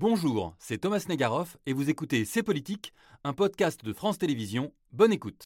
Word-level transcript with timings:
Bonjour, 0.00 0.54
c'est 0.58 0.78
Thomas 0.78 1.04
Negaroff 1.10 1.58
et 1.66 1.74
vous 1.74 1.90
écoutez 1.90 2.24
C'est 2.24 2.42
Politique, 2.42 2.94
un 3.22 3.34
podcast 3.34 3.84
de 3.84 3.92
France 3.92 4.16
Télévisions. 4.16 4.72
Bonne 4.92 5.12
écoute. 5.12 5.44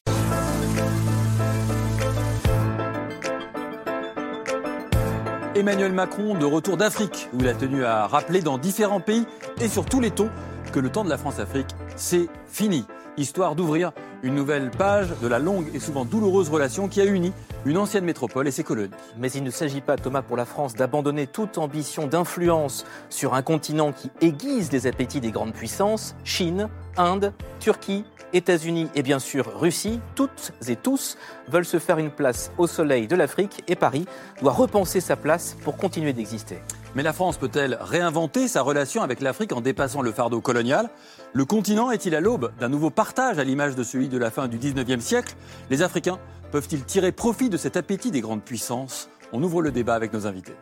Emmanuel 5.55 5.91
Macron 5.91 6.37
de 6.37 6.45
retour 6.45 6.77
d'Afrique, 6.77 7.27
où 7.33 7.41
il 7.41 7.49
a 7.49 7.53
tenu 7.53 7.83
à 7.83 8.07
rappeler 8.07 8.39
dans 8.39 8.57
différents 8.57 9.01
pays 9.01 9.25
et 9.59 9.67
sur 9.67 9.83
tous 9.83 9.99
les 9.99 10.11
tons 10.11 10.29
que 10.71 10.79
le 10.79 10.89
temps 10.89 11.03
de 11.03 11.09
la 11.09 11.17
France-Afrique, 11.17 11.75
c'est 11.97 12.29
fini. 12.47 12.85
Histoire 13.17 13.57
d'ouvrir 13.57 13.91
une 14.23 14.35
nouvelle 14.35 14.71
page 14.71 15.09
de 15.21 15.27
la 15.27 15.39
longue 15.39 15.69
et 15.73 15.81
souvent 15.81 16.05
douloureuse 16.05 16.49
relation 16.49 16.87
qui 16.87 17.01
a 17.01 17.05
uni 17.05 17.33
une 17.65 17.77
ancienne 17.77 18.05
métropole 18.05 18.47
et 18.47 18.51
ses 18.51 18.63
colonies. 18.63 18.91
Mais 19.17 19.31
il 19.31 19.43
ne 19.43 19.49
s'agit 19.49 19.81
pas, 19.81 19.97
Thomas, 19.97 20.21
pour 20.21 20.37
la 20.37 20.45
France 20.45 20.75
d'abandonner 20.75 21.27
toute 21.27 21.57
ambition 21.57 22.07
d'influence 22.07 22.85
sur 23.09 23.33
un 23.33 23.41
continent 23.41 23.91
qui 23.91 24.11
aiguise 24.21 24.71
les 24.71 24.87
appétits 24.87 25.19
des 25.19 25.31
grandes 25.31 25.53
puissances, 25.53 26.15
Chine, 26.23 26.69
Inde, 26.97 27.33
Turquie, 27.59 28.05
États-Unis 28.33 28.89
et 28.95 29.01
bien 29.01 29.19
sûr 29.19 29.59
Russie, 29.59 29.99
toutes 30.13 30.51
et 30.67 30.75
tous 30.75 31.17
veulent 31.47 31.65
se 31.65 31.79
faire 31.79 31.97
une 31.99 32.11
place 32.11 32.51
au 32.57 32.67
soleil 32.67 33.07
de 33.07 33.15
l'Afrique 33.15 33.63
et 33.67 33.75
Paris 33.75 34.05
doit 34.41 34.51
repenser 34.51 34.99
sa 34.99 35.15
place 35.15 35.55
pour 35.63 35.77
continuer 35.77 36.13
d'exister. 36.13 36.59
Mais 36.95 37.03
la 37.03 37.11
France 37.11 37.37
peut-elle 37.37 37.77
réinventer 37.81 38.47
sa 38.47 38.61
relation 38.61 39.03
avec 39.03 39.19
l'Afrique 39.19 39.51
en 39.51 39.59
dépassant 39.59 40.01
le 40.01 40.13
fardeau 40.13 40.39
colonial? 40.39 40.89
Le 41.33 41.43
continent 41.43 41.91
est-il 41.91 42.15
à 42.15 42.21
l'aube 42.21 42.51
d'un 42.59 42.69
nouveau 42.69 42.89
partage 42.89 43.37
à 43.37 43.43
l'image 43.43 43.75
de 43.75 43.83
celui 43.83 44.07
de 44.07 44.17
la 44.17 44.31
fin 44.31 44.47
du 44.47 44.57
19e 44.57 45.01
siècle? 45.01 45.35
Les 45.69 45.81
Africains 45.81 46.19
peuvent-ils 46.51 46.83
tirer 46.83 47.11
profit 47.11 47.49
de 47.49 47.57
cet 47.57 47.77
appétit 47.77 48.11
des 48.11 48.21
grandes 48.21 48.43
puissances? 48.43 49.09
On 49.31 49.41
ouvre 49.43 49.61
le 49.61 49.71
débat 49.71 49.95
avec 49.95 50.13
nos 50.13 50.27
invités. 50.27 50.55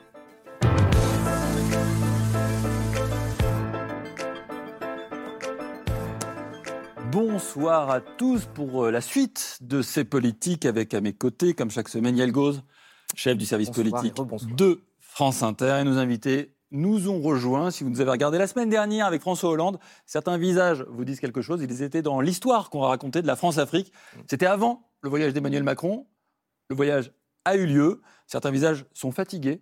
Bonsoir 7.12 7.92
à 7.92 8.02
tous 8.02 8.48
pour 8.56 8.86
euh, 8.86 8.92
la 8.92 9.00
suite 9.00 9.60
de 9.62 9.84
ces 9.84 10.04
politiques 10.04 10.66
avec 10.66 10.96
à 10.96 11.02
mes 11.02 11.14
côtés, 11.14 11.54
comme 11.54 11.70
chaque 11.70 11.90
semaine, 11.90 12.18
Yael 12.18 12.32
Gauze, 12.32 12.64
chef 13.16 13.38
du 13.38 13.46
service 13.46 13.70
Bonsoir 13.70 14.02
politique 14.02 14.56
de 14.58 14.82
France 15.00 15.44
Inter. 15.44 15.78
Et 15.82 15.84
nos 15.84 16.00
invités 16.00 16.56
nous 16.72 17.10
ont 17.10 17.22
rejoints. 17.22 17.70
Si 17.70 17.84
vous 17.84 17.92
nous 17.92 18.02
avez 18.02 18.10
regardé 18.10 18.40
la 18.40 18.48
semaine 18.48 18.70
dernière 18.70 19.06
avec 19.06 19.22
François 19.22 19.52
Hollande, 19.52 19.78
certains 20.08 20.40
visages 20.40 20.86
vous 20.90 21.06
disent 21.06 21.20
quelque 21.20 21.44
chose. 21.44 21.62
Ils 21.62 21.84
étaient 21.84 22.02
dans 22.02 22.20
l'histoire 22.20 22.72
qu'on 22.72 22.82
a 22.82 22.88
racontée 22.88 23.22
de 23.22 23.28
la 23.28 23.36
France-Afrique. 23.36 23.94
C'était 24.28 24.48
avant 24.48 24.90
le 25.04 25.10
voyage 25.10 25.34
d'Emmanuel 25.34 25.64
Macron. 25.64 26.08
Le 26.70 26.76
voyage 26.76 27.12
a 27.46 27.56
eu 27.56 27.68
lieu. 27.68 28.02
Certains 28.26 28.52
visages 28.52 28.86
sont 28.94 29.12
fatigués. 29.12 29.62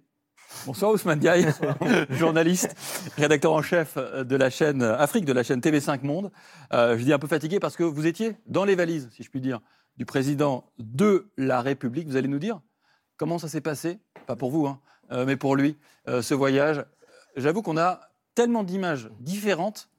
Bonsoir 0.66 0.92
Ousmane 0.92 1.20
Diaye, 1.20 1.48
journaliste, 2.10 2.76
rédacteur 3.18 3.54
en 3.54 3.62
chef 3.62 3.96
de 3.96 4.36
la 4.36 4.50
chaîne 4.50 4.84
Afrique, 4.84 5.26
de 5.26 5.32
la 5.32 5.44
chaîne 5.44 5.62
TV5 5.62 6.04
Monde. 6.04 6.32
Euh, 6.74 6.98
je 6.98 7.04
dis 7.04 7.14
un 7.14 7.20
peu 7.20 7.28
fatigué 7.28 7.60
parce 7.60 7.78
que 7.78 7.84
vous 7.84 8.06
étiez 8.06 8.36
dans 8.48 8.66
les 8.66 8.76
valises, 8.76 9.10
si 9.14 9.24
je 9.24 9.30
puis 9.30 9.40
dire, 9.40 9.62
du 9.98 10.06
président 10.06 10.70
de 10.78 11.32
la 11.38 11.62
République. 11.62 12.08
Vous 12.08 12.18
allez 12.18 12.28
nous 12.28 12.40
dire 12.40 12.60
comment 13.18 13.40
ça 13.40 13.48
s'est 13.48 13.62
passé 13.62 14.00
Pas 14.28 14.36
pour 14.36 14.52
vous, 14.52 14.68
hein, 14.68 14.82
euh, 15.12 15.26
mais 15.26 15.38
pour 15.38 15.56
lui, 15.56 15.78
euh, 16.10 16.22
ce 16.22 16.34
voyage. 16.34 16.84
J'avoue 17.38 17.62
qu'on 17.62 17.78
a 17.78 18.02
tellement 18.36 18.64
d'images 18.64 19.10
différentes. 19.22 19.90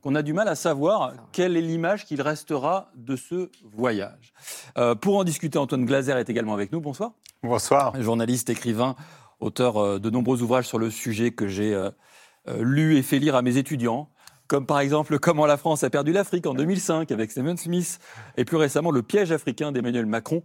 Qu'on 0.00 0.14
a 0.14 0.22
du 0.22 0.32
mal 0.32 0.48
à 0.48 0.54
savoir 0.54 1.12
quelle 1.32 1.56
est 1.56 1.60
l'image 1.60 2.06
qu'il 2.06 2.22
restera 2.22 2.90
de 2.94 3.16
ce 3.16 3.50
voyage. 3.72 4.32
Euh, 4.78 4.94
pour 4.94 5.16
en 5.16 5.24
discuter, 5.24 5.58
Antoine 5.58 5.84
Glaser 5.84 6.12
est 6.12 6.28
également 6.28 6.54
avec 6.54 6.72
nous. 6.72 6.80
Bonsoir 6.80 7.12
Bonsoir. 7.42 8.00
journaliste, 8.00 8.50
écrivain, 8.50 8.96
auteur 9.40 9.76
euh, 9.78 9.98
de 9.98 10.10
nombreux 10.10 10.42
ouvrages 10.42 10.66
sur 10.66 10.78
le 10.78 10.90
sujet 10.90 11.30
que 11.30 11.48
j'ai 11.48 11.74
euh, 11.74 11.90
euh, 12.48 12.62
lu 12.62 12.96
et 12.96 13.02
fait 13.02 13.18
lire 13.18 13.36
à 13.36 13.42
mes 13.42 13.58
étudiants, 13.58 14.08
comme 14.46 14.66
par 14.66 14.80
exemple 14.80 15.18
Comment 15.18 15.46
la 15.46 15.56
France 15.56 15.84
a 15.84 15.90
perdu 15.90 16.12
l'Afrique 16.12 16.46
en 16.46 16.54
2005 16.54 17.10
avec 17.12 17.30
Stephen 17.30 17.56
Smith, 17.56 17.98
et 18.36 18.44
plus 18.44 18.56
récemment 18.56 18.90
Le 18.90 19.02
piège 19.02 19.30
africain 19.30 19.72
d'Emmanuel 19.72 20.06
Macron 20.06 20.42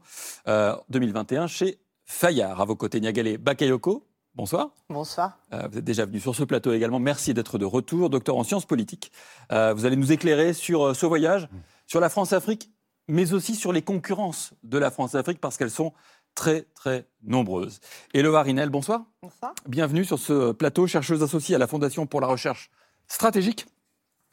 euh, 0.47 0.75
2021 0.89 1.47
chez 1.47 1.79
Fayard. 2.05 2.59
À 2.59 2.65
vos 2.65 2.75
côtés, 2.75 2.99
Niagale 2.99 3.37
Bakayoko. 3.37 4.05
Bonsoir. 4.35 4.71
Bonsoir. 4.89 5.39
Euh, 5.53 5.65
vous 5.71 5.77
êtes 5.77 5.85
déjà 5.85 6.05
venu 6.05 6.19
sur 6.19 6.35
ce 6.35 6.43
plateau 6.43 6.73
également. 6.73 6.99
Merci 6.99 7.33
d'être 7.33 7.57
de 7.57 7.63
retour, 7.63 8.09
docteur 8.09 8.35
en 8.35 8.43
sciences 8.43 8.65
politiques. 8.65 9.13
Euh, 9.53 9.73
vous 9.73 9.85
allez 9.85 9.95
nous 9.95 10.11
éclairer 10.11 10.51
sur 10.51 10.87
euh, 10.87 10.93
ce 10.93 11.05
voyage, 11.05 11.47
sur 11.87 12.01
la 12.01 12.09
France-Afrique, 12.09 12.69
mais 13.07 13.31
aussi 13.31 13.55
sur 13.55 13.71
les 13.71 13.81
concurrences 13.81 14.53
de 14.63 14.77
la 14.77 14.91
France-Afrique, 14.91 15.39
parce 15.39 15.55
qu'elles 15.55 15.71
sont 15.71 15.93
très, 16.33 16.63
très 16.75 17.07
nombreuses. 17.23 17.79
Et 18.13 18.21
le 18.21 18.35
Harinel, 18.35 18.69
bonsoir. 18.69 19.05
Bonsoir. 19.21 19.53
Bienvenue 19.69 20.03
sur 20.03 20.19
ce 20.19 20.51
plateau, 20.51 20.85
chercheuse 20.85 21.23
associée 21.23 21.55
à 21.55 21.57
la 21.57 21.67
Fondation 21.67 22.05
pour 22.05 22.19
la 22.19 22.27
recherche 22.27 22.71
stratégique. 23.07 23.67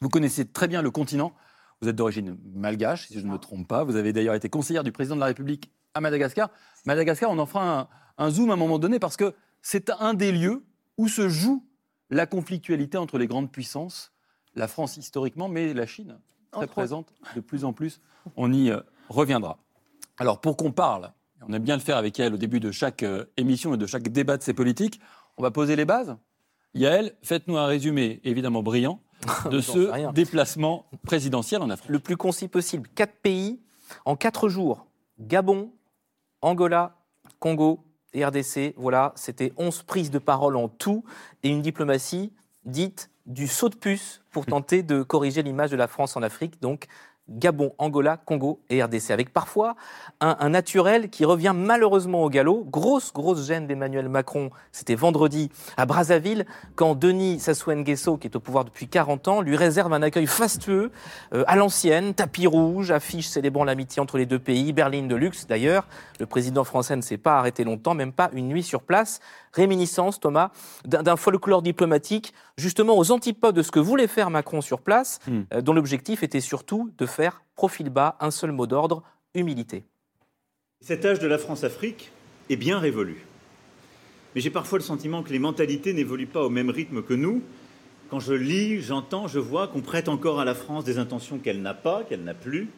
Vous 0.00 0.08
connaissez 0.08 0.44
très 0.46 0.66
bien 0.66 0.82
le 0.82 0.91
continent. 0.91 1.32
Vous 1.80 1.88
êtes 1.88 1.94
d'origine 1.94 2.36
malgache, 2.56 3.06
si 3.06 3.20
je 3.20 3.24
ne 3.24 3.30
me 3.30 3.38
trompe 3.38 3.68
pas. 3.68 3.84
Vous 3.84 3.94
avez 3.94 4.12
d'ailleurs 4.12 4.34
été 4.34 4.48
conseillère 4.48 4.82
du 4.82 4.91
président 4.91 5.14
de 5.14 5.20
la 5.20 5.26
République 5.26 5.70
à 5.94 6.00
Madagascar. 6.00 6.50
Madagascar, 6.86 7.30
on 7.30 7.38
en 7.38 7.46
fera 7.46 7.78
un, 7.78 7.88
un 8.18 8.30
zoom 8.30 8.50
à 8.50 8.54
un 8.54 8.56
moment 8.56 8.80
donné 8.80 8.98
parce 8.98 9.16
que 9.16 9.32
c'est 9.62 9.90
un 9.90 10.14
des 10.14 10.32
lieux 10.32 10.64
où 10.98 11.08
se 11.08 11.28
joue 11.28 11.64
la 12.10 12.26
conflictualité 12.26 12.98
entre 12.98 13.16
les 13.16 13.26
grandes 13.26 13.50
puissances, 13.50 14.12
la 14.54 14.68
France 14.68 14.96
historiquement, 14.96 15.48
mais 15.48 15.72
la 15.72 15.86
Chine, 15.86 16.18
très 16.50 16.64
Entre 16.64 16.72
présente 16.72 17.14
de 17.34 17.40
plus 17.40 17.64
en 17.64 17.72
plus. 17.72 18.00
On 18.36 18.52
y 18.52 18.70
euh, 18.70 18.80
reviendra. 19.08 19.58
Alors, 20.18 20.40
pour 20.40 20.56
qu'on 20.56 20.72
parle, 20.72 21.12
on 21.48 21.52
aime 21.52 21.62
bien 21.62 21.76
le 21.76 21.82
faire 21.82 21.96
avec 21.96 22.20
elle 22.20 22.34
au 22.34 22.36
début 22.36 22.60
de 22.60 22.70
chaque 22.70 23.02
euh, 23.02 23.24
émission 23.36 23.74
et 23.74 23.78
de 23.78 23.86
chaque 23.86 24.08
débat 24.08 24.36
de 24.36 24.42
ces 24.42 24.52
politiques, 24.52 25.00
on 25.38 25.42
va 25.42 25.50
poser 25.50 25.74
les 25.76 25.86
bases. 25.86 26.16
Yael, 26.74 27.14
faites-nous 27.22 27.56
un 27.56 27.66
résumé 27.66 28.20
évidemment 28.24 28.62
brillant 28.62 29.00
de 29.50 29.60
ce 29.60 30.12
déplacement 30.12 30.86
présidentiel 31.04 31.62
en 31.62 31.70
Afrique. 31.70 31.90
Le 31.90 31.98
plus 31.98 32.16
concis 32.16 32.48
possible. 32.48 32.88
Quatre 32.94 33.14
pays 33.14 33.60
en 34.04 34.16
quatre 34.16 34.48
jours. 34.48 34.86
Gabon, 35.18 35.72
Angola, 36.40 36.98
Congo 37.38 37.84
RDC. 38.14 38.74
Voilà, 38.76 39.12
c'était 39.16 39.52
11 39.56 39.82
prises 39.82 40.10
de 40.10 40.18
parole 40.18 40.56
en 40.56 40.68
tout 40.68 41.04
et 41.42 41.48
une 41.48 41.62
diplomatie 41.62 42.32
dite 42.64 43.10
du 43.26 43.46
saut 43.46 43.68
de 43.68 43.76
puce 43.76 44.22
pour 44.32 44.46
tenter 44.46 44.82
de 44.82 45.02
corriger 45.02 45.42
l'image 45.42 45.70
de 45.70 45.76
la 45.76 45.86
France 45.86 46.16
en 46.16 46.22
Afrique. 46.22 46.60
Donc, 46.60 46.86
Gabon, 47.32 47.72
Angola, 47.78 48.16
Congo 48.16 48.60
et 48.70 48.82
RDC, 48.82 49.10
avec 49.10 49.32
parfois 49.32 49.75
un, 50.20 50.37
un 50.38 50.48
naturel 50.50 51.09
qui 51.10 51.25
revient 51.25 51.53
malheureusement 51.54 52.22
au 52.22 52.31
galop. 52.31 52.65
Grosse, 52.70 53.12
grosse 53.12 53.47
gêne 53.47 53.66
d'Emmanuel 53.66 54.09
Macron, 54.09 54.50
c'était 54.72 54.94
vendredi 54.94 55.50
à 55.76 55.87
Brazzaville, 55.87 56.47
quand 56.75 56.94
Denis 56.94 57.41
Sassou 57.41 57.72
Nguesso, 57.72 58.16
qui 58.19 58.26
est 58.26 58.37
au 58.37 58.41
pouvoir 58.41 58.65
depuis 58.65 58.88
40 58.88 59.28
ans, 59.28 59.41
lui 59.41 59.56
réserve 59.56 59.92
un 59.92 60.03
accueil 60.03 60.26
fastueux 60.26 60.91
euh, 61.32 61.44
à 61.47 61.56
l'ancienne, 61.56 62.15
tapis 62.15 62.47
rouge, 62.47 62.91
affiche 62.91 63.28
célébrant 63.28 63.65
l'amitié 63.65 64.00
entre 64.00 64.19
les 64.19 64.26
deux 64.26 64.38
pays, 64.38 64.72
berline 64.72 65.09
de 65.09 65.16
luxe 65.16 65.47
d'ailleurs. 65.47 65.87
Le 66.21 66.26
président 66.26 66.65
français 66.65 66.97
ne 66.97 67.03
s'est 67.03 67.16
pas 67.19 67.38
arrêté 67.38 67.65
longtemps, 67.65 67.94
même 67.94 68.12
pas 68.12 68.31
une 68.34 68.48
nuit 68.48 68.62
sur 68.62 68.82
place. 68.82 69.21
Réminiscence, 69.53 70.19
Thomas, 70.19 70.50
d'un 70.84 71.03
d'un 71.03 71.16
folklore 71.16 71.62
diplomatique, 71.62 72.32
justement 72.56 72.97
aux 72.97 73.10
antipodes 73.10 73.54
de 73.54 73.62
ce 73.62 73.71
que 73.71 73.81
voulait 73.81 74.06
faire 74.06 74.31
Macron 74.31 74.60
sur 74.60 74.81
place, 74.81 75.19
Hmm. 75.26 75.42
euh, 75.53 75.60
dont 75.60 75.72
l'objectif 75.72 76.22
était 76.22 76.41
surtout 76.41 76.91
de 76.98 77.06
faire 77.06 77.22
profil 77.55 77.91
bas, 77.91 78.16
un 78.21 78.31
seul 78.31 78.53
mot 78.53 78.66
d'ordre, 78.66 79.03
humilité. 79.34 79.84
Cet 80.81 81.05
âge 81.05 81.21
de 81.21 81.28
la 81.28 81.38
France-Afrique 81.38 82.10
est 82.50 82.56
bien 82.56 82.78
révolu. 82.78 83.25
Mais 84.34 84.41
j'ai 84.41 84.50
parfois 84.50 84.78
le 84.78 84.84
sentiment 84.84 85.22
que 85.22 85.31
les 85.31 85.38
mentalités 85.38 85.93
n'évoluent 85.93 86.27
pas 86.27 86.43
au 86.43 86.50
même 86.50 86.71
rythme 86.71 87.03
que 87.03 87.15
nous. 87.15 87.43
Quand 88.10 88.21
je 88.21 88.34
lis, 88.34 88.81
j'entends, 88.81 89.28
je 89.28 89.38
vois 89.38 89.69
qu'on 89.69 89.81
prête 89.81 90.09
encore 90.09 90.41
à 90.41 90.44
la 90.44 90.55
France 90.55 90.84
des 90.84 90.99
intentions 90.99 91.38
qu'elle 91.38 91.62
n'a 91.62 91.75
pas, 91.75 92.03
qu'elle 92.05 92.25
n'a 92.25 92.34
plus. 92.34 92.69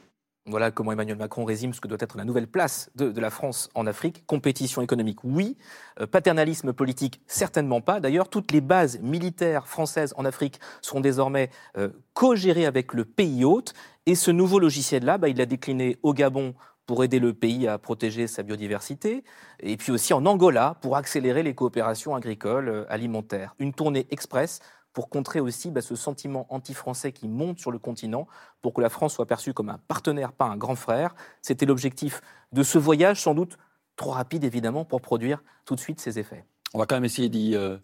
Voilà 0.47 0.71
comment 0.71 0.93
Emmanuel 0.93 1.17
Macron 1.17 1.47
résume 1.47 1.73
ce 1.73 1.81
que 1.81 1.89
doit 1.89 1.97
être 2.01 2.19
la 2.19 2.25
nouvelle 2.25 2.47
place 2.47 2.91
de, 2.97 3.11
de 3.11 3.21
la 3.21 3.31
France 3.31 3.71
en 3.75 3.87
Afrique. 3.87 4.27
Compétition 4.27 4.83
économique, 4.83 5.25
oui. 5.25 5.57
Euh, 6.01 6.07
paternalisme 6.07 6.75
politique, 6.75 7.23
certainement 7.27 7.81
pas. 7.81 7.99
D'ailleurs, 7.99 8.29
toutes 8.29 8.53
les 8.53 8.61
bases 8.61 9.01
militaires 9.01 9.67
françaises 9.67 10.13
en 10.19 10.27
Afrique 10.27 10.61
seront 10.83 11.01
désormais 11.01 11.49
euh, 11.79 11.89
co-gérées 12.13 12.67
avec 12.67 12.93
le 12.93 13.07
pays 13.07 13.43
hôte. 13.43 13.73
Et 14.07 14.15
ce 14.15 14.31
nouveau 14.31 14.59
logiciel-là, 14.59 15.17
bah, 15.17 15.29
il 15.29 15.39
l'a 15.39 15.47
décliné 15.47 15.99
au 16.03 16.13
Gabon 16.13 16.55
pour 16.87 17.03
aider 17.05 17.19
le 17.19 17.33
pays 17.33 17.67
à 17.67 17.79
protéger 17.79 18.27
sa 18.27 18.43
biodiversité, 18.43 19.25
et 19.61 19.79
puis 19.79 19.91
aussi 19.91 20.13
en 20.13 20.27
Angola 20.27 20.77
pour 20.83 20.97
accélérer 20.97 21.43
les 21.43 21.55
coopérations 21.55 22.15
agricoles, 22.15 22.69
euh, 22.69 22.85
alimentaires. 22.93 23.55
Une 23.59 23.73
tournée 23.73 24.07
express 24.11 24.61
pour 24.93 25.09
contrer 25.09 25.41
aussi 25.41 25.71
bah, 25.71 25.81
ce 25.81 25.97
sentiment 25.97 26.47
anti-français 26.51 27.13
qui 27.13 27.29
monte 27.29 27.59
sur 27.59 27.71
le 27.71 27.79
continent, 27.79 28.27
pour 28.61 28.75
que 28.75 28.83
la 28.83 28.91
France 28.91 29.15
soit 29.15 29.27
perçue 29.27 29.55
comme 29.55 29.71
un 29.71 29.81
partenaire, 29.89 30.33
pas 30.33 30.45
un 30.45 30.59
grand 30.59 30.77
frère. 30.77 31.15
C'était 31.41 31.67
l'objectif 31.67 32.21
de 32.53 32.63
ce 32.63 32.77
voyage, 32.77 33.23
sans 33.23 33.35
doute 33.35 33.57
trop 33.97 34.11
rapide 34.11 34.45
évidemment, 34.45 34.85
pour 34.85 35.01
produire 35.01 35.43
tout 35.65 35.75
de 35.75 35.81
suite 35.81 36.01
ses 36.01 36.19
effets. 36.19 36.45
On 36.75 36.79
va 36.79 36.87
quand 36.87 36.97
même 36.97 37.05
essayer 37.05 37.31
d'y 37.31 37.57
euh, 37.57 37.79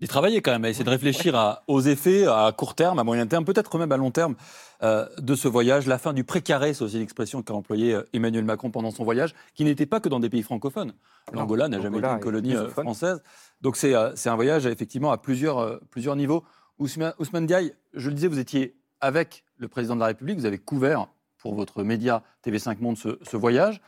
d'y 0.00 0.08
travailler 0.08 0.42
quand 0.42 0.50
même, 0.52 0.64
à 0.64 0.68
essayer 0.68 0.84
de 0.84 0.90
réfléchir 0.90 1.34
à- 1.36 1.62
aux 1.68 1.80
effets 1.80 2.26
à 2.26 2.52
court 2.56 2.74
terme, 2.74 2.98
à 2.98 3.04
moyen 3.04 3.26
terme, 3.26 3.44
peut-être 3.44 3.78
même 3.78 3.92
à 3.92 3.96
long 3.96 4.10
terme 4.10 4.34
euh, 4.82 5.06
de 5.18 5.34
ce 5.34 5.48
voyage. 5.48 5.86
La 5.86 5.96
fin 5.98 6.12
du 6.12 6.22
précaré, 6.22 6.74
c'est 6.74 6.84
aussi 6.84 6.98
l'expression 6.98 7.42
qu'a 7.42 7.54
employée 7.54 7.94
euh, 7.94 8.02
Emmanuel 8.12 8.44
Macron 8.44 8.70
pendant 8.70 8.90
son 8.90 9.04
voyage, 9.04 9.34
qui 9.54 9.64
n'était 9.64 9.86
pas 9.86 10.00
que 10.00 10.08
dans 10.10 10.20
des 10.20 10.28
pays 10.28 10.42
francophones. 10.42 10.92
L'Angola 11.32 11.68
n'a 11.68 11.80
jamais 11.80 11.98
été 11.98 12.06
une 12.06 12.20
colonie 12.20 12.54
euh, 12.54 12.68
française. 12.82 13.22
Donc 13.62 13.76
c'est 13.76 13.94
euh, 13.94 14.12
un 14.26 14.34
voyage 14.34 14.66
effectivement 14.66 15.12
à 15.12 15.16
plusieurs, 15.18 15.58
euh, 15.58 15.78
plusieurs 15.90 16.14
niveaux. 16.16 16.44
Ousmane, 16.78 17.14
Ousmane 17.18 17.46
Diaye, 17.46 17.72
je 17.94 18.08
le 18.10 18.14
disais, 18.14 18.28
vous 18.28 18.38
étiez 18.38 18.76
avec 19.00 19.44
le 19.56 19.66
président 19.68 19.94
de 19.94 20.00
la 20.00 20.06
République, 20.06 20.38
vous 20.38 20.44
avez 20.44 20.58
couvert 20.58 21.06
pour 21.38 21.54
votre 21.54 21.82
média 21.82 22.22
TV5 22.44 22.80
Monde 22.80 22.98
ce, 22.98 23.18
ce 23.22 23.36
voyage. 23.38 23.80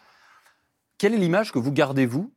Quelle 0.97 1.13
est 1.13 1.19
l'image 1.19 1.53
que 1.53 1.59
vous 1.59 1.71
gardez, 1.73 2.07
vous? 2.07 2.33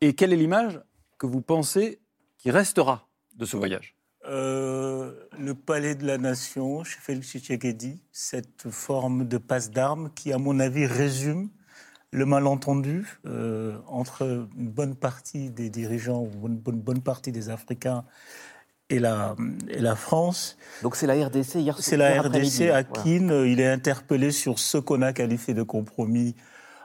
Et 0.00 0.14
quelle 0.14 0.32
est 0.32 0.36
l'image 0.36 0.80
que 1.18 1.26
vous 1.26 1.40
pensez 1.40 1.98
qui 2.42 2.50
restera 2.50 3.08
de 3.36 3.46
ce 3.46 3.56
voyage 3.56 3.94
Euh, 4.28 5.12
le 5.36 5.54
palais 5.54 5.96
de 5.96 6.06
la 6.06 6.16
nation, 6.16 6.84
chez 6.84 6.98
Félix 7.00 7.28
Tshisekedi, 7.28 8.02
cette 8.12 8.70
forme 8.70 9.26
de 9.26 9.38
passe 9.38 9.70
d'armes 9.70 10.10
qui, 10.14 10.32
à 10.32 10.38
mon 10.38 10.60
avis, 10.60 10.86
résume 10.86 11.48
le 12.12 12.24
malentendu 12.24 13.18
euh, 13.26 13.78
entre 13.88 14.46
une 14.56 14.68
bonne 14.68 14.94
partie 14.94 15.50
des 15.50 15.70
dirigeants 15.70 16.22
ou 16.22 16.46
une 16.46 16.56
bonne, 16.56 16.80
bonne 16.80 17.00
partie 17.00 17.32
des 17.32 17.48
Africains 17.48 18.04
et 18.90 18.98
la, 18.98 19.34
et 19.68 19.80
la 19.80 19.96
France. 19.96 20.56
Donc 20.82 20.94
c'est 20.94 21.06
la 21.06 21.14
RDC 21.14 21.54
hier 21.56 21.76
C'est 21.80 21.96
la 21.96 22.22
RDC 22.22 22.70
à 22.70 22.82
voilà. 22.82 23.46
Il 23.46 23.60
est 23.60 23.68
interpellé 23.68 24.30
sur 24.30 24.58
ce 24.58 24.78
qu'on 24.78 25.02
a 25.02 25.12
qualifié 25.12 25.54
de 25.54 25.62
compromis 25.62 26.34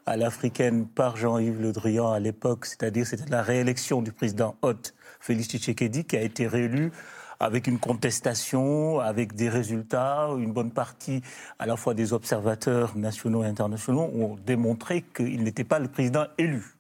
à 0.08 0.16
l'africaine 0.16 0.88
par 0.88 1.18
Jean-Yves 1.18 1.62
Le 1.62 1.74
Drian 1.74 2.10
à 2.12 2.20
l'époque, 2.20 2.66
c'est-à-dire 2.66 3.06
c'était 3.06 3.30
la 3.30 3.44
réélection 3.44 4.02
du 4.02 4.14
président 4.14 4.56
Hott, 4.62 4.96
Félix 5.20 5.50
Tshisekedi, 5.50 6.06
qui 6.06 6.18
a 6.18 6.22
été 6.22 6.48
réélu 6.48 6.92
avec 7.40 7.68
une 7.68 7.80
contestation, 7.80 9.00
avec 9.00 9.36
des 9.36 9.50
résultats. 9.50 10.30
Une 10.38 10.54
bonne 10.54 10.72
partie, 10.72 11.22
à 11.60 11.66
la 11.66 11.76
fois 11.76 11.94
des 11.94 12.14
observateurs 12.14 12.98
nationaux 12.98 13.44
et 13.44 13.48
internationaux, 13.48 14.10
ont 14.14 14.38
démontré 14.46 15.04
qu'il 15.16 15.44
n'était 15.44 15.64
pas 15.64 15.80
le 15.80 15.88
président 15.88 16.26
élu. 16.38 16.77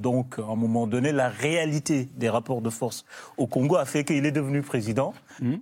Donc, 0.00 0.38
à 0.38 0.50
un 0.50 0.56
moment 0.56 0.86
donné, 0.86 1.12
la 1.12 1.28
réalité 1.28 2.08
des 2.16 2.30
rapports 2.30 2.62
de 2.62 2.70
force 2.70 3.04
au 3.36 3.46
Congo 3.46 3.76
a 3.76 3.84
fait 3.84 4.04
qu'il 4.04 4.24
est 4.24 4.32
devenu 4.32 4.62
président. 4.62 5.12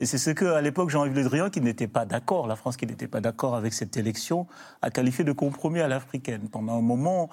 Et 0.00 0.06
c'est 0.06 0.19
ce 0.19 0.31
que, 0.31 0.44
à 0.44 0.61
l'époque, 0.61 0.90
Jean-Yves 0.90 1.14
Le 1.14 1.25
Drian, 1.25 1.50
qui 1.50 1.61
n'était 1.61 1.87
pas 1.87 2.05
d'accord, 2.05 2.49
la 2.49 2.56
France 2.56 2.76
qui 2.76 2.87
n'était 2.87 3.06
pas 3.06 3.20
d'accord 3.20 3.55
avec 3.55 3.73
cette 3.73 3.96
élection, 3.96 4.46
a 4.82 4.90
qualifié 4.90 5.25
de 5.25 5.32
compromis 5.32 5.81
à 5.81 5.87
l'africaine. 5.87 6.49
Pendant 6.49 6.79
un 6.79 6.82
moment, 6.82 7.29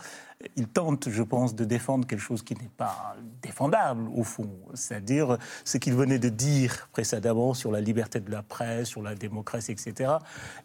il 0.56 0.68
tente, 0.68 1.10
je 1.10 1.24
pense, 1.24 1.56
de 1.56 1.66
défendre 1.66 2.06
quelque 2.06 2.20
chose 2.20 2.44
qui 2.44 2.54
n'est 2.54 2.70
pas 2.78 3.16
défendable, 3.42 4.10
au 4.16 4.24
fond. 4.24 4.50
C'est-à-dire 4.74 5.38
ce 5.64 5.78
qu'il 5.78 5.94
venait 5.96 6.20
de 6.20 6.30
dire 6.30 6.88
précédemment 6.92 7.54
sur 7.54 7.72
la 7.72 7.82
liberté 7.82 8.20
de 8.20 8.30
la 8.30 8.44
presse, 8.44 8.90
sur 8.90 9.02
la 9.02 9.16
démocratie, 9.16 9.72
etc., 9.72 10.14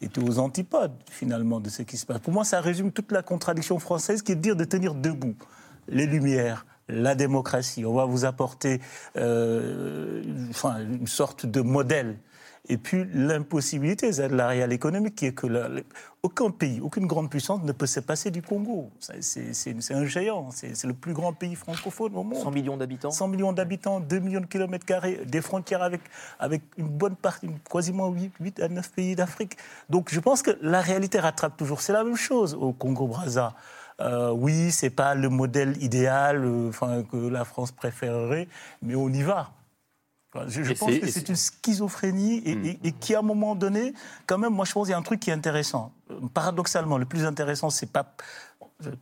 était 0.02 0.20
aux 0.20 0.38
antipodes, 0.38 0.92
finalement, 1.10 1.60
de 1.60 1.70
ce 1.70 1.82
qui 1.82 1.96
se 1.96 2.04
passe. 2.04 2.19
Pour 2.19 2.32
moi, 2.32 2.44
ça 2.44 2.60
résume 2.60 2.92
toute 2.92 3.12
la 3.12 3.22
contradiction 3.22 3.78
française 3.78 4.22
qui 4.22 4.32
est 4.32 4.37
de 4.37 4.40
dire 4.42 4.56
de 4.56 4.64
tenir 4.64 4.94
debout 4.94 5.34
les 5.90 6.06
Lumières, 6.06 6.66
la 6.88 7.14
démocratie. 7.14 7.84
On 7.84 7.94
va 7.94 8.04
vous 8.04 8.25
apporter 8.25 8.81
euh, 9.16 10.22
enfin, 10.50 10.81
une 10.81 11.06
sorte 11.06 11.46
de 11.46 11.60
modèle. 11.60 12.19
Et 12.69 12.76
puis 12.76 13.06
l'impossibilité, 13.14 14.12
c'est 14.12 14.28
la 14.28 14.46
réelle 14.46 14.72
économique, 14.72 15.14
qui 15.16 15.26
est 15.26 15.32
que 15.32 15.46
la- 15.46 15.69
aucun 16.22 16.50
pays, 16.50 16.78
aucune 16.81 17.06
grande 17.06 17.31
puissance 17.31 17.62
ne 17.62 17.72
peut 17.72 17.87
se 17.87 18.00
passer 18.00 18.31
du 18.31 18.42
Congo. 18.42 18.90
C'est 18.98 19.94
un 19.94 20.04
géant, 20.04 20.50
c'est 20.50 20.76
c'est 20.76 20.87
le 20.87 20.92
plus 20.92 21.14
grand 21.14 21.32
pays 21.32 21.54
francophone 21.54 22.14
au 22.14 22.22
monde. 22.22 22.42
100 22.42 22.50
millions 22.50 22.76
d'habitants 22.76 23.10
100 23.10 23.28
millions 23.28 23.52
d'habitants, 23.54 23.98
2 23.98 24.19
millions 24.19 24.42
de 24.42 24.46
kilomètres 24.46 24.84
carrés, 24.84 25.20
des 25.26 25.40
frontières 25.40 25.82
avec, 25.82 26.02
avec 26.38 26.60
une 26.76 26.88
bonne 26.88 27.16
partie, 27.16 27.48
quasiment 27.72 28.08
8, 28.10 28.32
8 28.38 28.60
à 28.60 28.69
9 28.69 28.92
pays 28.92 29.16
d'Afrique. 29.16 29.56
Donc 29.88 30.12
je 30.12 30.20
pense 30.20 30.42
que 30.42 30.50
la 30.60 30.82
réalité 30.82 31.19
rattrape 31.19 31.56
toujours. 31.56 31.81
C'est 31.81 31.94
la 31.94 32.04
même 32.04 32.16
chose 32.16 32.54
au 32.54 32.72
Congo-Brazza. 32.75 33.54
Euh, 34.00 34.31
oui, 34.31 34.70
c'est 34.70 34.91
pas 34.91 35.14
le 35.14 35.29
modèle 35.29 35.76
idéal 35.82 36.44
euh, 36.44 36.69
enfin, 36.70 37.02
que 37.02 37.17
la 37.17 37.44
France 37.44 37.70
préférerait, 37.73 38.49
mais 38.82 38.94
on 38.94 39.08
y 39.11 39.23
va. 39.23 39.50
Enfin, 40.32 40.47
Je, 40.49 40.62
pense 40.75 40.97
que 40.97 41.08
c'est 41.11 41.29
une 41.29 41.37
schizophrénie 41.37 42.38
et, 42.38 42.52
et- 42.52 42.79
et 42.85 42.93
qui, 42.93 43.14
à 43.14 43.19
un 43.19 43.23
moment 43.23 43.55
donné, 43.56 43.93
quand 44.26 44.38
même, 44.38 44.52
moi 44.55 44.64
je 44.64 44.73
pense 44.73 44.85
qu'il 44.87 44.93
y 44.93 44.94
a 44.94 44.99
un 44.99 45.02
truc 45.02 45.20
qui 45.20 45.31
est 45.31 45.32
intéressant. 45.35 45.93
Paradoxalement, 46.35 46.99
le 46.99 47.05
plus 47.05 47.25
intéressant, 47.25 47.69
c'est 47.70 47.91
pas 47.91 48.14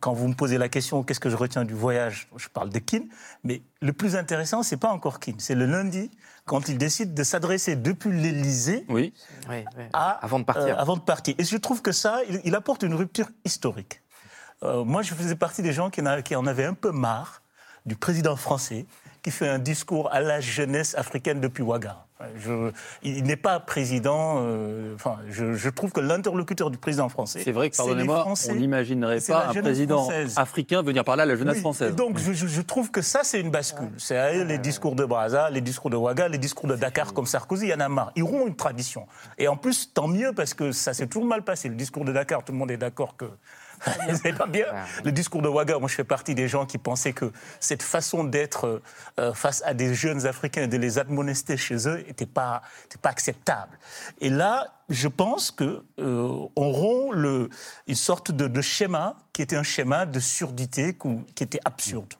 quand 0.01 0.11
vous 0.11 0.27
me 0.27 0.33
posez 0.33 0.57
la 0.57 0.67
question, 0.67 1.03
qu'est-ce 1.03 1.21
que 1.21 1.29
je 1.29 1.37
retiens 1.37 1.63
du 1.63 1.73
voyage 1.73 2.27
Je 2.35 2.49
parle 2.49 2.69
de 2.69 2.79
Kin, 2.79 3.03
mais 3.45 3.61
le 3.81 3.93
plus 3.93 4.15
intéressant, 4.17 4.61
c'est 4.63 4.75
pas 4.75 4.91
encore 4.91 5.19
Kin, 5.21 5.35
c'est 5.37 5.55
le 5.55 5.65
lundi 5.65 6.11
quand 6.45 6.67
il 6.67 6.77
décide 6.77 7.13
de 7.13 7.23
s'adresser 7.23 7.75
depuis 7.77 8.11
l'Élysée 8.11 8.85
Oui. 8.89 9.13
Ouais, 9.47 9.63
ouais. 9.77 9.89
à, 9.93 10.09
Avant 10.25 10.39
de 10.39 10.43
partir. 10.43 10.75
euh, 10.75 10.81
avant 10.81 10.97
de 10.97 11.01
partir. 11.01 11.35
Et 11.37 11.43
je 11.45 11.55
trouve 11.55 11.81
que 11.81 11.91
ça, 11.93 12.19
il, 12.27 12.41
il 12.43 12.55
apporte 12.55 12.83
une 12.83 12.93
rupture 12.95 13.29
historique. 13.45 14.01
Euh, 14.63 14.83
moi, 14.83 15.01
je 15.01 15.13
faisais 15.13 15.35
partie 15.35 15.61
des 15.61 15.71
gens 15.73 15.89
qui 15.89 16.01
en, 16.01 16.05
a- 16.05 16.21
qui 16.21 16.35
en 16.35 16.45
avaient 16.45 16.65
un 16.65 16.73
peu 16.73 16.91
marre 16.91 17.41
du 17.85 17.95
président 17.95 18.35
français 18.35 18.85
qui 19.21 19.31
fait 19.31 19.47
un 19.47 19.59
discours 19.59 20.11
à 20.13 20.21
la 20.21 20.39
jeunesse 20.41 20.95
africaine 20.95 21.39
depuis 21.41 21.61
Ouaga. 21.63 22.05
Je- 22.37 22.71
il 23.01 23.23
n'est 23.23 23.37
pas 23.37 23.61
président. 23.61 24.35
euh, 24.39 24.93
enfin, 24.95 25.19
je, 25.29 25.53
je 25.53 25.69
trouve 25.69 25.91
que 25.93 26.01
l'interlocuteur 26.01 26.69
du 26.69 26.77
président 26.77 27.07
français. 27.07 27.41
C'est 27.43 27.53
vrai 27.53 27.69
que, 27.69 27.75
les 27.75 27.77
pardonnez-moi, 27.77 28.19
Français. 28.21 28.51
on 28.51 28.55
n'imaginerait 28.55 29.21
pas 29.21 29.47
un 29.47 29.53
président 29.61 29.99
française. 30.03 30.33
africain 30.37 30.81
venir 30.81 31.05
parler 31.05 31.21
à 31.23 31.25
la 31.25 31.37
jeunesse 31.37 31.55
Oui, 31.55 31.61
française. 31.61 31.91
et 31.93 31.95
donc, 31.95 32.17
je, 32.17 32.33
je- 32.33 32.47
je 32.47 32.61
trouve 32.61 32.91
que 32.91 33.01
ça, 33.01 33.21
c'est 33.23 33.39
une 33.39 33.51
bascule. 33.51 33.91
C'est 33.97 34.43
les 34.43 34.57
discours 34.57 34.95
de 34.95 35.05
Brazza, 35.05 35.49
les 35.49 35.61
discours 35.61 35.89
de 35.89 35.95
Ouaga, 35.95 36.27
les 36.27 36.37
discours 36.37 36.67
de 36.67 36.75
Dakar 36.75 37.13
comme 37.13 37.25
Sarkozy, 37.25 37.67
il 37.67 37.69
y 37.69 37.73
en 37.73 37.79
a 37.79 37.87
marre. 37.87 38.11
Ils 38.17 38.23
auront 38.23 38.47
une 38.47 38.55
tradition. 38.57 39.07
Et 39.37 39.47
en 39.47 39.55
plus, 39.55 39.93
tant 39.93 40.09
mieux, 40.09 40.33
parce 40.33 40.53
que 40.53 40.73
ça 40.73 40.93
s'est 40.93 41.07
toujours 41.07 41.25
mal 41.27 41.43
passé. 41.43 41.69
Le 41.69 41.75
discours 41.75 42.03
de 42.03 42.11
Dakar, 42.11 42.43
tout 42.43 42.51
le 42.51 42.57
monde 42.57 42.71
est 42.71 42.77
d'accord 42.77 43.15
que 43.15 43.25
c'est 44.21 44.37
pas 44.37 44.47
bien. 44.47 44.65
Le 45.03 45.11
discours 45.11 45.41
de 45.41 45.47
Ouaga, 45.47 45.79
moi, 45.79 45.87
je 45.87 45.95
fais 45.95 46.03
partie 46.03 46.35
des 46.35 46.47
gens 46.47 46.65
qui 46.65 46.77
pensaient 46.77 47.13
que 47.13 47.31
cette 47.59 47.83
façon 47.83 48.23
d'être 48.23 48.81
euh, 49.19 49.33
face 49.33 49.61
à 49.65 49.73
des 49.73 49.93
jeunes 49.93 50.25
Africains 50.25 50.63
et 50.63 50.67
de 50.67 50.77
les 50.77 50.99
admonester 50.99 51.57
chez 51.57 51.87
eux 51.87 52.03
n'était 52.07 52.25
pas, 52.25 52.61
était 52.85 52.97
pas 52.97 53.09
acceptable. 53.09 53.77
Et 54.21 54.29
là, 54.29 54.73
je 54.89 55.07
pense 55.07 55.51
que 55.51 55.83
euh, 55.99 56.47
on 56.55 56.71
rompt 56.71 57.13
le, 57.13 57.49
une 57.87 57.95
sorte 57.95 58.31
de, 58.31 58.47
de 58.47 58.61
schéma 58.61 59.17
qui 59.33 59.41
était 59.41 59.55
un 59.55 59.63
schéma 59.63 60.05
de 60.05 60.19
surdité 60.19 60.97
qui 61.35 61.43
était 61.43 61.61
absurde. 61.65 62.13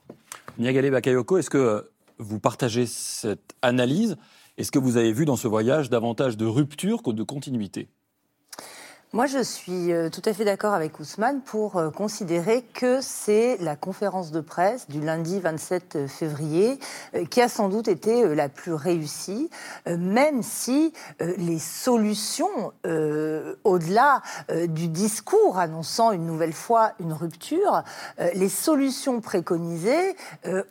Niagale 0.57 0.91
Bakayoko, 0.91 1.37
est-ce 1.37 1.49
que 1.49 1.57
euh, 1.57 1.81
vous 2.17 2.39
partagez 2.39 2.85
cette 2.85 3.55
analyse? 3.61 4.17
Est-ce 4.57 4.71
que 4.71 4.79
vous 4.79 4.97
avez 4.97 5.13
vu 5.13 5.25
dans 5.25 5.37
ce 5.37 5.47
voyage 5.47 5.89
davantage 5.89 6.35
de 6.35 6.45
rupture 6.45 7.01
que 7.01 7.11
de 7.11 7.23
continuité? 7.23 7.87
Moi, 9.11 9.25
je 9.25 9.41
suis 9.41 9.91
euh, 9.91 10.11
tout 10.11 10.21
à 10.25 10.33
fait 10.33 10.45
d'accord 10.45 10.75
avec 10.75 10.99
Ousmane 10.99 11.41
pour 11.41 11.77
euh, 11.77 11.89
considérer 11.89 12.61
que 12.61 13.01
c'est 13.01 13.57
la 13.59 13.75
conférence 13.75 14.29
de 14.29 14.39
presse 14.39 14.87
du 14.87 15.01
lundi 15.01 15.39
27 15.39 16.05
février 16.07 16.77
euh, 17.15 17.25
qui 17.25 17.41
a 17.41 17.49
sans 17.49 17.69
doute 17.69 17.87
été 17.87 18.35
la 18.35 18.49
plus 18.49 18.73
réussie, 18.73 19.49
même 19.87 20.43
si 20.43 20.93
les 21.19 21.57
solutions, 21.57 22.73
au-delà 23.63 24.21
du 24.67 24.87
discours 24.87 25.57
annonçant 25.57 26.11
une 26.11 26.25
nouvelle 26.25 26.53
fois 26.53 26.93
une 26.99 27.13
rupture, 27.13 27.83
les 28.33 28.49
solutions 28.49 29.21
préconisées 29.21 30.15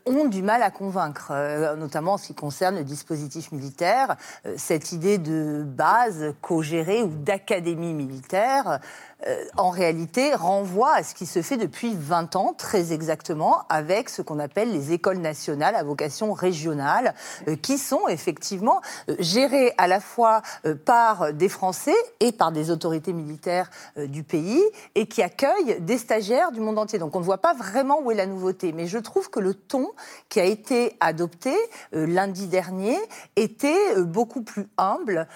ont 0.07 0.27
du 0.27 0.43
mal 0.43 0.63
à 0.63 0.71
convaincre, 0.71 1.33
notamment 1.77 2.15
en 2.15 2.19
ce 2.19 2.29
qui 2.29 2.35
concerne 2.35 2.77
le 2.77 2.85
dispositif 2.85 3.53
militaire, 3.53 4.17
cette 4.57 4.93
idée 4.93 5.19
de 5.19 5.65
base 5.67 6.35
co-gérée 6.41 7.03
ou 7.03 7.09
d'académie 7.09 7.95
militaire 7.95 8.28
militaire 8.29 8.81
euh, 9.27 9.45
en 9.57 9.71
réalité, 9.71 10.35
renvoie 10.35 10.95
à 10.95 11.03
ce 11.03 11.15
qui 11.15 11.27
se 11.27 11.43
fait 11.43 11.57
depuis 11.57 11.95
20 11.97 12.37
ans, 12.37 12.55
très 12.57 12.93
exactement, 12.93 13.63
avec 13.69 14.11
ce 14.11 14.23
qu'on 14.23 14.39
appelle 14.39 14.71
les 14.71 14.93
écoles 14.93 15.19
nationales 15.19 15.75
à 15.75 15.83
vocation 15.83 16.33
régionale, 16.33 17.15
euh, 17.49 17.57
qui 17.57 17.79
sont 17.79 18.07
effectivement 18.07 18.81
euh, 19.09 19.17
gérées 19.19 19.73
à 19.77 19.89
la 19.89 20.01
fois 20.01 20.43
par 20.85 21.33
des 21.33 21.49
Français 21.49 21.95
et 22.21 22.31
par 22.31 22.53
des 22.53 22.71
autorités 22.71 23.13
militaires 23.13 23.71
du 23.97 24.23
pays, 24.23 24.63
et 24.95 25.07
qui 25.07 25.23
accueillent 25.23 25.81
des 25.81 25.99
stagiaires 25.99 26.53
du 26.53 26.61
monde 26.61 26.79
entier. 26.79 26.99
Donc 26.99 27.17
on 27.17 27.21
ne 27.21 27.25
voit 27.25 27.39
pas 27.39 27.55
vraiment 27.55 28.01
où 28.01 28.11
est 28.11 28.15
la 28.15 28.27
nouveauté. 28.27 28.73
Mais 28.73 28.87
je 28.87 28.99
trouve 28.99 29.31
que 29.31 29.41
le 29.41 29.55
ton 29.55 29.89
qui 30.29 30.41
a 30.41 30.45
été 30.45 30.97
adopté 31.01 31.55
lundi 31.93 32.47
dernier 32.47 32.97
était 33.37 33.97
beaucoup 33.99 34.43
plus 34.43 34.69
humble 34.77 35.27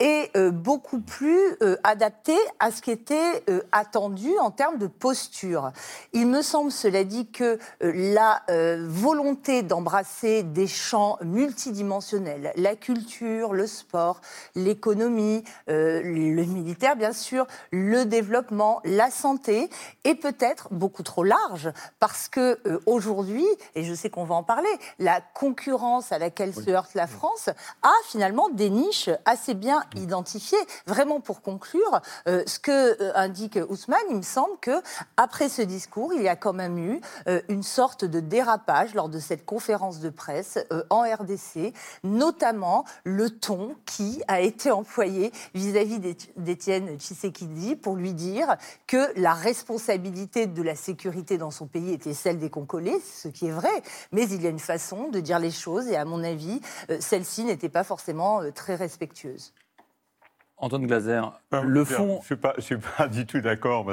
et 0.00 0.30
beaucoup 0.52 1.00
plus 1.00 1.56
adapté 1.84 2.36
à 2.58 2.70
ce 2.70 2.80
qui 2.80 2.90
était 2.90 3.25
euh, 3.48 3.60
attendu 3.72 4.30
en 4.38 4.50
termes 4.50 4.78
de 4.78 4.86
posture. 4.86 5.72
Il 6.12 6.26
me 6.26 6.42
semble, 6.42 6.70
cela 6.70 7.04
dit, 7.04 7.26
que 7.26 7.58
euh, 7.82 7.92
la 7.94 8.42
euh, 8.50 8.86
volonté 8.88 9.62
d'embrasser 9.62 10.42
des 10.42 10.66
champs 10.66 11.18
multidimensionnels, 11.22 12.52
la 12.56 12.76
culture, 12.76 13.52
le 13.52 13.66
sport, 13.66 14.20
l'économie, 14.54 15.44
le 15.68 16.44
militaire, 16.44 16.96
bien 16.96 17.12
sûr, 17.12 17.46
le 17.70 18.04
développement, 18.04 18.80
la 18.84 19.10
santé, 19.10 19.70
est 20.04 20.14
peut-être 20.14 20.68
beaucoup 20.70 21.02
trop 21.02 21.24
large 21.24 21.70
parce 21.98 22.28
que 22.28 22.58
aujourd'hui, 22.86 23.46
et 23.74 23.84
je 23.84 23.94
sais 23.94 24.10
qu'on 24.10 24.24
va 24.24 24.34
en 24.34 24.42
parler, 24.42 24.68
la 24.98 25.20
concurrence 25.20 26.12
à 26.12 26.18
laquelle 26.18 26.54
se 26.54 26.70
heurte 26.70 26.94
la 26.94 27.06
France 27.06 27.48
a 27.82 27.92
finalement 28.08 28.48
des 28.50 28.70
niches 28.70 29.10
assez 29.24 29.54
bien 29.54 29.82
identifiées. 29.94 30.58
Vraiment, 30.86 31.20
pour 31.20 31.42
conclure, 31.42 32.00
Euh, 32.28 32.42
ce 32.46 32.58
que 32.58 33.02
euh, 33.02 33.12
indique 33.16 33.58
Ousmane, 33.68 33.98
il 34.10 34.16
me 34.16 34.22
semble 34.22 34.58
que 34.60 34.82
après 35.16 35.48
ce 35.48 35.62
discours, 35.62 36.12
il 36.12 36.22
y 36.22 36.28
a 36.28 36.36
quand 36.36 36.52
même 36.52 36.78
eu 36.78 37.00
euh, 37.26 37.40
une 37.48 37.62
sorte 37.62 38.04
de 38.04 38.20
dérapage 38.20 38.94
lors 38.94 39.08
de 39.08 39.18
cette 39.18 39.44
conférence 39.44 40.00
de 40.00 40.10
presse 40.10 40.58
euh, 40.72 40.84
en 40.90 41.02
RDC, 41.02 41.72
notamment 42.04 42.84
le 43.04 43.30
ton 43.30 43.76
qui 43.86 44.22
a 44.28 44.40
été 44.40 44.70
employé 44.70 45.32
vis-à-vis 45.54 45.98
d'Ét- 45.98 46.30
d'Étienne 46.36 46.98
Tshisekedi 46.98 47.76
pour 47.76 47.96
lui 47.96 48.12
dire 48.12 48.56
que 48.86 49.18
la 49.18 49.34
responsabilité 49.34 50.46
de 50.46 50.62
la 50.62 50.74
sécurité 50.74 51.38
dans 51.38 51.50
son 51.50 51.66
pays 51.66 51.92
était 51.92 52.14
celle 52.14 52.38
des 52.38 52.50
Congolais, 52.50 53.00
ce 53.00 53.28
qui 53.28 53.46
est 53.46 53.52
vrai, 53.52 53.82
mais 54.12 54.24
il 54.24 54.42
y 54.42 54.46
a 54.46 54.50
une 54.50 54.58
façon 54.58 55.08
de 55.08 55.20
dire 55.20 55.38
les 55.38 55.50
choses 55.50 55.88
et 55.88 55.96
à 55.96 56.04
mon 56.04 56.22
avis, 56.22 56.60
euh, 56.90 56.98
celle-ci 57.00 57.44
n'était 57.44 57.68
pas 57.68 57.84
forcément 57.84 58.40
très 58.54 58.74
respectueuse. 58.74 59.52
Antoine 60.58 60.86
Glaser, 60.86 61.20
Non, 61.52 61.62
le 61.62 61.84
fond. 61.84 62.14
Je 62.14 62.18
ne 62.20 62.24
suis, 62.24 62.36
pas- 62.36 62.54
je 62.56 62.62
suis 62.62 62.78
pas 62.78 63.08
du 63.08 63.26
tout 63.26 63.40
d'accord. 63.40 63.84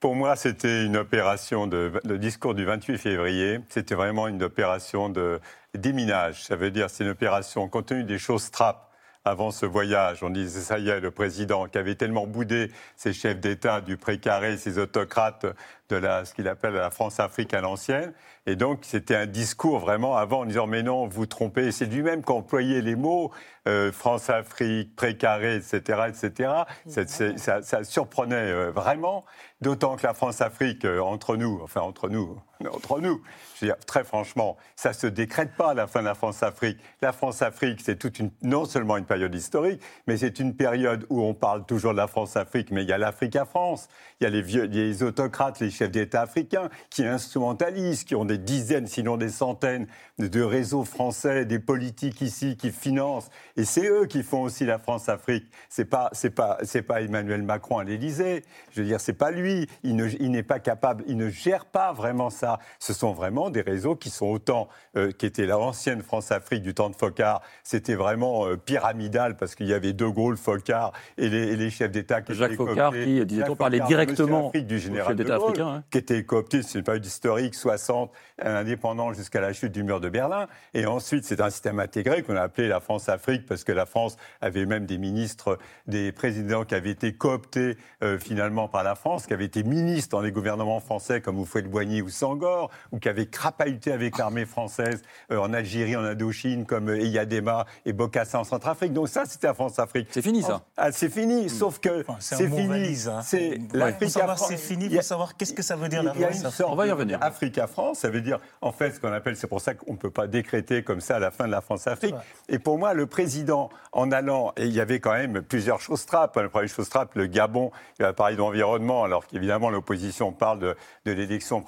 Pour 0.00 0.14
moi, 0.14 0.36
c'était 0.36 0.84
une 0.84 0.96
opération 0.96 1.66
de. 1.66 1.92
Le 2.04 2.18
discours 2.18 2.54
du 2.54 2.64
28 2.64 2.98
février, 2.98 3.60
c'était 3.68 3.94
vraiment 3.96 4.28
une 4.28 4.42
opération 4.42 5.08
de 5.08 5.40
déminage. 5.74 6.44
Ça 6.44 6.56
veut 6.56 6.70
dire, 6.70 6.88
c'est 6.90 7.04
une 7.04 7.10
opération, 7.10 7.68
compte 7.68 7.86
tenu 7.86 8.04
des 8.04 8.18
choses 8.18 8.50
trappes 8.50 8.84
avant 9.24 9.50
ce 9.50 9.66
voyage, 9.66 10.22
on 10.22 10.30
disait, 10.30 10.60
ça 10.60 10.78
y 10.78 10.88
est, 10.88 11.00
le 11.00 11.10
président 11.10 11.66
qui 11.66 11.76
avait 11.76 11.96
tellement 11.96 12.26
boudé 12.26 12.70
ses 12.96 13.12
chefs 13.12 13.38
d'État 13.40 13.82
du 13.82 13.98
précaré, 13.98 14.56
ses 14.56 14.78
autocrates 14.78 15.44
de 15.88 15.96
la, 15.96 16.24
ce 16.24 16.34
qu'il 16.34 16.48
appelle 16.48 16.74
la 16.74 16.90
France-Afrique 16.90 17.54
à 17.54 17.60
l'ancienne. 17.60 18.12
Et 18.46 18.56
donc, 18.56 18.80
c'était 18.82 19.14
un 19.16 19.26
discours 19.26 19.78
vraiment 19.78 20.16
avant 20.16 20.40
en 20.40 20.44
disant, 20.46 20.66
mais 20.66 20.82
non, 20.82 21.06
vous 21.06 21.26
trompez. 21.26 21.70
C'est 21.72 21.86
lui-même 21.86 22.22
qui 22.24 22.32
employait 22.32 22.80
les 22.80 22.96
mots 22.96 23.30
euh, 23.66 23.92
France-Afrique, 23.92 24.96
précaré, 24.96 25.56
etc., 25.56 25.80
etc. 26.08 26.50
Ça, 26.86 27.06
c'est- 27.06 27.36
ça- 27.38 27.60
ça 27.62 27.84
surprenait 27.84 28.34
euh, 28.36 28.70
vraiment, 28.70 29.26
d'autant 29.60 29.96
que 29.96 30.06
la 30.06 30.14
France-Afrique, 30.14 30.86
euh, 30.86 31.00
entre 31.00 31.36
nous, 31.36 31.60
enfin 31.62 31.82
entre 31.82 32.08
nous, 32.08 32.38
entre 32.72 33.00
nous, 33.00 33.20
je 33.56 33.66
veux 33.66 33.72
dire, 33.72 33.78
très 33.86 34.04
franchement, 34.04 34.56
ça 34.76 34.94
se 34.94 35.06
décrète 35.06 35.54
pas 35.56 35.74
la 35.74 35.86
fin 35.86 36.00
de 36.00 36.06
la 36.06 36.14
France-Afrique. 36.14 36.78
La 37.02 37.12
France-Afrique, 37.12 37.80
c'est 37.84 37.96
toute 37.98 38.18
une, 38.18 38.30
non 38.42 38.64
seulement 38.64 38.96
une 38.96 39.04
période 39.04 39.34
historique, 39.34 39.82
mais 40.06 40.16
c'est 40.16 40.38
une 40.40 40.56
période 40.56 41.04
où 41.10 41.20
on 41.22 41.34
parle 41.34 41.66
toujours 41.66 41.92
de 41.92 41.98
la 41.98 42.06
France-Afrique, 42.06 42.70
mais 42.70 42.84
il 42.84 42.88
y 42.88 42.92
a 42.94 42.98
l'Afrique 42.98 43.36
à 43.36 43.44
France, 43.44 43.88
il 44.20 44.24
y 44.24 44.26
a 44.26 44.30
les, 44.30 44.42
vieux, 44.42 44.64
les 44.64 45.02
autocrates, 45.02 45.60
les 45.60 45.70
chefs 45.78 45.90
d'État 45.90 46.22
africains 46.22 46.68
qui 46.90 47.04
instrumentalisent, 47.04 48.04
qui 48.04 48.14
ont 48.14 48.24
des 48.24 48.38
dizaines, 48.38 48.86
sinon 48.86 49.16
des 49.16 49.30
centaines 49.30 49.86
de 50.18 50.42
réseaux 50.42 50.84
français, 50.84 51.44
des 51.44 51.58
politiques 51.58 52.20
ici 52.20 52.56
qui 52.56 52.70
financent, 52.70 53.30
et 53.56 53.64
c'est 53.64 53.86
eux 53.88 54.06
qui 54.06 54.22
font 54.22 54.42
aussi 54.42 54.64
la 54.64 54.78
France-Afrique. 54.78 55.46
C'est 55.68 55.84
pas, 55.84 56.10
c'est 56.12 56.30
pas, 56.30 56.58
c'est 56.62 56.82
pas 56.82 57.02
Emmanuel 57.02 57.42
Macron 57.42 57.78
à 57.78 57.84
l'Élysée. 57.84 58.44
Je 58.72 58.80
veux 58.80 58.86
dire, 58.86 59.00
c'est 59.00 59.12
pas 59.12 59.30
lui. 59.30 59.68
Il 59.82 59.96
ne, 59.96 60.08
il 60.20 60.30
n'est 60.30 60.42
pas 60.42 60.58
capable, 60.58 61.04
il 61.06 61.16
ne 61.16 61.28
gère 61.28 61.64
pas 61.66 61.92
vraiment 61.92 62.30
ça. 62.30 62.58
Ce 62.78 62.92
sont 62.92 63.12
vraiment 63.12 63.50
des 63.50 63.60
réseaux 63.60 63.96
qui 63.96 64.10
sont 64.10 64.26
autant, 64.26 64.68
euh, 64.96 65.12
qui 65.12 65.26
étaient 65.26 65.46
l'ancienne 65.46 66.02
France-Afrique 66.02 66.62
du 66.62 66.74
temps 66.74 66.90
de 66.90 66.96
Focard. 66.96 67.42
C'était 67.62 67.94
vraiment 67.94 68.46
euh, 68.46 68.56
pyramidal 68.56 69.36
parce 69.36 69.54
qu'il 69.54 69.66
y 69.66 69.74
avait 69.74 69.92
De 69.92 70.06
Gaulle, 70.06 70.36
Focard 70.36 70.92
et 71.16 71.28
les, 71.28 71.52
et 71.52 71.56
les 71.56 71.70
chefs 71.70 71.90
d'État 71.90 72.22
qui 72.22 72.34
Jacques 72.34 72.52
étaient 72.52 72.56
cooptés. 72.56 73.04
qui, 73.04 73.26
disait-on, 73.26 73.46
Jacques 73.46 73.58
parlait 73.58 73.80
directement 73.80 74.50
du 74.54 74.76
au 74.76 74.78
général 74.78 75.08
chef 75.08 75.16
d'État 75.16 75.34
de 75.34 75.38
Gaulle, 75.38 75.50
africain, 75.50 75.67
hein. 75.68 75.84
qui 75.90 75.98
était 75.98 76.24
coopté, 76.24 76.62
c'est 76.62 76.78
une 76.78 76.84
période 76.84 77.04
historique, 77.04 77.54
60, 77.54 78.10
indépendant 78.42 79.12
jusqu'à 79.12 79.40
la 79.40 79.52
chute 79.52 79.72
du 79.72 79.82
mur 79.82 80.00
de 80.00 80.08
Berlin. 80.08 80.46
Et 80.74 80.86
ensuite, 80.86 81.24
c'est 81.24 81.40
un 81.40 81.50
système 81.50 81.80
intégré 81.80 82.22
qu'on 82.22 82.36
a 82.36 82.42
appelé 82.42 82.68
la 82.68 82.80
France-Afrique, 82.80 83.46
parce 83.46 83.64
que 83.64 83.72
la 83.72 83.86
France 83.86 84.16
avait 84.40 84.66
même 84.66 84.86
des 84.86 84.98
ministres, 84.98 85.58
des 85.86 86.12
présidents 86.12 86.64
qui 86.64 86.74
avaient 86.74 86.90
été 86.90 87.12
cooptés 87.14 87.76
euh, 88.02 88.18
finalement 88.18 88.68
par 88.68 88.82
la 88.82 88.94
France, 88.94 89.26
qui 89.26 89.32
avaient 89.34 89.44
été 89.44 89.62
ministres 89.62 90.10
dans 90.10 90.20
les 90.22 90.32
gouvernements 90.32 90.80
français, 90.80 91.20
comme 91.20 91.38
Houphouët-Boigny 91.38 92.02
ou 92.02 92.08
Sangor, 92.08 92.70
ou 92.92 92.98
qui 92.98 93.08
avaient 93.08 93.26
crapahuté 93.26 93.92
avec 93.92 94.18
l'armée 94.18 94.46
française 94.46 95.02
euh, 95.30 95.38
en 95.38 95.52
Algérie, 95.52 95.96
en 95.96 96.04
Indochine, 96.04 96.64
comme 96.66 96.88
euh, 96.88 97.00
Eyadema 97.00 97.66
et 97.84 97.92
Bokassa 97.92 98.40
en 98.40 98.44
Centrafrique. 98.44 98.92
Donc 98.92 99.08
ça, 99.08 99.24
c'était 99.26 99.46
la 99.48 99.54
France-Afrique. 99.54 100.08
C'est 100.10 100.22
fini, 100.22 100.42
ça. 100.42 100.62
Ah, 100.76 100.92
c'est 100.92 101.10
fini, 101.10 101.48
sauf 101.48 101.78
que 101.80 102.00
Enfin, 102.00 102.16
c'est 102.20 102.48
fini. 102.48 102.96
hein. 103.08 103.20
C'est 103.22 103.58
Ouais. 103.58 103.58
l'Afrique 103.72 104.10
c'est 104.36 104.56
fini, 104.56 104.86
Il 104.86 104.96
faut 104.96 105.02
savoir 105.02 105.36
qu'est-ce 105.36 105.52
que 105.58 105.64
ça 105.64 105.76
veut 105.76 105.88
dire 105.88 106.02
la 106.04 106.12
il 106.14 106.20
y 106.20 106.24
a 106.24 106.28
France. 106.30 106.42
une 106.44 106.50
sorte 106.50 106.72
On 106.72 106.76
va 106.76 106.86
y 106.86 106.90
revenir. 106.92 107.18
Afrique 107.20 107.58
à 107.58 107.66
France, 107.66 107.98
ça 107.98 108.10
veut 108.10 108.20
dire, 108.20 108.38
en 108.62 108.70
fait, 108.72 108.92
ce 108.92 109.00
qu'on 109.00 109.12
appelle, 109.12 109.36
c'est 109.36 109.48
pour 109.48 109.60
ça 109.60 109.74
qu'on 109.74 109.92
ne 109.92 109.98
peut 109.98 110.10
pas 110.10 110.26
décréter 110.28 110.84
comme 110.84 111.00
ça 111.00 111.16
à 111.16 111.18
la 111.18 111.30
fin 111.32 111.46
de 111.46 111.50
la 111.50 111.60
France-Afrique. 111.60 112.14
Et 112.48 112.58
pour 112.60 112.78
moi, 112.78 112.94
le 112.94 113.06
président, 113.06 113.68
en 113.92 114.12
allant, 114.12 114.52
et 114.56 114.66
il 114.66 114.72
y 114.72 114.80
avait 114.80 115.00
quand 115.00 115.12
même 115.12 115.42
plusieurs 115.42 115.80
choses 115.80 116.06
trappes. 116.06 116.36
hein. 116.36 116.42
Le 116.42 116.48
premier 116.48 116.68
chose 116.68 116.88
trappe, 116.88 117.14
le 117.16 117.26
Gabon, 117.26 117.72
il 117.98 118.04
a 118.04 118.12
parlé 118.12 118.36
d'environnement, 118.36 119.02
alors 119.04 119.26
qu'évidemment, 119.26 119.68
l'opposition 119.70 120.30
parle 120.32 120.60
de, 120.60 120.76
de 121.04 121.12
l'élection 121.12 121.60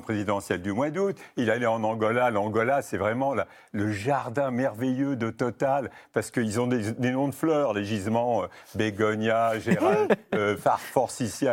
présidentielle 0.00 0.62
du 0.62 0.72
mois 0.72 0.90
d'août. 0.90 1.16
Il 1.36 1.50
allait 1.50 1.66
en 1.66 1.84
Angola. 1.84 2.30
L'Angola, 2.30 2.82
c'est 2.82 2.96
vraiment 2.98 3.34
la- 3.34 3.46
le 3.72 3.92
jardin 3.92 4.50
merveilleux 4.50 5.14
de 5.16 5.30
Total, 5.30 5.90
parce 6.12 6.30
qu'ils 6.32 6.60
ont 6.60 6.66
des, 6.66 6.92
des 6.92 7.10
noms 7.12 7.28
de 7.28 7.34
fleurs, 7.34 7.72
les 7.72 7.84
gisements 7.84 8.42
euh, 8.42 8.46
Bégonia, 8.74 9.58
Gérald, 9.60 10.12
euh, 10.34 10.56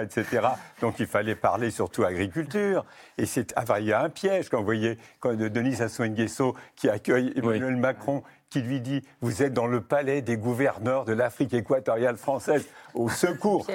etc. 0.02 0.48
Donc 0.82 1.00
il 1.00 1.08
fallait 1.08 1.27
parler 1.36 1.72
surtout 1.72 2.04
agriculture. 2.04 2.86
Et 3.18 3.26
c'est, 3.26 3.54
enfin, 3.58 3.80
il 3.80 3.86
y 3.86 3.94
a 3.94 4.02
un 4.02 4.10
piège 4.10 4.50
quand 4.50 4.60
vous 4.60 4.66
voyez 4.66 4.98
quand 5.20 5.36
de- 5.36 5.48
Denis 5.48 5.76
Sassou 5.76 6.04
Nguesso 6.06 6.56
qui 6.76 6.90
accueille 6.90 7.34
Emmanuel 7.36 7.76
Macron 7.76 8.24
qui 8.50 8.62
lui 8.62 8.80
dit 8.80 9.02
Vous 9.22 9.44
êtes 9.44 9.54
dans 9.54 9.68
le 9.68 9.82
palais 9.82 10.22
des 10.22 10.38
gouverneurs 10.38 11.04
de 11.06 11.14
l'Afrique 11.14 11.54
équatoriale 11.54 12.16
française, 12.18 12.66
au 12.94 13.10
secours. 13.10 13.68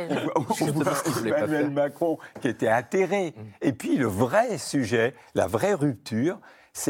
Voulais 0.59 1.30
pas 1.30 1.38
Emmanuel. 1.40 1.71
Macron 1.71 2.18
qui 2.40 2.49
était 2.49 2.68
atterré. 2.68 3.35
Et 3.61 3.73
puis 3.73 3.97
le 3.97 4.06
vrai 4.06 4.59
sujet, 4.59 5.14
la 5.35 5.47
vraie 5.47 5.75
rupture, 5.75 6.38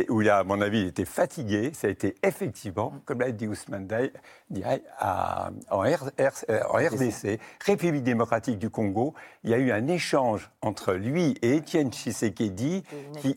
où 0.08 0.22
il 0.22 0.30
a, 0.30 0.38
à 0.38 0.44
mon 0.44 0.60
avis, 0.60 0.82
il 0.82 0.86
était 0.88 1.04
fatigué. 1.04 1.72
Ça 1.74 1.88
a 1.88 1.90
été 1.90 2.14
effectivement, 2.22 2.94
comme 3.04 3.20
l'a 3.20 3.32
dit 3.32 3.48
Ousmane 3.48 3.86
Diaye, 3.86 4.82
en, 5.00 5.84
R- 5.84 6.10
R- 6.18 6.66
en 6.68 6.76
RDC, 6.76 7.40
République 7.64 8.04
démocratique 8.04 8.58
du 8.58 8.70
Congo, 8.70 9.14
il 9.44 9.50
y 9.50 9.54
a 9.54 9.58
eu 9.58 9.72
un 9.72 9.88
échange 9.88 10.50
entre 10.60 10.94
lui 10.94 11.36
et 11.42 11.56
Étienne 11.56 11.90
Tshisekedi. 11.92 12.84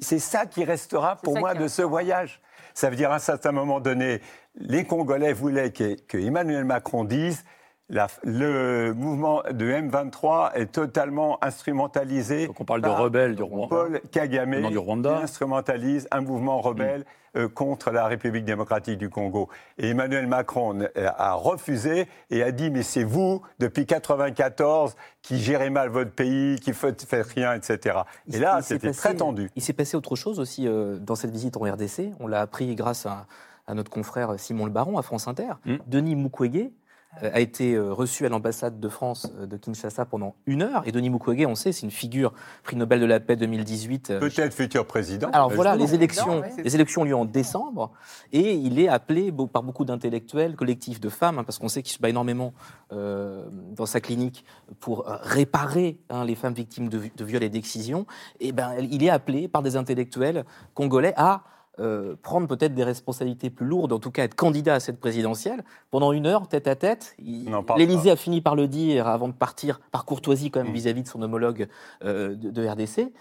C'est 0.02 0.20
ça 0.20 0.46
qui 0.46 0.64
restera 0.64 1.16
pour 1.16 1.38
moi 1.38 1.54
de 1.56 1.68
ce 1.68 1.82
voyage. 1.82 2.42
Ça 2.74 2.90
veut 2.90 2.96
dire 2.96 3.12
à 3.12 3.16
un 3.16 3.20
certain 3.20 3.52
moment 3.52 3.80
donné, 3.80 4.22
les 4.56 4.86
Congolais 4.86 5.34
voulaient 5.34 5.72
que, 5.72 5.96
que 5.96 6.18
Emmanuel 6.18 6.66
Macron 6.66 7.06
dise 7.06 7.44
la- 7.89 8.08
le 8.24 8.94
mouvement 8.94 9.44
de 9.51 9.65
M23 9.72 10.51
est 10.56 10.72
totalement 10.72 11.38
instrumentalisé. 11.44 12.48
Donc 12.48 12.60
on 12.62 12.65
parle 12.65 12.82
de 12.82 12.89
rebelles 12.89 13.36
du 13.36 13.44
Rwanda. 13.44 13.68
Paul 13.75 14.01
Kagame 14.12 14.56
Venant 14.56 14.70
du 14.70 14.77
Rwanda. 14.77 15.18
qui 15.18 15.24
instrumentalise 15.24 16.08
un 16.12 16.22
mouvement 16.22 16.62
rebelle 16.62 17.06
euh, 17.36 17.48
contre 17.50 17.92
la 17.92 18.08
République 18.08 18.46
démocratique 18.46 18.98
du 18.98 19.10
Congo. 19.10 19.50
Et 19.77 19.89
Emmanuel 19.89 20.25
Macron 20.25 20.80
euh, 20.82 21.10
a 21.18 21.34
refusé 21.34 22.08
et 22.30 22.42
a 22.44 22.51
dit 22.51 22.70
mais 22.72 22.82
c'est 22.84 23.04
vous 23.04 23.42
depuis 23.60 23.86
94 23.86 24.96
qui 25.22 25.38
gérez 25.39 25.70
mal 25.70 25.89
votre 25.89 26.12
pays, 26.12 26.60
qui 26.60 26.74
faites, 26.74 27.04
faites 27.04 27.27
rien, 27.27 27.54
etc. 27.54 28.00
Et 28.32 28.39
là 28.39 28.62
c'était 28.62 28.92
très 28.92 29.15
tendu. 29.15 29.50
Il 29.56 29.62
s'est 29.62 29.74
passé 29.74 29.98
autre 29.98 30.15
chose 30.15 30.39
aussi 30.39 30.68
euh, 30.68 30.98
dans 30.98 31.15
cette 31.15 31.32
visite 31.32 31.58
en 31.58 31.62
RDC. 31.62 32.12
On 32.20 32.27
l'a 32.27 32.42
appris 32.42 32.74
grâce 32.75 33.06
à, 33.06 33.25
à 33.68 33.74
notre 33.74 33.92
confrère 33.92 34.39
Simon 34.39 34.65
Le 34.65 34.72
Baron 34.72 34.98
à 34.98 35.01
France 35.01 35.27
Inter. 35.27 35.54
Mm. 35.65 35.75
Denis 35.88 36.15
Mukwege 36.15 36.70
a 37.22 37.39
été 37.39 37.74
euh, 37.75 37.93
reçu 37.93 38.25
à 38.25 38.29
l'ambassade 38.29 38.79
de 38.79 38.89
France 38.89 39.31
euh, 39.39 39.45
de 39.45 39.57
Kinshasa 39.57 40.05
pendant 40.05 40.36
une 40.45 40.62
heure. 40.62 40.84
Et 40.86 40.91
Denis 40.91 41.10
Mukwege, 41.10 41.45
on 41.48 41.55
sait, 41.55 41.72
c'est 41.72 41.84
une 41.84 41.91
figure 41.91 42.34
prix 42.63 42.75
Nobel 42.75 43.00
de 43.00 43.05
la 43.05 43.19
paix 43.19 43.36
2018. 43.36 44.12
euh, 44.12 44.19
Peut-être 44.19 44.53
futur 44.53 44.86
président. 44.86 45.29
alors 45.31 45.51
Euh, 45.51 45.55
voilà, 45.55 45.75
les 45.75 45.93
élections, 45.95 46.41
ouais. 46.41 46.51
les 46.63 46.75
élections 46.75 47.01
ont 47.01 47.05
lieu 47.05 47.15
en 47.15 47.25
décembre 47.25 47.91
et 48.34 48.53
il 48.53 48.79
est 48.79 48.88
appelé 48.88 49.31
par 49.51 49.63
beaucoup 49.63 49.86
d'intellectuels, 49.86 50.55
collectifs 50.55 51.00
de 51.00 51.10
femmes, 51.10 51.39
hein, 51.39 51.43
parce 51.43 51.57
qu'on 51.60 51.69
sait 51.69 51.81
qu'il 51.84 51.93
se 51.93 52.00
bat 52.01 52.10
énormément 52.10 52.53
euh, 52.91 53.45
dans 53.75 53.86
sa 53.86 54.01
clinique 54.01 54.43
pour 54.79 55.10
euh, 55.10 55.17
réparer 55.22 56.00
hein, 56.10 56.25
les 56.25 56.36
femmes 56.36 56.53
victimes 56.53 56.89
de, 56.89 56.98
vi- 56.98 57.12
de 57.15 57.24
viols 57.25 57.43
et 57.43 57.50
d'excision. 57.50 58.05
Et 58.39 58.51
ben, 58.51 58.74
il 58.79 59.03
est 59.03 59.10
appelé 59.10 59.48
par 59.48 59.62
des 59.62 59.75
intellectuels 59.75 60.45
congolais 60.74 61.13
à 61.17 61.43
euh, 61.79 62.15
prendre 62.22 62.48
peut-être 62.48 62.74
des 62.74 62.84
responsabilités 62.84 63.50
plus 63.50 63.65
lourdes, 63.65 63.91
en 63.94 64.00
tout 64.00 64.12
cas 64.12 64.24
être 64.24 64.36
candidat 64.36 64.75
à 64.75 64.79
cette 64.79 65.00
présidentielle. 65.00 65.63
Pendant 65.91 66.12
une 66.12 66.25
heure, 66.25 66.48
tête 66.48 66.67
à 66.67 66.75
tête, 66.75 67.15
l'Élysée 67.77 68.12
a 68.12 68.15
fini 68.15 68.41
par 68.41 68.55
le 68.55 68.67
dire 68.67 69.08
avant 69.08 69.27
de 69.27 69.34
partir, 69.34 69.79
par 69.91 70.05
courtoisie 70.05 70.51
quand 70.51 70.62
même 70.63 70.72
Mm. 70.72 70.75
vis-à-vis 70.75 71.03
de 71.03 71.08
son 71.08 71.22
homologue 71.22 71.67
euh, 72.03 72.36
de, 72.36 72.50
de 72.50 72.67
RDC. 72.67 73.12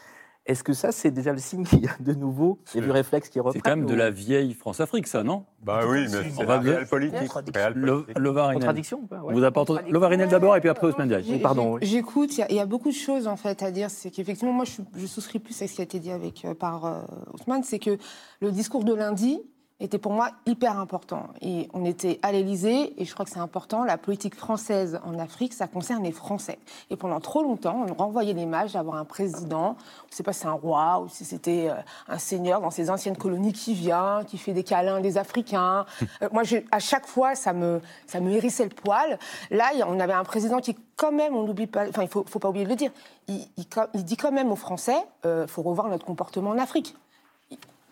Est-ce 0.47 0.63
que 0.63 0.75
ça, 0.75 0.93
c'est 0.93 1.11
déjà 1.11 1.33
le 1.33 1.39
signe 1.39 1.65
qu'il 1.65 1.83
y 1.83 1.89
a 1.89 1.97
de 2.01 2.13
nouveau 2.13 2.59
des 2.75 2.83
vieux 2.83 2.93
réflexes 2.93 3.31
qui 3.31 3.41
reprennent 3.41 3.55
C'est 3.55 3.61
quand 3.61 3.77
même 3.77 3.87
de 3.87 3.95
la 3.95 4.11
vieille 4.11 4.53
France-Afrique, 4.53 5.07
ça, 5.07 5.23
non? 5.23 5.47
Bah 5.63 5.81
oui, 5.89 6.07
mais 6.13 6.31
c'est 6.31 6.45
la 6.45 6.59
réelle 6.59 6.87
politique. 6.87 7.31
Le. 7.75 8.05
Contradiction 8.53 9.01
ou 9.03 9.07
pas 9.07 9.23
Ouais. 9.23 9.33
Vous 9.33 9.43
apportez 9.45 9.73
Lovarinel 9.91 10.29
d'abord 10.29 10.55
et 10.57 10.61
puis 10.61 10.69
après 10.69 10.89
Ousmane 10.89 11.09
Diaye. 11.09 11.39
Pardon, 11.41 11.79
J'écoute, 11.81 12.37
il 12.37 12.41
y 12.41 12.43
a- 12.43 12.51
il 12.51 12.57
y, 12.57 12.61
a 12.61 12.67
beaucoup 12.67 12.91
de 12.91 12.95
choses 12.95 13.27
en 13.27 13.37
fait 13.37 13.63
à 13.63 13.71
dire. 13.71 13.89
C'est 13.91 14.11
qu'effectivement, 14.11 14.53
moi, 14.53 14.65
je, 14.67 14.83
je 15.01 15.07
souscris 15.07 15.39
plus 15.39 15.61
à 15.63 15.67
ce 15.67 15.73
qui 15.73 15.81
a 15.81 15.85
été 15.85 15.99
dit 15.99 16.11
avec, 16.11 16.45
euh, 16.45 16.55
par 16.55 16.85
euh, 16.85 17.01
Ousmane, 17.33 17.63
c'est 17.65 17.79
que 17.79 17.97
le 18.41 18.53
discours 18.53 18.85
de 18.85 18.93
lundi 18.95 19.41
était 19.81 19.99
pour 19.99 20.13
moi 20.13 20.31
hyper 20.47 20.79
important. 20.79 21.29
Et 21.43 21.69
on 21.75 21.85
était 21.85 22.21
à 22.23 22.33
l'Élysée, 22.33 22.95
et 23.01 23.05
je 23.05 23.13
crois 23.13 23.25
que 23.25 23.31
c'est 23.31 23.39
important, 23.41 23.85
la 23.85 23.99
politique 23.99 24.35
française 24.37 25.01
en 25.05 25.19
Afrique, 25.19 25.53
ça 25.53 25.67
concerne 25.67 26.05
les 26.05 26.13
Français. 26.13 26.59
Et 26.91 26.97
pendant 26.97 27.21
trop 27.21 27.43
longtemps, 27.43 27.85
on 27.91 27.95
renvoyait 27.95 28.33
l'image 28.35 28.73
d'avoir 28.75 28.97
un 28.97 29.05
président, 29.05 29.77
je 30.09 30.13
ne 30.13 30.17
sais 30.17 30.23
pas 30.23 30.33
si 30.33 30.41
c'est 30.41 30.47
un 30.47 30.53
roi 30.53 31.01
ou 31.01 31.09
si 31.09 31.25
c'était 31.25 31.69
euh, 31.71 31.75
un 32.09 32.19
seigneur 32.19 32.61
dans 32.61 32.71
ses 32.71 32.89
anciennes 32.89 33.17
colonies 33.17 33.53
qui 33.53 33.75
vient, 33.75 34.23
qui 34.27 34.39
fait 34.39 34.53
des 34.53 34.65
câlins 34.65 35.01
des 35.01 35.19
Africains. 35.19 35.87
Euh, 36.23 36.29
moi, 36.33 36.45
je- 36.45 36.59
à 36.71 36.79
chaque 36.79 37.07
fois, 37.07 37.35
ça 37.35 37.53
me, 37.53 37.81
ça 38.07 38.21
me 38.21 38.31
hérissait 38.31 38.65
le 38.65 38.71
poil. 38.71 39.19
Là, 39.51 39.71
on 39.89 39.99
avait 39.99 40.13
un 40.13 40.23
président 40.23 40.61
qui, 40.61 40.77
quand 40.97 41.11
même, 41.11 41.35
on 41.35 41.43
n'oublie 41.43 41.67
pas, 41.67 41.89
enfin, 41.89 42.03
il 42.03 42.07
ne 42.07 42.11
faut, 42.11 42.25
faut 42.29 42.39
pas 42.39 42.49
oublier 42.51 42.65
de 42.65 42.71
le 42.71 42.77
dire, 42.77 42.93
il, 43.27 43.45
il- 43.57 43.67
il 43.95 44.05
dit 44.05 44.17
quand 44.17 44.31
même 44.31 44.53
aux 44.53 44.57
Français, 44.57 44.97
il 45.25 45.47
faut 45.49 45.63
revoir 45.63 45.89
notre 45.89 46.05
comportement 46.07 46.51
en 46.51 46.59
Afrique. 46.59 46.95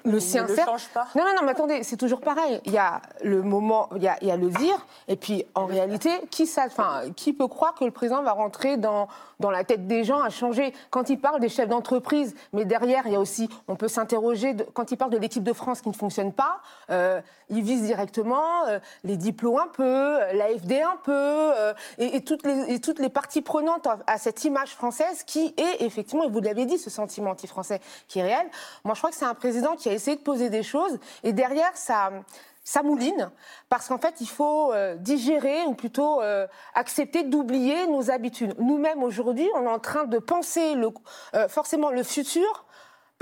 Le 0.05 0.21
sien, 0.21 0.45
ne 0.45 0.49
le 0.49 0.55
certes. 0.55 0.69
change 0.69 0.89
pas. 0.89 1.07
Non, 1.15 1.23
non, 1.25 1.31
non, 1.37 1.43
mais 1.45 1.53
attendez, 1.53 1.83
c'est 1.83 1.97
toujours 1.97 2.21
pareil. 2.21 2.61
Il 2.65 2.73
y 2.73 2.79
a 2.79 3.01
le 3.23 3.43
moment, 3.43 3.89
il 3.97 4.03
y 4.03 4.09
a, 4.09 4.17
il 4.21 4.29
y 4.29 4.31
a 4.31 4.37
le 4.37 4.49
dire, 4.49 4.87
et 5.09 5.17
puis 5.17 5.45
en 5.55 5.67
réalité, 5.67 6.11
qui, 6.31 6.47
ça, 6.47 6.65
enfin, 6.67 7.03
qui 7.15 7.33
peut 7.33 7.49
croire 7.49 7.75
que 7.75 7.85
le 7.85 7.91
président 7.91 8.23
va 8.23 8.33
rentrer 8.33 8.77
dans, 8.77 9.09
dans 9.41 9.51
la 9.51 9.65
tête 9.65 9.87
des 9.87 10.05
gens 10.05 10.21
à 10.21 10.31
changer? 10.31 10.73
Quand 10.91 11.11
il 11.11 11.21
parle 11.21 11.41
des 11.41 11.49
chefs 11.49 11.69
d'entreprise, 11.69 12.35
mais 12.53 12.65
derrière, 12.65 13.07
il 13.07 13.13
y 13.13 13.17
a 13.17 13.21
aussi, 13.21 13.49
on 13.69 13.77
peut 13.77 13.89
s'interroger, 13.89 14.57
quand 14.75 14.91
il 14.91 14.97
parle 14.97 15.11
de 15.11 15.19
l'équipe 15.19 15.45
de 15.45 15.53
France 15.53 15.81
qui 15.81 15.89
ne 15.89 15.95
fonctionne 15.95 16.33
pas, 16.33 16.61
euh, 16.91 17.21
il 17.49 17.63
vise 17.63 17.83
directement 17.83 18.67
euh, 18.69 18.79
les 19.05 19.17
diplômes 19.17 19.59
un 19.59 19.69
peu, 19.69 19.83
euh, 19.85 20.33
l'AFD 20.33 20.73
un 20.83 20.97
peu, 21.05 21.13
euh, 21.13 21.75
et, 21.99 22.17
et 22.17 22.25
toutes 22.25 22.45
les, 22.45 22.75
et 22.75 22.81
toutes 22.81 22.99
les 22.99 23.09
parties 23.09 23.43
prenantes 23.43 23.87
à, 23.87 23.99
à 24.07 24.19
cette 24.19 24.45
image 24.45 24.71
française 24.75 25.23
qui 25.25 25.55
est 25.57 25.83
effectivement, 25.85 26.25
et 26.25 26.31
vous 26.31 26.41
l'avez 26.41 26.65
dit, 26.67 26.79
ce 26.79 26.91
sentiment 26.91 27.31
anti-français 27.31 27.81
qui 28.09 28.19
est 28.21 28.23
réel. 28.23 28.47
Moi, 28.85 28.95
je 28.95 29.01
crois 29.01 29.11
que 29.11 29.17
c'est 29.17 29.25
un 29.25 29.35
président 29.35 29.77
qui 29.77 29.89
a 29.89 29.92
essayé 29.95 30.17
de 30.17 30.23
poser 30.23 30.51
des 30.51 30.63
choses, 30.63 30.99
et 31.23 31.33
derrière, 31.33 31.77
ça 31.77 32.11
ça 32.65 32.83
mouline, 32.83 33.31
parce 33.69 33.89
qu'en 33.89 33.99
fait, 33.99 34.21
il 34.21 34.29
faut 34.29 34.73
euh, 34.73 34.95
digérer, 34.95 35.65
ou 35.67 35.75
plutôt 35.75 36.23
euh, 36.23 36.47
accepter 36.75 37.25
d'oublier 37.25 37.87
nos 37.89 38.11
habitudes. 38.11 38.55
Nous-mêmes, 38.59 39.03
aujourd'hui, 39.03 39.49
on 39.57 39.65
est 39.65 39.71
en 39.71 39.81
train 39.81 40.05
de 40.05 40.19
penser 40.19 40.75
euh, 41.35 41.49
forcément 41.49 41.91
le 41.91 42.03
futur 42.05 42.67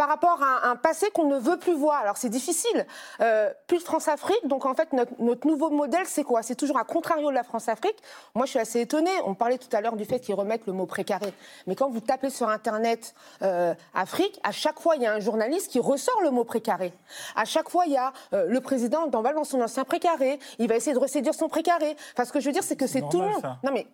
par 0.00 0.08
rapport 0.08 0.42
à 0.42 0.66
un, 0.66 0.70
un 0.70 0.76
passé 0.76 1.10
qu'on 1.12 1.26
ne 1.28 1.36
veut 1.36 1.58
plus 1.58 1.74
voir. 1.74 2.00
Alors 2.00 2.16
c'est 2.16 2.30
difficile. 2.30 2.86
Euh, 3.20 3.52
plus 3.66 3.80
France-Afrique, 3.80 4.40
donc 4.46 4.64
en 4.64 4.74
fait 4.74 4.94
notre, 4.94 5.12
notre 5.18 5.46
nouveau 5.46 5.68
modèle 5.68 6.06
c'est 6.06 6.24
quoi? 6.24 6.42
C'est 6.42 6.54
toujours 6.54 6.78
à 6.78 6.84
contrario 6.84 7.28
de 7.28 7.34
la 7.34 7.42
France-Afrique. 7.42 7.98
Moi 8.34 8.46
je 8.46 8.52
suis 8.52 8.58
assez 8.58 8.80
étonnée. 8.80 9.10
On 9.26 9.34
parlait 9.34 9.58
tout 9.58 9.68
à 9.76 9.82
l'heure 9.82 9.96
du 9.96 10.06
fait 10.06 10.18
qu'ils 10.18 10.34
remettent 10.34 10.66
le 10.66 10.72
mot 10.72 10.86
précaré. 10.86 11.34
Mais 11.66 11.74
quand 11.74 11.90
vous 11.90 12.00
tapez 12.00 12.30
sur 12.30 12.48
Internet 12.48 13.14
euh, 13.42 13.74
Afrique, 13.92 14.40
à 14.42 14.52
chaque 14.52 14.80
fois 14.80 14.96
il 14.96 15.02
y 15.02 15.06
a 15.06 15.12
un 15.12 15.20
journaliste 15.20 15.70
qui 15.70 15.80
ressort 15.80 16.22
le 16.22 16.30
mot 16.30 16.44
précaré. 16.44 16.94
À 17.36 17.44
chaque 17.44 17.68
fois 17.68 17.84
il 17.84 17.92
y 17.92 17.98
a 17.98 18.14
euh, 18.32 18.46
le 18.48 18.60
président 18.62 19.06
d'emballe 19.06 19.34
dans 19.34 19.44
son 19.44 19.60
ancien 19.60 19.84
précaré. 19.84 20.38
Il 20.58 20.68
va 20.68 20.76
essayer 20.76 20.94
de 20.94 20.98
reséduire 20.98 21.34
son 21.34 21.50
précaré. 21.50 21.94
Enfin 22.14 22.24
ce 22.24 22.32
que 22.32 22.40
je 22.40 22.46
veux 22.46 22.52
dire 22.54 22.62
c'est 22.62 22.76
que 22.76 22.86
c'est 22.86 23.06
tout 23.10 23.20
le 23.20 23.28
monde. 23.28 23.42
ça. 23.42 23.58
Non 23.62 23.70
mais 23.70 23.86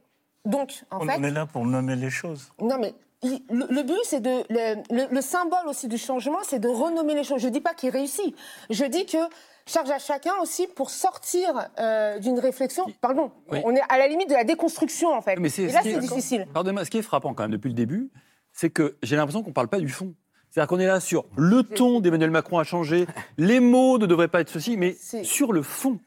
donc 0.45 0.85
en 0.93 0.99
On 1.01 1.07
fait 1.07 1.17
on 1.19 1.25
est 1.25 1.33
là 1.33 1.47
pour 1.47 1.67
nommer 1.67 1.97
les 1.97 2.11
choses. 2.11 2.53
non, 2.61 2.79
mais 2.79 2.95
le, 3.23 3.67
le 3.73 3.83
but, 3.83 3.99
c'est 4.05 4.21
de. 4.21 4.31
Le, 4.51 4.83
le- 4.95 5.13
le 5.15 5.21
symbole 5.21 5.67
aussi 5.69 5.89
du 5.89 5.99
changement, 5.99 6.39
c'est 6.43 6.59
de 6.59 6.69
renommer 6.69 7.15
les 7.15 7.25
choses. 7.25 7.41
Je 7.41 7.49
ne 7.49 7.53
dis 7.53 7.61
pas 7.61 7.75
qu'il 7.75 7.91
réussit. 7.91 8.35
Je 8.71 8.85
dis 8.85 9.07
que 9.07 9.19
charge 9.67 9.91
à 9.91 9.99
chacun 9.99 10.33
aussi 10.43 10.67
pour 10.67 10.91
sortir 10.91 11.69
euh, 11.81 12.19
d'une 12.19 12.39
réflexion. 12.39 12.85
Pardon, 13.01 13.33
Oui. 13.51 13.59
on 13.65 13.75
est 13.75 13.81
à 13.89 13.99
la 13.99 14.07
limite 14.07 14.29
de 14.29 14.35
la 14.35 14.45
déconstruction, 14.45 15.13
en 15.13 15.23
fait. 15.23 15.37
Mais 15.41 15.49
Et 15.49 15.51
ce 15.51 15.73
là, 15.73 15.81
c'est 15.83 15.99
difficile. 15.99 16.47
Pardonnez-moi, 16.53 16.85
ce 16.85 16.91
qui 16.91 16.99
est 16.99 17.03
frappant 17.03 17.35
quand 17.35 17.45
même 17.45 17.53
depuis 17.53 17.69
le 17.69 17.75
début, 17.75 18.11
c'est 18.53 18.71
que 18.71 18.97
j'ai 19.03 19.17
l'impression 19.17 19.43
qu'on 19.43 19.51
ne 19.51 19.55
parle 19.55 19.69
pas 19.69 19.81
du 19.81 19.89
fond. 19.89 20.15
C'est-à-dire 20.51 20.69
qu'on 20.69 20.79
est 20.79 20.87
là 20.87 21.01
sur 21.01 21.25
le 21.37 21.63
ton 21.65 22.01
d'Emmanuel 22.01 22.31
Macron 22.31 22.59
a 22.59 22.65
changé, 22.65 23.07
les 23.37 23.61
mots 23.61 23.99
ne 23.99 24.07
devraient 24.07 24.29
pas 24.29 24.41
être 24.41 24.49
ceci, 24.51 24.77
mais 24.77 24.97
sur 25.23 25.53
le 25.53 25.63
fond. 25.63 25.99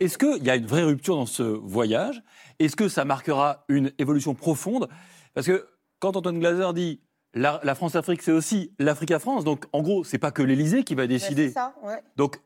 Est-ce 0.00 0.18
qu'il 0.18 0.42
y 0.42 0.50
a 0.50 0.56
une 0.56 0.66
vraie 0.66 0.82
rupture 0.82 1.14
dans 1.16 1.26
ce 1.26 1.42
voyage? 1.42 2.22
Est-ce 2.58 2.74
que 2.74 2.88
ça 2.88 3.04
marquera 3.04 3.64
une 3.68 3.92
évolution 3.98 4.34
profonde? 4.34 4.88
Parce 5.34 5.46
que 5.46 5.68
quand 6.02 6.16
Antoine 6.16 6.40
Glaser 6.40 6.72
dit 6.74 7.00
la, 7.32 7.60
la 7.62 7.76
France-Afrique, 7.76 8.22
c'est 8.22 8.32
aussi 8.32 8.72
l'Afrique-France, 8.80 9.44
donc 9.44 9.66
en 9.72 9.82
gros, 9.82 10.02
c'est 10.02 10.18
pas 10.18 10.32
que 10.32 10.42
l'Élysée 10.42 10.82
qui 10.82 10.96
va 10.96 11.06
décider. 11.06 11.46
c'est 11.48 11.54
ça, 11.54 11.74
ouais. 11.84 12.02
Donc, 12.16 12.40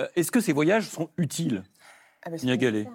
euh, 0.00 0.06
est-ce 0.14 0.30
que 0.30 0.40
ces 0.40 0.52
voyages 0.52 0.88
sont 0.88 1.10
utiles 1.18 1.64
Ah, 2.22 2.30
Niagalé? 2.30 2.86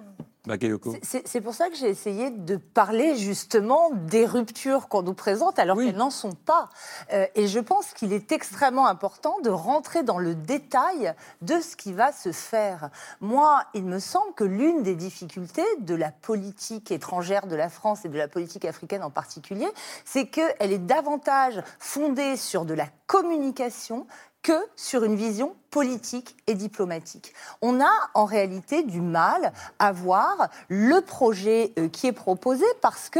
C'est- 1.02 1.40
pour 1.40 1.54
ça 1.54 1.68
que 1.68 1.76
j'ai 1.76 1.88
essayé 1.88 2.30
de 2.30 2.56
parler 2.56 3.16
justement 3.16 3.90
des 3.92 4.24
ruptures 4.26 4.88
qu'on 4.88 5.02
nous 5.02 5.14
présente 5.14 5.58
alors 5.58 5.76
Oui. 5.76 5.86
qu'elles 5.86 5.96
n'en 5.96 6.10
sont 6.10 6.32
pas. 6.32 6.68
Euh, 7.12 7.26
et 7.34 7.46
je 7.48 7.58
pense 7.60 7.92
qu'il 7.92 8.12
est 8.12 8.32
extrêmement 8.32 8.86
important 8.86 9.38
de 9.42 9.50
rentrer 9.50 10.02
dans 10.02 10.18
le 10.18 10.34
détail 10.34 11.14
de 11.42 11.60
ce 11.60 11.76
qui 11.76 11.92
va 11.92 12.12
se 12.12 12.32
faire. 12.32 12.90
Moi, 13.20 13.62
il 13.74 13.84
me 13.84 13.98
semble 13.98 14.32
que 14.34 14.44
l'une 14.44 14.82
des 14.82 14.94
difficultés 14.94 15.64
de 15.80 15.94
la 15.94 16.10
politique 16.10 16.90
étrangère 16.90 17.46
de 17.46 17.56
la 17.56 17.68
France 17.68 18.04
et 18.04 18.08
de 18.08 18.18
la 18.18 18.28
politique 18.28 18.64
africaine 18.64 19.02
en 19.02 19.10
particulier, 19.10 19.68
c'est 20.04 20.26
qu'elle 20.26 20.72
est 20.72 20.78
davantage 20.78 21.62
fondée 21.78 22.36
sur 22.36 22.64
de 22.64 22.74
la 22.74 22.86
communication 23.06 24.06
que 24.46 24.52
sur 24.76 25.02
une 25.02 25.16
vision 25.16 25.56
politique 25.72 26.36
et 26.46 26.54
diplomatique. 26.54 27.34
On 27.62 27.80
a 27.80 27.90
en 28.14 28.26
réalité 28.26 28.84
du 28.84 29.00
mal 29.00 29.52
à 29.80 29.90
voir 29.90 30.50
le 30.68 31.00
projet 31.00 31.72
euh, 31.80 31.88
qui 31.88 32.06
est 32.06 32.12
proposé 32.12 32.64
parce 32.80 33.10
que, 33.10 33.18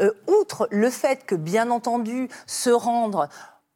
euh, 0.00 0.10
outre 0.26 0.66
le 0.72 0.90
fait 0.90 1.24
que, 1.26 1.36
bien 1.36 1.70
entendu, 1.70 2.28
se 2.48 2.70
rendre 2.70 3.28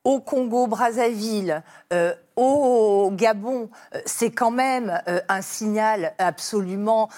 au 0.02 0.18
Congo-Brazzaville, 0.18 1.62
euh, 1.92 2.12
au 2.34 3.12
Gabon, 3.14 3.70
c'est 4.04 4.32
quand 4.32 4.50
même 4.50 5.00
un 5.28 5.42
signal 5.42 6.14
absolument 6.18 7.10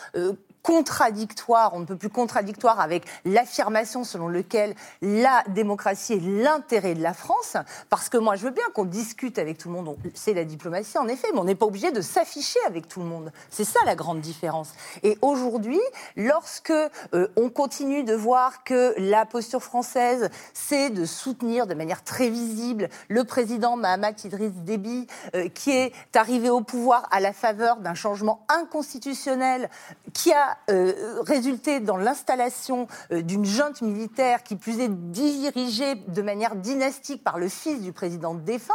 contradictoire, 0.63 1.75
on 1.75 1.81
ne 1.81 1.85
peut 1.85 1.97
plus 1.97 2.09
contradictoire 2.11 2.81
avec 2.81 3.05
l'affirmation 3.25 4.05
selon 4.05 4.29
laquelle 4.29 4.75
la 5.03 5.43
démocratie 5.49 6.15
est 6.15 6.21
l'intérêt 6.43 6.95
de 6.95 7.03
la 7.03 7.15
France, 7.15 7.57
parce 7.89 8.09
que 8.09 8.17
moi 8.19 8.37
je 8.37 8.45
veux 8.45 8.51
bien 8.51 8.65
qu'on 8.75 8.85
discute 8.85 9.39
avec 9.39 9.59
tout 9.59 9.69
le 9.69 9.75
monde, 9.75 9.89
On- 9.89 9.97
c'est 10.15 10.35
la 10.35 10.45
diplomatie 10.45 10.99
en 10.99 11.09
effet, 11.09 11.29
mais 11.33 11.39
on 11.41 11.45
n'est 11.45 11.55
pas 11.55 11.67
obligé 11.67 11.93
de 11.93 12.01
s'afficher 12.01 12.59
avec 12.67 12.89
tout 12.89 13.01
le 13.01 13.07
monde. 13.07 13.33
C'est 13.51 13.65
ça 13.65 13.81
la 13.87 13.95
grande 13.95 14.21
différence. 14.21 14.73
Et 15.03 15.19
aujourd'hui, 15.23 15.81
lorsque 16.17 16.71
euh, 16.71 17.29
on 17.37 17.49
continue 17.49 18.05
de 18.05 18.15
voir 18.15 18.65
que 18.65 18.95
la 18.99 19.27
posture 19.27 19.63
française, 19.63 20.31
c'est 20.55 20.91
de 20.91 21.05
soutenir 21.07 21.67
de 21.67 21.75
manière 21.75 22.05
très 22.05 22.29
visible 22.29 22.89
le 23.09 23.25
président 23.25 23.77
Mahamat 23.77 24.13
Idriss 24.25 24.53
Déby, 24.53 25.07
euh, 25.35 25.49
qui 25.49 25.71
est 25.73 25.93
arrivé 26.15 26.51
au 26.51 26.61
pouvoir 26.61 27.09
à 27.11 27.21
la 27.21 27.33
faveur 27.33 27.77
d'un 27.77 27.95
changement 27.95 28.45
inconstitutionnel 28.49 29.71
qui 30.13 30.33
a 30.33 30.50
euh, 30.71 31.21
résulté 31.23 31.81
dans 31.81 31.97
l'installation 31.97 32.87
euh, 33.13 33.23
d'une 33.23 33.45
junte 33.45 33.83
militaire 33.83 34.43
qui 34.43 34.57
plus 34.57 34.81
est 34.81 34.89
dirigée 34.89 35.95
de 35.95 36.23
manière 36.23 36.57
dynastique 36.57 37.25
par 37.25 37.39
le 37.39 37.49
fils 37.49 37.81
du 37.83 37.93
président 37.93 38.35
défunt. 38.35 38.75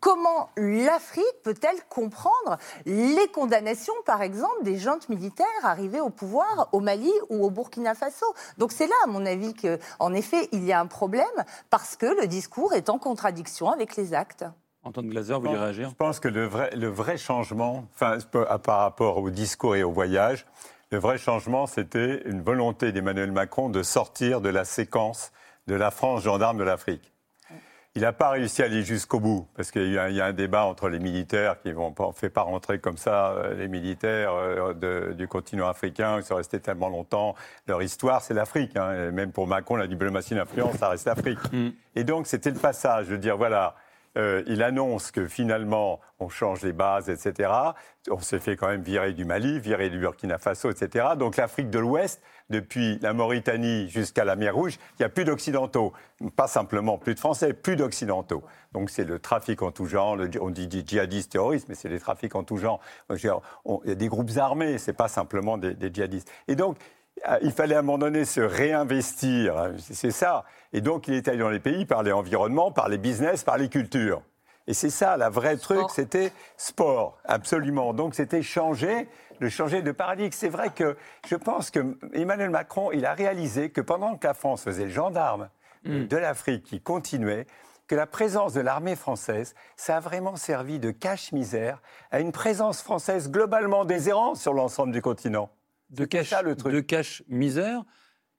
Comment 0.00 0.50
l'Afrique 0.56 1.24
peut-elle 1.44 1.82
comprendre 1.88 2.58
les 2.84 3.26
condamnations, 3.32 3.94
par 4.04 4.20
exemple, 4.20 4.62
des 4.62 4.76
juntes 4.76 5.08
militaires 5.08 5.46
arrivées 5.62 6.00
au 6.00 6.10
pouvoir 6.10 6.68
au 6.72 6.80
Mali 6.80 7.10
ou 7.30 7.42
au 7.42 7.50
Burkina 7.50 7.94
Faso? 7.94 8.26
Donc 8.58 8.72
c'est 8.72 8.86
là, 8.86 8.94
à 9.04 9.06
mon 9.06 9.24
avis, 9.24 9.54
qu'en 9.54 10.12
effet, 10.12 10.48
il 10.52 10.64
y 10.64 10.72
a 10.72 10.80
un 10.80 10.86
problème 10.86 11.24
parce 11.70 11.96
que 11.96 12.20
le 12.20 12.26
discours 12.26 12.74
est 12.74 12.90
en 12.90 12.98
contradiction 12.98 13.70
avec 13.70 13.96
les 13.96 14.12
actes. 14.12 14.44
Antoine 14.82 15.08
Glaser, 15.08 15.34
vous 15.34 15.40
voulez 15.40 15.56
réagir? 15.56 15.88
Je 15.88 15.94
pense 15.94 16.20
que 16.20 16.28
le 16.28 16.44
vrai, 16.44 16.70
le 16.76 16.88
vrai 16.88 17.16
changement, 17.16 17.86
enfin, 17.94 18.18
par 18.62 18.80
rapport 18.80 19.16
au 19.16 19.30
discours 19.30 19.76
et 19.76 19.82
au 19.82 19.90
voyage, 19.90 20.44
le 20.94 21.00
vrai 21.00 21.18
changement, 21.18 21.66
c'était 21.66 22.22
une 22.24 22.40
volonté 22.40 22.92
d'Emmanuel 22.92 23.32
Macron 23.32 23.68
de 23.68 23.82
sortir 23.82 24.40
de 24.40 24.48
la 24.48 24.64
séquence 24.64 25.32
de 25.66 25.74
la 25.74 25.90
France 25.90 26.22
gendarme 26.22 26.56
de 26.58 26.62
l'Afrique. 26.62 27.12
Il 27.96 28.02
n'a 28.02 28.12
pas 28.12 28.30
réussi 28.30 28.62
à 28.62 28.66
aller 28.66 28.82
jusqu'au 28.84 29.18
bout, 29.18 29.48
parce 29.56 29.72
qu'il 29.72 29.92
y, 29.92 29.98
a- 29.98 30.08
il 30.08 30.14
y 30.14 30.20
a 30.20 30.26
un 30.26 30.32
débat 30.32 30.64
entre 30.66 30.88
les 30.88 31.00
militaires 31.00 31.60
qui 31.60 31.72
vont 31.72 31.90
pas, 31.92 32.04
on 32.04 32.12
fait 32.12 32.28
pas 32.30 32.42
rentrer 32.42 32.78
comme 32.78 32.96
ça 32.96 33.30
euh, 33.32 33.54
les 33.54 33.66
militaires 33.66 34.34
euh, 34.34 34.72
de- 34.72 35.12
du 35.14 35.26
continent 35.26 35.66
africain, 35.68 36.18
ils 36.18 36.22
sont 36.24 36.36
restés 36.36 36.60
tellement 36.60 36.88
longtemps. 36.88 37.34
Leur 37.66 37.82
histoire, 37.82 38.22
c'est 38.22 38.34
l'Afrique. 38.34 38.76
hein. 38.76 39.10
Même 39.10 39.32
pour 39.32 39.48
Macron, 39.48 39.74
la 39.74 39.88
diplomatie 39.88 40.34
d'influence, 40.36 40.76
ça 40.76 40.88
reste 40.90 41.06
l'Afrique. 41.06 41.38
Et 41.96 42.04
donc, 42.04 42.28
c'était 42.28 42.50
le 42.50 42.58
passage 42.60 43.08
de 43.08 43.16
dire, 43.16 43.36
voilà, 43.36 43.74
euh, 44.16 44.42
il 44.46 44.62
annonce 44.62 45.10
que 45.10 45.26
finalement, 45.26 46.00
on 46.18 46.28
change 46.28 46.62
les 46.62 46.72
bases, 46.72 47.08
etc. 47.10 47.50
On 48.10 48.20
s'est 48.20 48.38
fait 48.38 48.56
quand 48.56 48.68
même 48.68 48.82
virer 48.82 49.12
du 49.12 49.24
Mali, 49.24 49.58
virer 49.58 49.90
du 49.90 49.98
Burkina 49.98 50.38
Faso, 50.38 50.70
etc. 50.70 51.06
Donc 51.18 51.36
l'Afrique 51.36 51.70
de 51.70 51.78
l'Ouest, 51.78 52.22
depuis 52.50 52.98
la 53.00 53.12
Mauritanie 53.12 53.88
jusqu'à 53.88 54.24
la 54.24 54.36
mer 54.36 54.54
Rouge, 54.54 54.78
il 54.92 55.02
n'y 55.02 55.06
a 55.06 55.08
plus 55.08 55.24
d'Occidentaux. 55.24 55.92
Pas 56.36 56.46
simplement 56.46 56.98
plus 56.98 57.14
de 57.14 57.20
Français, 57.20 57.52
plus 57.52 57.76
d'Occidentaux. 57.76 58.44
Donc 58.72 58.90
c'est 58.90 59.04
le 59.04 59.18
trafic 59.18 59.62
en 59.62 59.72
tout 59.72 59.86
genre, 59.86 60.16
on 60.40 60.50
dit 60.50 60.68
djihadistes, 60.86 61.32
terroristes, 61.32 61.68
mais 61.68 61.74
c'est 61.74 61.88
les 61.88 62.00
trafics 62.00 62.34
en 62.34 62.44
tout 62.44 62.56
genre. 62.56 62.80
Il 63.10 63.20
y 63.86 63.90
a 63.92 63.94
des 63.94 64.08
groupes 64.08 64.36
armés, 64.36 64.78
c'est 64.78 64.92
pas 64.92 65.08
simplement 65.08 65.58
des, 65.58 65.74
des 65.74 65.92
djihadistes. 65.92 66.30
Et 66.48 66.54
donc, 66.54 66.76
il 67.42 67.52
fallait 67.52 67.74
à 67.74 67.78
un 67.78 67.82
moment 67.82 67.98
donné 67.98 68.24
se 68.24 68.40
réinvestir, 68.40 69.56
hein, 69.56 69.72
c'est 69.78 70.10
ça. 70.10 70.44
Et 70.72 70.80
donc, 70.80 71.08
il 71.08 71.14
est 71.14 71.28
allé 71.28 71.38
dans 71.38 71.50
les 71.50 71.60
pays 71.60 71.86
par 71.86 72.02
les 72.02 72.12
environnements, 72.12 72.70
par 72.70 72.88
les 72.88 72.98
business, 72.98 73.44
par 73.44 73.56
les 73.56 73.68
cultures. 73.68 74.22
Et 74.66 74.72
c'est 74.72 74.90
ça, 74.90 75.16
la 75.16 75.28
vraie 75.28 75.56
truc, 75.56 75.90
c'était 75.90 76.32
sport, 76.56 77.18
absolument. 77.24 77.92
Donc 77.92 78.14
c'était 78.14 78.42
changer, 78.42 79.08
de 79.40 79.48
changer 79.48 79.82
de 79.82 79.92
paradigme. 79.92 80.32
C'est 80.32 80.48
vrai 80.48 80.70
que 80.70 80.96
je 81.28 81.36
pense 81.36 81.70
que 81.70 81.98
Emmanuel 82.14 82.50
Macron, 82.50 82.90
il 82.92 83.04
a 83.04 83.12
réalisé 83.12 83.70
que 83.70 83.82
pendant 83.82 84.16
que 84.16 84.26
la 84.26 84.34
France 84.34 84.62
faisait 84.62 84.84
le 84.84 84.90
gendarme 84.90 85.50
euh, 85.86 86.06
de 86.06 86.16
l'Afrique, 86.16 86.64
qui 86.64 86.80
continuait, 86.80 87.46
que 87.86 87.94
la 87.94 88.06
présence 88.06 88.54
de 88.54 88.62
l'armée 88.62 88.96
française, 88.96 89.54
ça 89.76 89.98
a 89.98 90.00
vraiment 90.00 90.36
servi 90.36 90.78
de 90.78 90.90
cache-misère 90.90 91.82
à 92.10 92.20
une 92.20 92.32
présence 92.32 92.80
française 92.80 93.30
globalement 93.30 93.84
déshérente 93.84 94.38
sur 94.38 94.54
l'ensemble 94.54 94.92
du 94.92 95.02
continent. 95.02 95.50
De 95.94 96.22
ça, 96.24 96.42
le 96.42 96.56
truc. 96.56 96.72
de 96.72 96.80
cache 96.80 97.22
misère, 97.28 97.84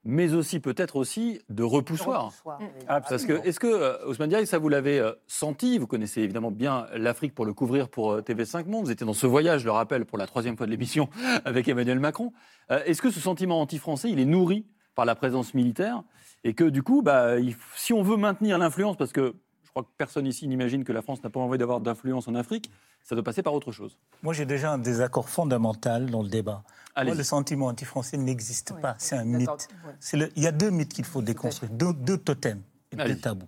mais 0.04 0.34
aussi 0.34 0.60
peut-être 0.60 0.96
aussi 0.96 1.40
de 1.48 1.62
repoussoir. 1.64 2.26
Repoussoir, 2.26 2.58
oui. 2.60 2.66
Parce 2.86 3.24
que, 3.24 3.44
est-ce 3.46 3.58
que, 3.58 3.66
euh, 3.66 4.06
Ousmane 4.06 4.28
Diaye, 4.28 4.46
ça 4.46 4.58
vous 4.58 4.68
l'avez 4.68 5.00
euh, 5.00 5.12
senti? 5.26 5.78
Vous 5.78 5.86
connaissez 5.88 6.22
évidemment 6.22 6.52
bien 6.52 6.86
l'Afrique 6.94 7.34
pour 7.34 7.44
le 7.44 7.52
couvrir 7.52 7.88
pour 7.88 8.12
euh, 8.12 8.20
TV5 8.20 8.66
Monde. 8.66 8.84
Vous 8.84 8.90
étiez 8.92 9.06
dans 9.06 9.14
ce 9.14 9.26
voyage, 9.26 9.62
je 9.62 9.66
le 9.66 9.72
rappelle, 9.72 10.04
pour 10.04 10.16
la 10.16 10.26
troisième 10.26 10.56
fois 10.56 10.66
de 10.66 10.70
l'émission 10.70 11.08
avec 11.44 11.66
Emmanuel 11.66 11.98
Macron. 11.98 12.32
Est-ce 12.68 13.02
que 13.02 13.10
ce 13.10 13.20
sentiment 13.20 13.60
anti-français, 13.60 14.10
il 14.10 14.18
est 14.20 14.24
nourri 14.24 14.66
par 14.94 15.04
la 15.04 15.14
présence 15.14 15.54
militaire? 15.54 16.02
Et 16.44 16.54
que 16.54 16.64
du 16.64 16.82
coup, 16.82 17.02
bah, 17.02 17.38
il 17.38 17.56
si 17.74 17.92
on 17.92 18.02
veut 18.02 18.16
maintenir 18.16 18.58
l'influence, 18.58 18.96
parce 18.96 19.12
que 19.12 19.34
crois 19.76 19.84
que 19.84 19.94
personne 19.98 20.26
ici 20.26 20.48
n'imagine 20.48 20.84
que 20.84 20.92
la 20.92 21.02
France 21.02 21.22
n'a 21.22 21.28
pas 21.28 21.38
envie 21.38 21.58
d'avoir 21.58 21.80
d'influence 21.82 22.26
en 22.28 22.34
Afrique, 22.34 22.70
ça 23.04 23.14
doit 23.14 23.22
passer 23.22 23.42
par 23.42 23.52
autre 23.52 23.72
chose. 23.72 23.98
Moi, 24.22 24.32
j'ai 24.32 24.46
déjà 24.46 24.72
un 24.72 24.78
désaccord 24.78 25.28
fondamental 25.28 26.06
dans 26.10 26.22
le 26.22 26.30
débat. 26.30 26.62
Moi, 26.96 27.14
le 27.14 27.22
sentiment 27.22 27.66
anti-français 27.66 28.16
n'existe 28.16 28.72
Oui, 28.74 28.80
pas. 28.80 28.94
C'est 28.98 29.16
un 29.16 29.24
mythe. 29.24 29.50
ouais. 29.50 30.18
Le- 30.18 30.32
Il 30.34 30.42
y 30.42 30.46
a 30.46 30.52
deux 30.52 30.70
mythes 30.70 30.94
qu'il 30.94 31.04
faut 31.04 31.20
déconstruire, 31.20 31.70
deux, 31.72 31.92
deux 31.92 32.16
totems 32.16 32.62
et 32.90 32.96
deux 32.96 33.16
tabous. 33.18 33.46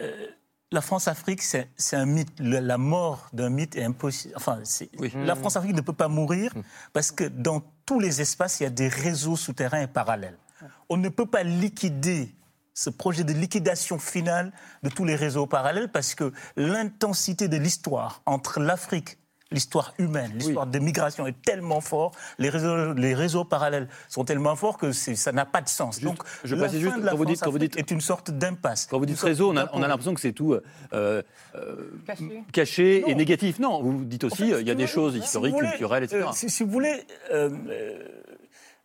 Euh, 0.00 0.26
la 0.72 0.80
France-Afrique, 0.80 1.40
c'est 1.42 1.68
un 1.92 2.04
mythe. 2.04 2.32
Le- 2.40 2.58
la 2.58 2.76
mort 2.76 3.28
d'un 3.32 3.48
mythe 3.48 3.76
est 3.76 3.84
impossible. 3.84 4.34
Enfin, 4.36 4.58
Oui. 4.98 5.12
la 5.24 5.36
France-Afrique 5.36 5.76
ne 5.76 5.80
peut 5.82 5.92
pas 5.92 6.08
mourir 6.08 6.52
parce 6.92 7.12
que 7.12 7.24
dans 7.24 7.62
tous 7.86 8.00
les 8.00 8.20
espaces, 8.20 8.58
il 8.58 8.64
y 8.64 8.66
a 8.66 8.70
des 8.70 8.88
réseaux 8.88 9.36
souterrains 9.36 9.82
et 9.82 9.86
parallèles. 9.86 10.36
On 10.88 10.96
ne 10.96 11.08
peut 11.08 11.26
pas 11.26 11.44
liquider 11.44 12.34
ce 12.78 12.90
projet 12.90 13.24
de 13.24 13.32
liquidation 13.32 13.98
finale 13.98 14.52
de 14.84 14.88
tous 14.88 15.04
les 15.04 15.16
réseaux 15.16 15.46
parallèles 15.46 15.88
parce 15.88 16.14
que 16.14 16.32
l'intensité 16.56 17.48
de 17.48 17.56
l'histoire 17.56 18.22
entre 18.24 18.60
l'Afrique, 18.60 19.18
l'histoire 19.50 19.94
humaine, 19.98 20.30
l'histoire 20.36 20.64
des 20.66 20.78
migrations 20.78 21.26
est 21.26 21.42
tellement 21.42 21.80
fort, 21.80 22.12
les 22.38 22.50
réseaux, 22.50 22.92
les 22.92 23.14
réseaux 23.16 23.44
parallèles 23.44 23.88
sont 24.08 24.24
tellement 24.24 24.54
forts 24.54 24.78
que 24.78 24.92
ça 24.92 25.32
n'a 25.32 25.44
pas 25.44 25.60
de 25.60 25.68
sens. 25.68 25.96
Juste, 25.96 26.04
Donc, 26.06 26.22
je 26.44 26.54
la 26.54 26.68
fin 26.68 26.78
juste, 26.78 26.98
de 26.98 27.02
la 27.04 27.10
quand 27.10 27.16
vous 27.16 27.24
dites- 27.24 27.40
quand 27.42 27.50
vous 27.50 27.58
dites- 27.58 27.76
est 27.76 27.90
une 27.90 28.00
sorte 28.00 28.30
d'impasse. 28.30 28.86
Quand 28.88 29.00
vous 29.00 29.06
dites 29.06 29.18
réseau, 29.18 29.48
on 29.50 29.50
a, 29.50 29.54
on 29.54 29.58
a 29.58 29.64
d'appareil. 29.64 29.88
l'impression 29.88 30.14
que 30.14 30.20
c'est 30.20 30.32
tout 30.32 30.52
euh, 30.52 30.62
euh, 30.92 31.22
Caché. 32.06 32.44
caché 32.52 33.10
et 33.10 33.14
négatif. 33.16 33.58
Non, 33.58 33.82
vous 33.82 34.04
dites 34.04 34.22
aussi, 34.22 34.44
En 34.44 34.46
fait, 34.46 34.52
euh, 34.52 34.60
il 34.60 34.68
y 34.68 34.70
a 34.70 34.76
des 34.76 34.86
choses 34.86 35.14
si 35.14 35.18
historiques, 35.18 35.54
voulez, 35.54 35.68
culturelles, 35.70 36.04
etc. 36.04 36.26
euh, 36.28 36.32
si, 36.32 36.48
si 36.48 36.62
vous 36.62 36.70
voulez, 36.70 37.02
euh, 37.32 37.50
euh, 37.70 38.04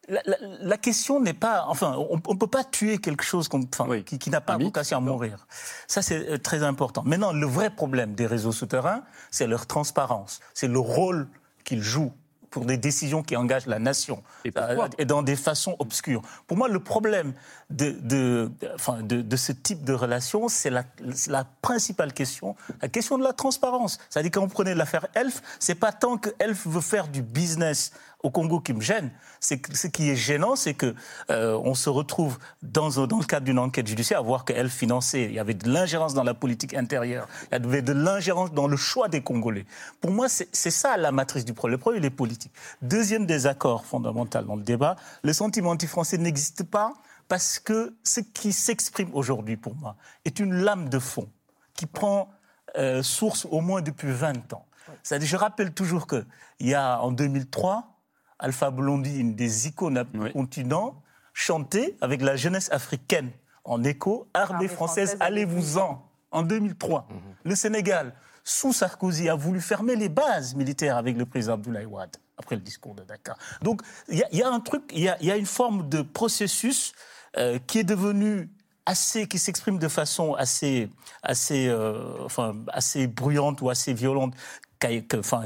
la, 0.09 0.21
la- 0.25 0.37
la 0.59 0.77
question 0.77 1.19
n'est 1.21 1.33
pas. 1.33 1.65
Enfin, 1.67 1.95
on 2.09 2.17
ne 2.33 2.37
peut 2.37 2.47
pas 2.47 2.63
tuer 2.63 2.97
quelque 2.97 3.23
chose 3.23 3.47
qu'on- 3.47 3.63
enfin, 3.73 3.85
Oui. 3.87 4.03
qui, 4.03 4.19
qui 4.19 4.29
n'a 4.29 4.41
pas 4.41 4.57
vocation 4.57 4.97
à 4.97 5.01
mourir. 5.01 5.47
Ça, 5.87 6.01
c'est 6.01 6.29
euh, 6.29 6.37
très 6.37 6.63
important. 6.63 7.03
Maintenant, 7.05 7.31
le 7.31 7.45
vrai 7.47 7.69
problème 7.69 8.13
des 8.13 8.25
réseaux 8.27 8.51
souterrains, 8.51 9.03
c'est 9.31 9.47
leur 9.47 9.65
transparence, 9.65 10.39
c'est 10.53 10.67
le 10.67 10.79
rôle 10.79 11.27
qu'ils 11.63 11.81
jouent 11.81 12.11
pour 12.49 12.65
des 12.65 12.77
décisions 12.77 13.23
qui 13.23 13.35
engagent 13.35 13.65
la 13.65 13.79
nation 13.79 14.21
Et 14.45 14.51
Euh, 14.55 14.87
et 14.99 15.05
dans 15.05 15.23
des 15.23 15.35
façons 15.35 15.75
obscures. 15.79 16.21
Pour 16.45 16.55
moi, 16.55 16.67
le 16.67 16.79
problème 16.79 17.33
de, 17.71 17.91
de, 17.99 18.51
de- 18.59 18.69
enfin, 18.75 19.01
de, 19.01 19.21
de 19.23 19.35
ce 19.37 19.51
type 19.53 19.83
de 19.83 19.93
relation, 19.93 20.47
c'est 20.49 20.69
la, 20.69 20.83
la 21.27 21.45
principale 21.63 22.13
question, 22.13 22.55
la 22.79 22.89
question 22.89 23.17
de 23.17 23.23
la 23.23 23.33
transparence. 23.33 23.97
C'est-à-dire 24.09 24.29
quand 24.31 24.41
vous 24.41 24.53
prenez 24.53 24.75
l'affaire 24.75 25.07
Elf, 25.15 25.41
c'est 25.59 25.73
pas 25.73 25.91
tant 25.91 26.17
que 26.17 26.29
Elf 26.37 26.67
veut 26.67 26.81
faire 26.81 27.07
du 27.07 27.23
business 27.23 27.91
au 28.23 28.31
Congo 28.31 28.61
qui 28.61 28.73
me 28.73 28.81
gêne. 28.81 29.11
C'est 29.41 29.75
ce 29.75 29.87
qui 29.87 30.09
est 30.09 30.15
gênant, 30.15 30.55
c'est 30.55 30.73
que 30.73 30.95
euh, 31.29 31.59
on 31.63 31.75
se 31.75 31.89
retrouve 31.89 32.39
dans, 32.61 32.89
dans 33.05 33.19
le 33.19 33.25
cadre 33.25 33.45
d'une 33.45 33.59
enquête 33.59 33.85
judiciaire 33.85 34.19
à 34.19 34.21
voir 34.21 34.45
que 34.45 34.53
Elf 34.53 34.73
finançait, 34.73 35.25
il 35.25 35.33
y 35.33 35.39
avait 35.39 35.53
de 35.53 35.69
l'ingérence 35.69 36.13
dans 36.13 36.23
la 36.23 36.33
politique 36.33 36.73
intérieure, 36.73 37.27
il 37.51 37.53
y 37.53 37.55
avait 37.55 37.81
de 37.81 37.91
l'ingérence 37.91 38.53
dans 38.53 38.67
le 38.67 38.77
choix 38.77 39.09
des 39.09 39.21
Congolais. 39.21 39.65
Pour 39.99 40.11
moi, 40.11 40.27
c'est 40.29 40.71
ça 40.71 40.95
la 40.95 41.11
matrice 41.11 41.43
du 41.43 41.53
problème. 41.53 41.77
Le 41.77 41.81
premier, 41.81 41.97
il 41.97 42.05
est 42.05 42.09
politique. 42.09 42.53
Deuxième 42.81 43.25
désaccord 43.25 43.85
fondamental 43.85 44.45
dans 44.45 44.55
le 44.55 44.63
débat, 44.63 44.95
le 45.23 45.33
sentiment 45.33 45.71
anti-français 45.71 46.17
n'existe 46.17 46.63
pas 46.63 46.93
parce 47.27 47.59
que 47.59 47.95
ce 48.03 48.21
qui 48.21 48.53
s'exprime 48.53 49.09
aujourd'hui 49.13 49.57
pour 49.57 49.75
moi 49.75 49.95
est 50.23 50.39
une 50.39 50.53
lame 50.53 50.87
de 50.87 50.99
fond 50.99 51.29
qui 51.73 51.87
prend 51.87 52.29
euh, 52.77 53.03
source 53.03 53.45
au 53.49 53.61
moins 53.61 53.81
depuis 53.81 54.11
20 54.11 54.53
ans. 54.53 54.65
C'est-à-dire, 55.01 55.27
je 55.27 55.37
rappelle 55.37 55.73
toujours 55.73 56.07
qu'il 56.07 56.25
y 56.61 56.73
a 56.73 57.01
en 57.01 57.11
2003, 57.11 57.92
Alpha 58.39 58.71
Blondy, 58.71 59.19
une 59.19 59.35
des 59.35 59.67
icônes 59.67 60.03
du 60.13 60.19
Oui. 60.19 60.31
continent, 60.31 61.01
chantait 61.33 61.95
avec 62.01 62.21
la 62.21 62.35
jeunesse 62.35 62.71
africaine 62.71 63.31
en 63.65 63.83
écho 63.83 64.27
Armée 64.33 64.55
Armée 64.55 64.67
française, 64.67 65.09
française, 65.09 65.21
allez-vous-en 65.25 66.05
en 66.31 66.43
2003. 66.43 67.07
Le 67.43 67.55
Sénégal, 67.55 68.13
sous 68.43 68.73
Sarkozy, 68.73 69.29
a 69.29 69.35
voulu 69.35 69.61
fermer 69.61 69.95
les 69.95 70.09
bases 70.09 70.55
militaires 70.55 70.97
avec 70.97 71.17
le 71.17 71.25
président 71.25 71.53
Abdoulaye 71.53 71.85
Wade 71.85 72.17
après 72.37 72.55
le 72.55 72.61
discours 72.61 72.93
de 72.95 73.03
Dakar. 73.03 73.37
Donc 73.61 73.81
il 74.09 74.17
y, 74.17 74.23
a- 74.23 74.27
il 74.31 74.39
y 74.39 74.43
a 74.43 74.49
un 74.49 74.59
truc, 74.59 74.83
il 74.93 75.01
y 75.03 75.09
a, 75.09 75.17
il 75.21 75.27
y 75.27 75.31
a 75.31 75.37
une 75.37 75.45
forme 75.45 75.87
de 75.87 76.01
processus 76.01 76.93
euh, 77.37 77.57
qui 77.67 77.79
est 77.79 77.83
devenu 77.83 78.49
assez, 78.85 79.27
qui 79.27 79.39
s'exprime 79.39 79.77
de 79.79 79.87
façon 79.87 80.33
assez, 80.33 80.89
assez, 81.21 81.67
euh, 81.69 82.17
enfin, 82.25 82.53
assez 82.73 83.07
bruyante 83.07 83.61
ou 83.61 83.69
assez 83.69 83.93
violente 83.93 84.33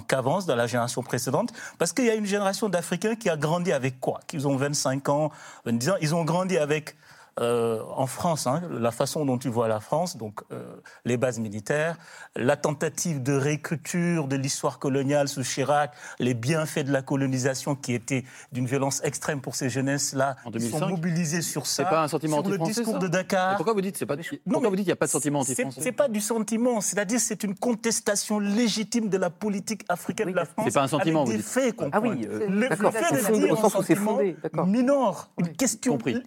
qu'avance 0.07 0.45
dans 0.45 0.55
la 0.55 0.67
génération 0.67 1.03
précédente, 1.03 1.51
parce 1.77 1.93
qu'il 1.93 2.05
y 2.05 2.09
a 2.09 2.15
une 2.15 2.25
génération 2.25 2.69
d'Africains 2.69 3.15
qui 3.15 3.29
a 3.29 3.37
grandi 3.37 3.71
avec 3.71 3.99
quoi? 3.99 4.19
Qu'ils 4.27 4.47
ont 4.47 4.55
25 4.55 5.09
ans, 5.09 5.31
20 5.65 5.87
ans, 5.89 5.95
ils 6.01 6.15
ont 6.15 6.25
grandi 6.25 6.57
avec 6.57 6.95
euh, 7.39 7.81
en 7.95 8.07
France, 8.07 8.47
hein, 8.47 8.61
la 8.71 8.91
façon 8.91 9.25
dont 9.25 9.37
tu 9.37 9.49
vois 9.49 9.67
la 9.67 9.79
France, 9.79 10.17
donc 10.17 10.41
euh, 10.51 10.75
les 11.05 11.17
bases 11.17 11.39
militaires, 11.39 11.97
la 12.35 12.57
tentative 12.57 13.21
de 13.21 13.33
réécriture 13.33 14.27
de 14.27 14.35
l'histoire 14.35 14.79
coloniale 14.79 15.27
sous 15.27 15.43
Chirac, 15.43 15.93
les 16.19 16.33
bienfaits 16.33 16.79
de 16.85 16.91
la 16.91 17.01
colonisation 17.01 17.75
qui 17.75 17.93
étaient 17.93 18.23
d'une 18.51 18.65
violence 18.65 19.01
extrême 19.03 19.41
pour 19.41 19.55
ces 19.55 19.69
jeunesses-là, 19.69 20.35
En 20.45 20.51
qui 20.51 20.61
sont 20.61 20.79
2005. 20.79 20.89
mobilisés 20.89 21.41
sur 21.41 21.65
ça. 21.67 21.83
C'est 21.83 21.89
pas 21.89 22.03
un 22.03 22.07
sentiment 22.07 22.41
sur 22.41 22.49
le 22.51 22.57
discours 22.57 22.93
ça 22.93 22.99
de 22.99 23.07
Dakar. 23.07 23.53
Et 23.53 23.55
pourquoi 23.57 23.73
vous 23.73 23.81
dites 23.81 23.97
c'est 23.97 24.05
pas 24.05 24.15
Non, 24.15 24.21
pourquoi 24.23 24.61
mais 24.61 24.69
vous 24.69 24.75
dites 24.75 24.85
qu'il 24.85 24.89
n'y 24.89 24.93
a 24.93 24.95
pas 24.97 25.05
de 25.05 25.11
sentiment 25.11 25.39
anti-français 25.41 25.81
C'est 25.81 25.91
pas 25.91 26.07
du 26.07 26.21
sentiment, 26.21 26.81
c'est-à-dire 26.81 27.19
c'est 27.19 27.43
une 27.43 27.55
contestation 27.55 28.39
légitime 28.39 29.09
de 29.09 29.17
la 29.17 29.29
politique 29.29 29.83
africaine 29.89 30.27
Oui, 30.27 30.33
de 30.33 30.37
la 30.39 30.45
France. 30.45 30.65
c'est 30.67 30.73
pas 30.73 30.83
un 30.83 30.87
sentiment, 30.87 31.21
avec 31.21 31.27
vous 31.31 31.37
des 31.37 31.43
dites. 31.43 31.47
faits 31.51 31.75
qu'on 31.75 31.89
Ah 31.93 31.99
oui, 32.01 32.27
euh, 32.29 32.47
le, 32.49 32.69
d'accord, 32.69 32.91
le 32.91 32.97
fait 32.99 33.13
de 33.15 33.17
fondé, 33.19 33.39
dire 33.39 33.51
au 33.53 33.57
un 33.57 33.61
sens 33.61 33.75
où 33.75 33.83
c'est 33.83 33.95
sentiment 33.95 34.15
fondé, 34.17 34.35
minore 34.65 35.29
une 35.39 35.49
question 35.55 35.93
Compris. 35.93 36.21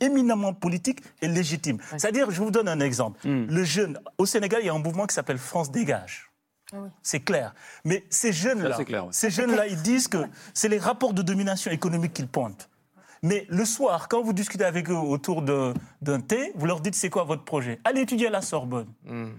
Éminemment 0.00 0.54
politique 0.54 1.00
et 1.22 1.28
légitime. 1.28 1.78
C'est-à-dire, 1.92 2.30
je 2.30 2.42
vous 2.42 2.50
donne 2.50 2.68
un 2.68 2.80
exemple. 2.80 3.26
Hmm. 3.26 3.46
Le 3.48 3.64
jeune, 3.64 3.98
au 4.18 4.26
Sénégal, 4.26 4.60
il 4.62 4.66
y 4.66 4.68
a 4.68 4.74
un 4.74 4.78
mouvement 4.78 5.06
qui 5.06 5.14
s'appelle 5.14 5.38
France 5.38 5.70
Dégage. 5.70 6.28
C'est 7.02 7.20
clair. 7.20 7.54
Mais 7.84 8.04
ces 8.10 8.32
jeunes-là, 8.32 8.78
ouais. 8.78 9.08
ces 9.10 9.30
jeunes-là, 9.30 9.66
ils 9.66 9.80
disent 9.80 10.08
que 10.08 10.18
c'est 10.52 10.68
les 10.68 10.78
rapports 10.78 11.14
de 11.14 11.22
domination 11.22 11.70
économique 11.70 12.12
qu'ils 12.12 12.28
pointent. 12.28 12.68
Mais 13.22 13.46
le 13.48 13.64
soir, 13.64 14.08
quand 14.08 14.22
vous 14.22 14.32
discutez 14.32 14.64
avec 14.64 14.88
eux 14.90 14.94
autour 14.96 15.42
d'un 15.42 16.20
thé, 16.20 16.52
vous 16.54 16.66
leur 16.66 16.80
dites 16.80 16.94
c'est 16.94 17.10
quoi 17.10 17.24
votre 17.24 17.44
projet? 17.44 17.80
Allez 17.84 18.02
étudier 18.02 18.28
à 18.28 18.30
la 18.30 18.42
Sorbonne. 18.42 18.86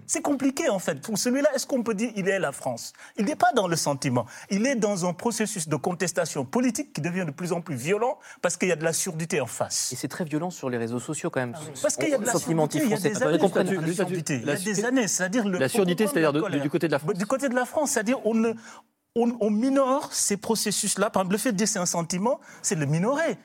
C'est 0.06 0.22
compliqué 0.22 0.70
en 0.70 0.80
fait. 0.80 1.02
Pour 1.02 1.18
celui-là, 1.18 1.50
est-ce 1.56 1.66
qu'on 1.68 1.84
peut 1.84 1.94
dire 1.94 2.12
il 2.16 2.28
est 2.28 2.40
la 2.40 2.52
France? 2.52 2.94
Il 3.18 3.26
n'est 3.26 3.36
pas 3.36 3.52
dans 3.56 3.68
le 3.68 3.76
sentiment. 3.76 4.26
Il 4.50 4.66
est 4.68 4.76
dans 4.76 5.06
un 5.08 5.14
processus 5.14 5.68
de 5.70 5.76
contestation 5.76 6.46
politique 6.46 6.94
qui 6.94 7.02
devient 7.02 7.26
de 7.26 7.32
plus 7.32 7.52
en 7.54 7.62
plus 7.62 7.76
violent 7.76 8.20
parce 8.42 8.58
qu'il 8.58 8.70
y 8.70 8.72
a 8.72 8.76
de 8.76 8.84
la 8.84 8.94
surdité 8.94 9.40
en 9.42 9.46
face. 9.46 9.92
Et 9.94 9.96
c'est 9.96 10.08
très 10.08 10.26
violent 10.26 10.50
sur 10.50 10.70
les 10.70 10.78
réseaux 10.78 11.00
sociaux 11.00 11.30
quand 11.30 11.40
même. 11.40 11.56
Parce 11.82 11.96
qu'il 11.96 12.10
y 12.10 12.14
a 12.14 12.18
de 12.18 12.26
la 12.26 12.34
sentiment 12.34 12.70
surdité, 12.70 12.86
il 12.86 12.92
y 12.92 12.94
a 12.94 12.98
des 12.98 13.24
années. 13.24 13.38
Il 14.42 14.48
y 14.48 14.52
a 14.52 14.56
des 14.56 14.86
années, 14.86 15.08
c'est-à-dire 15.08 15.48
le 15.48 15.58
La 15.58 15.70
surdité, 15.70 16.08
c'est-à-dire 16.08 16.34
du 16.34 16.70
côté 16.70 16.88
de 16.88 16.92
la. 16.92 17.00
France. 17.00 17.14
Du 17.14 17.26
côté 17.26 17.50
de 17.50 17.56
la 17.56 17.66
France, 17.66 17.92
c'est-à-dire 17.92 18.18
on, 18.26 18.34
ne- 18.34 18.54
on, 19.16 19.36
on 19.40 19.50
minore 19.50 20.14
ces 20.14 20.38
processus-là. 20.38 21.10
Par 21.10 21.22
exemple, 21.22 21.34
le 21.34 21.38
fait 21.40 21.52
de 21.52 21.58
dire 21.58 21.68
c'est 21.68 21.80
un 21.80 21.86
sentiment, 21.86 22.40
c'est 22.62 22.76
de 22.76 22.82
le 22.82 22.86
minorer. 22.86 23.38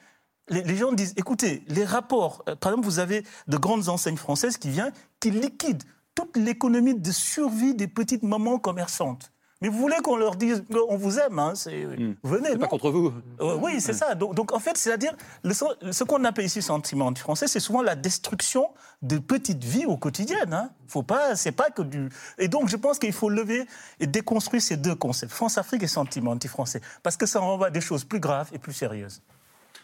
Les, 0.48 0.62
les 0.62 0.76
gens 0.76 0.92
disent, 0.92 1.14
écoutez, 1.16 1.62
les 1.68 1.84
rapports, 1.84 2.42
euh, 2.48 2.56
par 2.56 2.72
exemple, 2.72 2.86
vous 2.86 2.98
avez 2.98 3.24
de 3.48 3.56
grandes 3.56 3.88
enseignes 3.88 4.16
françaises 4.16 4.58
qui 4.58 4.70
viennent, 4.70 4.92
qui 5.20 5.30
liquident 5.30 5.84
toute 6.14 6.36
l'économie 6.36 6.94
de 6.94 7.12
survie 7.12 7.74
des 7.74 7.88
petites 7.88 8.22
mamans 8.22 8.58
commerçantes. 8.58 9.32
Mais 9.64 9.70
vous 9.70 9.78
voulez 9.78 9.96
qu'on 10.02 10.16
leur 10.16 10.36
dise, 10.36 10.62
on 10.90 10.98
vous 10.98 11.18
aime, 11.18 11.38
hein, 11.38 11.52
c'est, 11.54 11.86
venez. 12.22 12.50
C'est 12.50 12.58
pas 12.58 12.66
contre 12.66 12.90
vous. 12.90 13.14
Euh, 13.40 13.56
oui, 13.62 13.80
c'est 13.80 13.94
ça. 13.94 14.14
Donc, 14.14 14.34
donc, 14.34 14.52
en 14.52 14.58
fait, 14.58 14.76
c'est-à-dire, 14.76 15.16
ce 15.50 16.04
qu'on 16.04 16.22
appelle 16.24 16.44
ici 16.44 16.60
sentiment 16.60 17.06
anti-français, 17.06 17.46
c'est 17.46 17.60
souvent 17.60 17.80
la 17.80 17.94
destruction 17.94 18.68
de 19.00 19.16
petites 19.16 19.64
vies 19.64 19.86
au 19.86 19.96
quotidien. 19.96 20.36
Hein. 20.52 20.68
Faut 20.86 21.02
pas, 21.02 21.34
c'est 21.34 21.52
pas 21.52 21.70
que 21.70 21.80
du. 21.80 22.10
Et 22.36 22.48
donc, 22.48 22.68
je 22.68 22.76
pense 22.76 22.98
qu'il 22.98 23.14
faut 23.14 23.30
lever 23.30 23.66
et 24.00 24.06
déconstruire 24.06 24.60
ces 24.60 24.76
deux 24.76 24.94
concepts, 24.94 25.32
France-Afrique 25.32 25.82
et 25.82 25.88
sentiment 25.88 26.32
anti-français, 26.32 26.82
parce 27.02 27.16
que 27.16 27.24
ça 27.24 27.40
renvoie 27.40 27.68
à 27.68 27.70
des 27.70 27.80
choses 27.80 28.04
plus 28.04 28.20
graves 28.20 28.50
et 28.52 28.58
plus 28.58 28.74
sérieuses. 28.74 29.22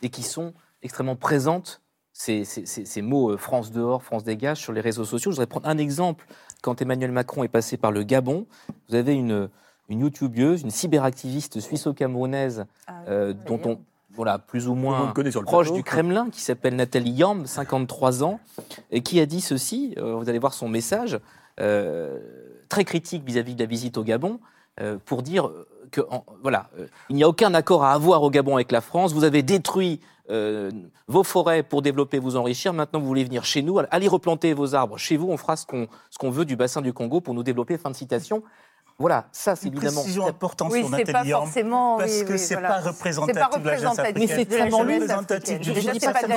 Et 0.03 0.09
qui 0.11 0.23
sont 0.23 0.53
extrêmement 0.83 1.17
présentes, 1.17 1.81
ces, 2.13 2.45
ces- 2.45 2.67
ces- 2.67 2.85
ces 2.85 3.03
mots 3.03 3.31
euh, 3.33 3.37
France 3.37 3.71
dehors, 3.71 4.03
France 4.03 4.25
dégage, 4.25 4.59
sur 4.59 4.73
les 4.73 4.81
réseaux 4.81 5.05
sociaux. 5.05 5.31
Je 5.31 5.37
voudrais 5.37 5.47
prendre 5.47 5.69
un 5.69 5.79
exemple 5.79 6.27
quand 6.63 6.83
Emmanuel 6.83 7.13
Macron 7.13 7.45
est 7.45 7.49
passé 7.49 7.77
par 7.77 7.93
le 7.93 8.03
Gabon, 8.03 8.47
vous 8.89 8.95
avez 8.95 9.15
une, 9.15 9.49
une 9.89 10.01
YouTubeuse, 10.01 10.63
une 10.63 10.71
cyberactiviste 10.71 11.61
suisse-camerounaise, 11.61 12.67
Ah 12.87 13.03
euh, 13.09 13.33
dont 13.33 13.61
on, 13.65 13.79
voilà, 14.13 14.39
plus 14.39 14.69
ou 14.69 14.75
moins 14.75 15.13
sur 15.31 15.41
le 15.41 15.47
proche 15.47 15.67
plateau. 15.69 15.77
du 15.77 15.85
Kremlin, 15.85 16.29
qui 16.31 16.41
s'appelle 16.43 16.77
Nathalie 16.77 17.13
Yamb, 17.13 17.47
53 17.47 18.25
ans, 18.25 18.41
et 18.91 19.03
qui 19.03 19.21
a 19.21 19.27
dit 19.27 19.41
ceci, 19.41 19.95
euh, 19.99 20.15
vous 20.17 20.29
allez 20.29 20.39
voir 20.39 20.53
son 20.53 20.69
message, 20.69 21.19
euh, 21.61 22.19
très 22.69 22.85
critique 22.85 23.25
vis-à-vis 23.25 23.55
de 23.55 23.61
la 23.61 23.67
visite 23.67 23.97
au 23.99 24.05
Gabon, 24.05 24.41
euh, 24.81 24.99
pour 25.05 25.23
dire 25.23 25.51
voilà, 26.43 26.71
euh, 26.79 26.87
il 27.09 27.17
n'y 27.17 27.23
a 27.23 27.29
aucun 27.29 27.55
accord 27.55 27.85
à 27.85 27.93
avoir 27.93 28.23
au 28.23 28.31
Gabon 28.31 28.55
avec 28.55 28.73
la 28.73 28.81
France, 28.81 29.13
vous 29.13 29.25
avez 29.25 29.43
détruit 29.43 30.01
euh, 30.31 30.71
vos 31.09 31.25
forêts 31.25 31.63
pour 31.63 31.83
développer, 31.83 32.19
vous 32.19 32.37
enrichir, 32.37 32.73
maintenant 32.73 33.01
vous 33.01 33.07
voulez 33.07 33.25
venir 33.25 33.45
chez 33.45 33.63
nous, 33.63 33.79
allez 33.91 34.09
replanter 34.09 34.53
vos 34.53 34.75
arbres 34.75 34.97
chez 34.97 35.17
vous, 35.17 35.29
on 35.29 35.37
fera 35.37 35.57
ce 35.57 35.67
qu'on 35.67 36.31
veut 36.31 36.45
du 36.45 36.57
bassin 36.57 36.81
du 36.83 36.93
Congo 36.93 37.21
pour 37.21 37.35
nous 37.35 37.43
développer, 37.43 37.79
fin 37.79 37.91
de 37.91 37.97
citation. 37.97 38.43
Voilà, 39.01 39.27
ça 39.33 39.57
c'est 39.57 39.67
Une 39.69 39.73
évidemment... 39.75 40.03
précision 40.03 40.27
importante 40.27 40.71
Oui, 40.71 40.81
sur 40.83 40.91
pas 40.91 40.99
Nathalie 40.99 41.31
Yamb, 41.31 41.45
forcément. 41.45 41.97
parce 41.99 42.13
oui, 42.13 42.25
que 42.27 42.33
oui, 42.35 42.39
c'est 42.39 42.55
voilà. 42.55 42.69
pas 42.69 42.77
C'est 42.77 42.83
pas 42.85 42.91
représentatif 42.91 43.63
de 43.63 43.67
la 43.69 43.77
jeunesse 43.79 43.99
africaine. 43.99 44.15
Mais 44.21 44.27
c'est 44.29 44.41
extrêmement 44.43 44.79
représentatif. 44.79 45.59
Je 45.63 45.73
Déjà, 45.73 45.93
dis 45.93 46.01
c'est 46.01 46.07
pas 46.07 46.21
pas 46.21 46.23
de 46.23 46.29
la 46.29 46.37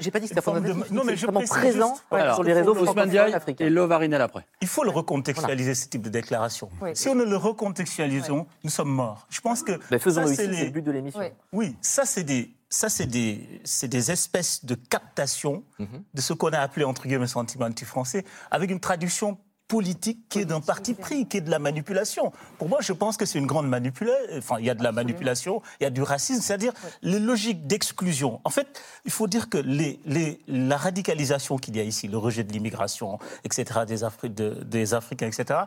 J'ai 0.00 0.10
pas 0.12 0.20
dit 0.20 0.28
que 0.28 0.34
c'était 0.34 0.50
non, 0.94 1.02
mais 1.04 1.12
c'est 1.16 1.16
je 1.16 1.26
présent 1.26 1.96
sur 2.34 2.42
les 2.44 2.52
réseaux 2.52 2.70
Ousmane 2.72 2.84
francophones 2.86 3.10
Diaye 3.10 3.34
africains. 3.34 3.64
et 3.66 3.70
Lovarinel 3.70 4.22
après. 4.22 4.46
Il 4.62 4.68
faut 4.68 4.84
le 4.84 4.90
recontextualiser, 4.90 5.74
ce 5.74 5.88
type 5.88 6.02
de 6.02 6.08
déclaration. 6.08 6.68
Si 6.94 7.08
on 7.08 7.14
ne 7.16 7.24
le 7.24 7.36
recontextualisons, 7.36 8.46
nous 8.62 8.70
sommes 8.70 8.90
morts. 8.92 9.26
Je 9.28 9.40
pense 9.40 9.62
que 9.62 9.72
Ben, 9.72 9.80
ça, 9.90 9.98
faisons-le 9.98 10.26
c'est 10.28 10.32
ici, 10.34 10.42
c'est 10.44 10.48
les- 10.60 10.64
le 10.66 10.70
but 10.70 10.82
de 10.82 10.92
l'émission. 10.92 11.20
Oui. 11.52 11.76
Ça 11.80 12.04
c'est 12.04 12.22
des, 12.24 12.54
ça 12.68 12.88
c'est 12.88 13.06
des, 13.06 13.60
c'est 13.64 13.88
des 13.88 14.10
espèces 14.10 14.64
de 14.64 14.74
captation 14.74 15.64
Mhm. 15.78 16.02
de 16.14 16.20
ce 16.20 16.32
qu'on 16.32 16.50
a 16.50 16.58
appelé 16.58 16.84
entre 16.84 17.06
guillemets 17.08 17.26
sentiment 17.26 17.66
anti-français, 17.66 18.24
avec 18.50 18.70
une 18.70 18.80
traduction 18.80 19.38
politique 19.68 20.28
qui 20.28 20.40
est 20.40 20.44
d'un 20.44 20.60
parti 20.60 20.94
pris, 20.94 21.26
qui 21.26 21.38
est 21.38 21.40
de 21.40 21.50
la 21.50 21.58
manipulation. 21.58 22.32
Pour 22.58 22.68
moi, 22.68 22.78
je 22.82 22.92
pense 22.92 23.16
que 23.16 23.24
c'est 23.24 23.38
une 23.38 23.46
grande 23.46 23.68
manipulation. 23.68 24.18
Enfin, 24.36 24.56
il 24.58 24.66
y 24.66 24.70
a 24.70 24.74
de 24.74 24.82
la 24.82 24.92
manipulation, 24.92 25.62
il 25.80 25.84
y 25.84 25.86
a 25.86 25.90
du 25.90 26.02
racisme, 26.02 26.42
c'est-à-dire 26.42 26.72
les 27.02 27.18
logiques 27.18 27.66
d'exclusion. 27.66 28.40
En 28.44 28.50
fait, 28.50 28.80
il 29.04 29.10
faut 29.10 29.26
dire 29.26 29.48
que 29.48 29.58
les, 29.58 30.00
les, 30.04 30.38
la 30.46 30.76
radicalisation 30.76 31.56
qu'il 31.56 31.76
y 31.76 31.80
a 31.80 31.82
ici, 31.82 32.08
le 32.08 32.18
rejet 32.18 32.44
de 32.44 32.52
l'immigration, 32.52 33.18
etc., 33.44 33.80
des, 33.86 34.02
Afri- 34.04 34.32
de- 34.32 34.62
des 34.64 34.92
Africains, 34.94 35.26
etc., 35.28 35.60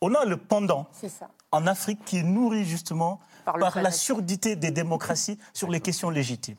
on 0.00 0.14
a 0.14 0.24
le 0.24 0.36
pendant 0.38 0.86
ça. 1.08 1.28
en 1.52 1.66
Afrique 1.66 2.04
qui 2.06 2.18
est 2.18 2.22
nourri 2.22 2.64
justement 2.64 3.20
Par 3.44 3.58
la 3.82 3.90
surdité 3.90 4.56
des 4.56 4.70
démocraties 4.70 5.38
sur 5.52 5.68
les 5.70 5.80
questions 5.80 6.08
légitimes. 6.08 6.56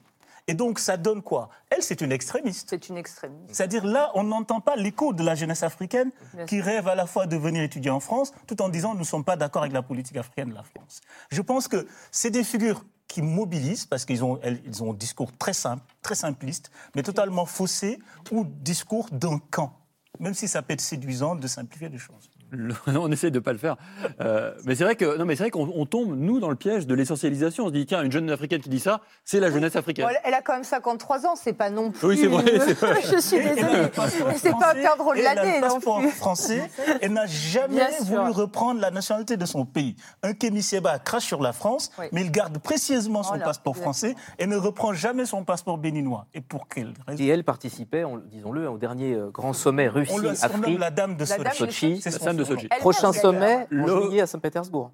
Et 0.47 0.53
donc 0.53 0.79
ça 0.79 0.97
donne 0.97 1.21
quoi? 1.21 1.49
Elle, 1.69 1.83
c'est 1.83 2.01
une 2.01 2.11
extrémiste. 2.11 2.67
C'est 2.69 2.89
une 2.89 2.97
extrémiste. 2.97 3.53
C'est-à-dire 3.53 3.85
là, 3.85 4.11
on 4.15 4.23
n'entend 4.23 4.59
pas 4.59 4.75
l'écho 4.75 5.13
de 5.13 5.23
la 5.23 5.35
jeunesse 5.35 5.63
africaine 5.63 6.11
Bien 6.33 6.45
qui 6.45 6.61
rêve 6.61 6.87
à 6.87 6.95
la 6.95 7.05
fois 7.05 7.27
de 7.27 7.37
venir 7.37 7.61
étudier 7.63 7.91
en 7.91 7.99
France, 7.99 8.33
tout 8.47 8.61
en 8.61 8.69
disant 8.69 8.93
nous 8.93 9.01
ne 9.01 9.05
sommes 9.05 9.23
pas 9.23 9.35
d'accord 9.35 9.61
avec 9.63 9.73
la 9.73 9.81
politique 9.81 10.17
africaine 10.17 10.49
de 10.49 10.55
la 10.55 10.63
France. 10.63 11.01
Je 11.31 11.41
pense 11.41 11.67
que 11.67 11.87
c'est 12.11 12.31
des 12.31 12.43
figures 12.43 12.83
qui 13.11 13.21
mobilisent 13.21 13.85
parce 13.85 14.05
qu'ils 14.05 14.23
ont, 14.23 14.39
ils 14.65 14.81
ont 14.81 14.91
un 14.91 14.95
discours 14.95 15.35
très 15.37 15.51
simple, 15.51 15.83
très 16.01 16.15
simpliste, 16.15 16.71
mais 16.95 17.03
totalement 17.03 17.45
faussé, 17.45 17.99
ou 18.31 18.45
discours 18.45 19.09
d'un 19.11 19.37
camp. 19.37 19.73
Même 20.19 20.33
si 20.33 20.47
ça 20.47 20.61
peut 20.61 20.73
être 20.73 20.81
séduisant 20.81 21.35
de 21.35 21.45
simplifier 21.47 21.89
les 21.89 21.97
choses. 21.97 22.30
On 22.87 23.11
essaie 23.11 23.31
de 23.31 23.39
pas 23.39 23.51
le 23.53 23.57
faire. 23.57 23.77
Euh, 24.19 24.53
mais 24.65 24.75
c'est 24.75 24.83
vrai 24.83 24.95
que 24.95 25.17
non, 25.17 25.25
mais 25.25 25.35
c'est 25.35 25.43
vrai 25.43 25.51
qu'on 25.51 25.71
on 25.73 25.85
tombe 25.85 26.15
nous 26.17 26.39
dans 26.39 26.49
le 26.49 26.55
piège 26.55 26.87
de 26.87 26.93
l'essentialisation. 26.95 27.65
On 27.65 27.67
se 27.67 27.73
dit 27.73 27.85
tiens, 27.85 28.03
une 28.03 28.11
jeune 28.11 28.29
africaine 28.29 28.61
qui 28.61 28.69
dit 28.69 28.79
ça, 28.79 29.01
c'est 29.25 29.39
la 29.39 29.49
jeunesse 29.51 29.75
africaine. 29.75 30.05
Bon, 30.05 30.11
elle- 30.23 30.33
a 30.33 30.41
quand 30.41 30.53
même 30.53 30.63
53 30.63 31.25
ans, 31.27 31.35
c'est 31.35 31.53
pas 31.53 31.69
non 31.69 31.91
plus. 31.91 32.07
Oui, 32.07 32.17
c'est 32.17 32.27
vrai, 32.27 32.43
c'est 32.45 32.73
vrai. 32.79 33.01
Je 33.11 33.17
suis 33.19 33.37
désolée. 33.37 33.89
Mais 34.27 34.37
c'est 34.37 34.51
pas 34.51 34.73
perdre 34.73 35.11
de 35.13 35.17
Et 35.17 35.21
elle 35.21 35.27
a 35.27 35.35
l'année 35.35 35.61
passeport 35.61 35.99
plus. 35.99 36.09
français. 36.11 36.69
Elle 37.01 37.13
n'a 37.13 37.25
jamais 37.25 37.87
voulu 38.01 38.31
reprendre 38.31 38.79
la 38.81 38.91
nationalité 38.91 39.37
de 39.37 39.45
son 39.45 39.65
pays. 39.65 39.95
Un 40.23 40.33
Kémy 40.33 40.61
Seba 40.61 40.99
crache 40.99 41.25
sur 41.25 41.41
la 41.41 41.51
France, 41.53 41.91
Oui. 41.99 42.05
mais 42.11 42.21
il 42.21 42.31
garde 42.31 42.57
précieusement 42.59 43.23
son 43.23 43.29
Voilà, 43.29 43.45
passeport 43.45 43.73
exactement. 43.75 43.93
français 43.93 44.15
et 44.39 44.47
ne 44.47 44.55
reprend 44.57 44.93
jamais 44.93 45.25
son 45.25 45.43
passeport 45.43 45.77
béninois. 45.77 46.25
Et 46.33 46.41
pour 46.41 46.67
quelle 46.67 46.93
raison? 47.07 47.23
Et 47.23 47.27
elle 47.27 47.43
participait, 47.43 48.03
on- 48.03 48.17
disons-le, 48.17 48.69
au 48.69 48.77
dernier 48.77 49.13
euh, 49.13 49.29
grand 49.31 49.53
sommet 49.53 49.89
On 49.89 49.93
Russie-Afrique, 49.93 50.79
la 50.79 50.91
dame 50.91 51.15
de 51.17 51.25
La 51.25 51.37
dame 51.37 51.47
de 51.47 51.53
Sochi. 51.53 52.01
De. 52.41 52.55
Sochi. 52.55 52.67
Prochain 52.79 53.13
sommet 53.13 53.67
en 53.71 53.85
Le- 53.85 54.01
juillet 54.03 54.21
à 54.21 54.27
Saint-Pétersbourg. 54.27 54.91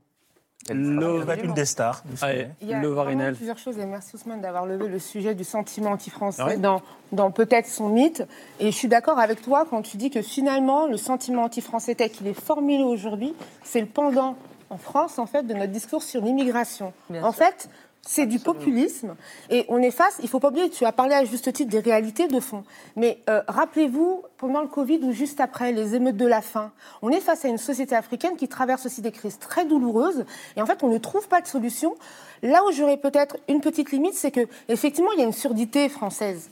Lo- 0.69 1.19
Elle 1.19 1.23
va 1.23 1.35
être 1.35 1.45
une 1.45 1.53
des 1.53 1.63
stars. 1.65 2.03
Allez. 2.21 2.47
Il 2.61 2.67
y 2.67 2.73
a 2.73 2.81
Le 2.81 2.89
Varinel. 2.89 3.35
plusieurs 3.35 3.57
choses 3.57 3.77
et 3.77 3.85
merci 3.85 4.15
Ousmane 4.15 4.41
d'avoir 4.41 4.65
levé 4.65 4.87
le 4.89 4.99
sujet 4.99 5.33
du 5.33 5.45
sentiment 5.45 5.91
anti-français 5.91 6.43
ouais 6.43 6.57
dans, 6.57 6.81
dans 7.13 7.31
peut-être 7.31 7.67
son 7.67 7.87
mythe. 7.89 8.23
Et 8.59 8.65
je 8.71 8.75
suis 8.75 8.89
d'accord 8.89 9.17
avec 9.19 9.41
toi 9.41 9.65
quand 9.69 9.81
tu 9.81 9.95
dis 9.95 10.09
que 10.09 10.21
finalement 10.21 10.85
le 10.87 10.97
sentiment 10.97 11.43
anti-français 11.43 11.95
tel 11.95 12.09
qu'il 12.09 12.27
est 12.27 12.33
formulé 12.33 12.83
aujourd'hui, 12.83 13.33
c'est 13.63 13.79
le 13.79 13.87
pendant 13.87 14.35
en 14.69 14.77
France 14.77 15.19
en 15.19 15.25
fait 15.25 15.43
de 15.43 15.53
notre 15.53 15.71
discours 15.71 16.03
sur 16.03 16.21
l'immigration. 16.21 16.91
En 17.11 17.31
sûr. 17.31 17.35
fait, 17.35 17.69
c'est 18.07 18.25
du 18.25 18.39
populisme 18.39 19.15
et 19.49 19.65
on 19.67 19.79
est 19.79 19.91
face, 19.91 20.17
il 20.23 20.29
faut 20.29 20.39
pas 20.39 20.47
oublier, 20.47 20.69
tu 20.69 20.85
as 20.85 20.91
parlé 20.91 21.13
à 21.13 21.25
juste 21.25 21.51
titre 21.51 21.69
des 21.69 21.79
réalités 21.79 22.27
de 22.27 22.39
fond. 22.39 22.63
Mais 22.95 23.19
euh, 23.29 23.41
rappelez-vous, 23.47 24.23
pendant 24.37 24.61
le 24.61 24.67
Covid 24.67 24.99
ou 25.03 25.11
juste 25.11 25.41
après, 25.41 25.73
les 25.73 25.93
émeutes 25.93 26.15
de 26.17 26.25
la 26.25 26.41
faim, 26.41 26.71
on 27.01 27.09
est 27.09 27.19
face 27.19 27.43
à 27.43 27.49
une 27.49 27.57
société 27.57 27.95
africaine 27.95 28.37
qui 28.37 28.47
traverse 28.47 28.85
aussi 28.85 29.01
des 29.01 29.11
crises 29.11 29.39
très 29.39 29.65
douloureuses 29.65 30.25
et 30.55 30.61
en 30.61 30.65
fait, 30.65 30.83
on 30.83 30.89
ne 30.89 30.97
trouve 30.97 31.27
pas 31.27 31.41
de 31.41 31.47
solution. 31.47 31.95
Là 32.41 32.61
où 32.67 32.71
j'aurais 32.71 32.97
peut-être 32.97 33.37
une 33.49 33.61
petite 33.61 33.91
limite, 33.91 34.13
c'est 34.13 34.31
que 34.31 34.47
effectivement, 34.69 35.11
il 35.13 35.19
y 35.19 35.23
a 35.23 35.25
une 35.25 35.33
surdité 35.33 35.89
française. 35.89 36.49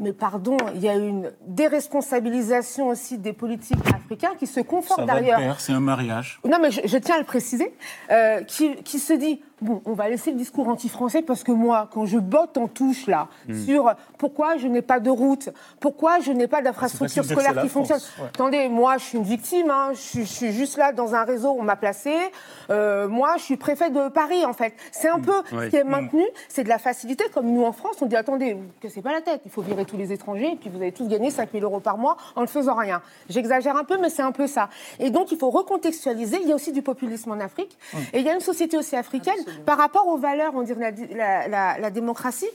Mais 0.00 0.12
pardon, 0.12 0.56
il 0.74 0.82
y 0.82 0.88
a 0.88 0.94
une 0.94 1.30
déresponsabilisation 1.46 2.88
aussi 2.88 3.16
des 3.16 3.32
politiques 3.32 3.78
africains 3.94 4.32
qui 4.38 4.46
se 4.46 4.54
Ça 4.54 4.62
confortent 4.64 5.06
derrière 5.06 5.60
c'est 5.60 5.72
un 5.72 5.80
mariage. 5.80 6.40
non, 6.44 6.58
mais 6.60 6.72
je, 6.72 6.80
je 6.84 6.98
tiens 6.98 7.14
à 7.14 7.18
le 7.18 7.24
préciser, 7.24 7.72
euh, 8.10 8.42
qui, 8.42 8.74
qui 8.82 8.98
se 8.98 9.12
dit 9.12 9.40
bon, 9.60 9.82
on 9.84 9.92
va 9.94 10.08
laisser 10.08 10.30
le 10.32 10.36
discours 10.36 10.68
anti-français 10.68 11.22
parce 11.22 11.42
que 11.44 11.52
moi, 11.52 11.88
quand 11.92 12.06
je 12.06 12.18
botte 12.18 12.56
en 12.58 12.68
touche 12.68 13.06
là 13.06 13.28
Hmm. 13.48 13.54
sur 13.64 13.92
pourquoi 14.18 14.56
je 14.56 14.66
n'ai 14.68 14.82
pas 14.82 15.00
de 15.00 15.10
route, 15.10 15.48
pourquoi 15.80 16.20
je 16.20 16.32
n'ai 16.32 16.46
pas 16.46 16.62
d'infrastructure 16.62 17.22
que 17.22 17.28
scolaire 17.28 17.52
c'est 17.54 17.62
qui 17.62 17.68
fonctionne. 17.68 17.98
ouais. 18.20 18.26
Attendez, 18.28 18.68
moi, 18.68 18.96
je 18.98 19.04
suis 19.04 19.18
une 19.18 19.24
victime, 19.24 19.70
hein, 19.70 19.90
je, 19.92 19.98
suis- 20.00 20.24
je 20.24 20.32
suis 20.32 20.52
juste 20.52 20.76
là 20.78 20.92
dans 20.92 21.14
un 21.14 21.24
réseau, 21.24 21.54
on 21.58 21.62
m'a 21.62 21.76
placé. 21.76 22.12
Euh, 22.70 23.08
moi, 23.08 23.36
je 23.38 23.42
suis 23.42 23.56
préfet 23.56 23.90
de 23.90 24.08
Paris, 24.08 24.44
en 24.44 24.52
fait. 24.52 24.74
C'est 24.92 25.10
Hmm. 25.10 25.16
un 25.16 25.20
peu 25.20 25.56
Ouais. 25.56 25.64
ce 25.66 25.70
qui 25.70 25.76
est 25.76 25.84
maintenu, 25.84 26.24
c'est 26.48 26.64
de 26.64 26.68
la 26.68 26.78
facilité, 26.78 27.24
comme 27.32 27.46
nous 27.50 27.64
en 27.64 27.72
France, 27.72 27.96
on 28.00 28.06
dit 28.06 28.16
attendez, 28.16 28.54
vous 28.54 28.64
cassez 28.80 29.02
pas 29.02 29.12
la 29.12 29.20
tête, 29.20 29.42
il 29.44 29.50
faut 29.50 29.62
virer 29.62 29.84
tous 29.84 29.96
les 29.96 30.12
étrangers, 30.12 30.52
et 30.52 30.56
puis 30.56 30.70
vous 30.70 30.78
allez 30.80 30.92
tous 30.92 31.06
gagner 31.08 31.30
5 31.30 31.50
000 31.52 31.64
euros 31.64 31.80
par 31.80 31.98
mois 31.98 32.16
en 32.36 32.42
ne 32.42 32.46
faisant 32.46 32.74
rien. 32.74 33.02
J'exagère 33.28 33.76
un 33.76 33.84
peu, 33.84 33.98
mais 33.98 34.10
c'est 34.10 34.22
un 34.22 34.32
peu 34.32 34.46
ça. 34.46 34.68
Et 34.98 35.10
donc, 35.10 35.30
il 35.32 35.38
faut 35.38 35.50
recontextualiser. 35.50 36.38
Il 36.42 36.48
y 36.48 36.52
a 36.52 36.54
aussi 36.54 36.72
du 36.72 36.82
populisme 36.82 37.30
en 37.32 37.40
Afrique, 37.40 37.76
et 38.12 38.20
il 38.20 38.24
y 38.26 38.28
a 38.30 38.34
une 38.34 38.40
société 38.40 38.76
aussi 38.76 38.96
africaine 38.96 39.34
par 39.66 39.78
rapport 39.78 40.06
aux 40.08 40.16
valeurs, 40.18 40.52
on 40.54 40.62
dirait, 40.62 40.94
la, 41.10 41.16
la- 41.16 41.48
la- 41.48 41.78
la 41.78 41.90
démocratie. 41.90 42.48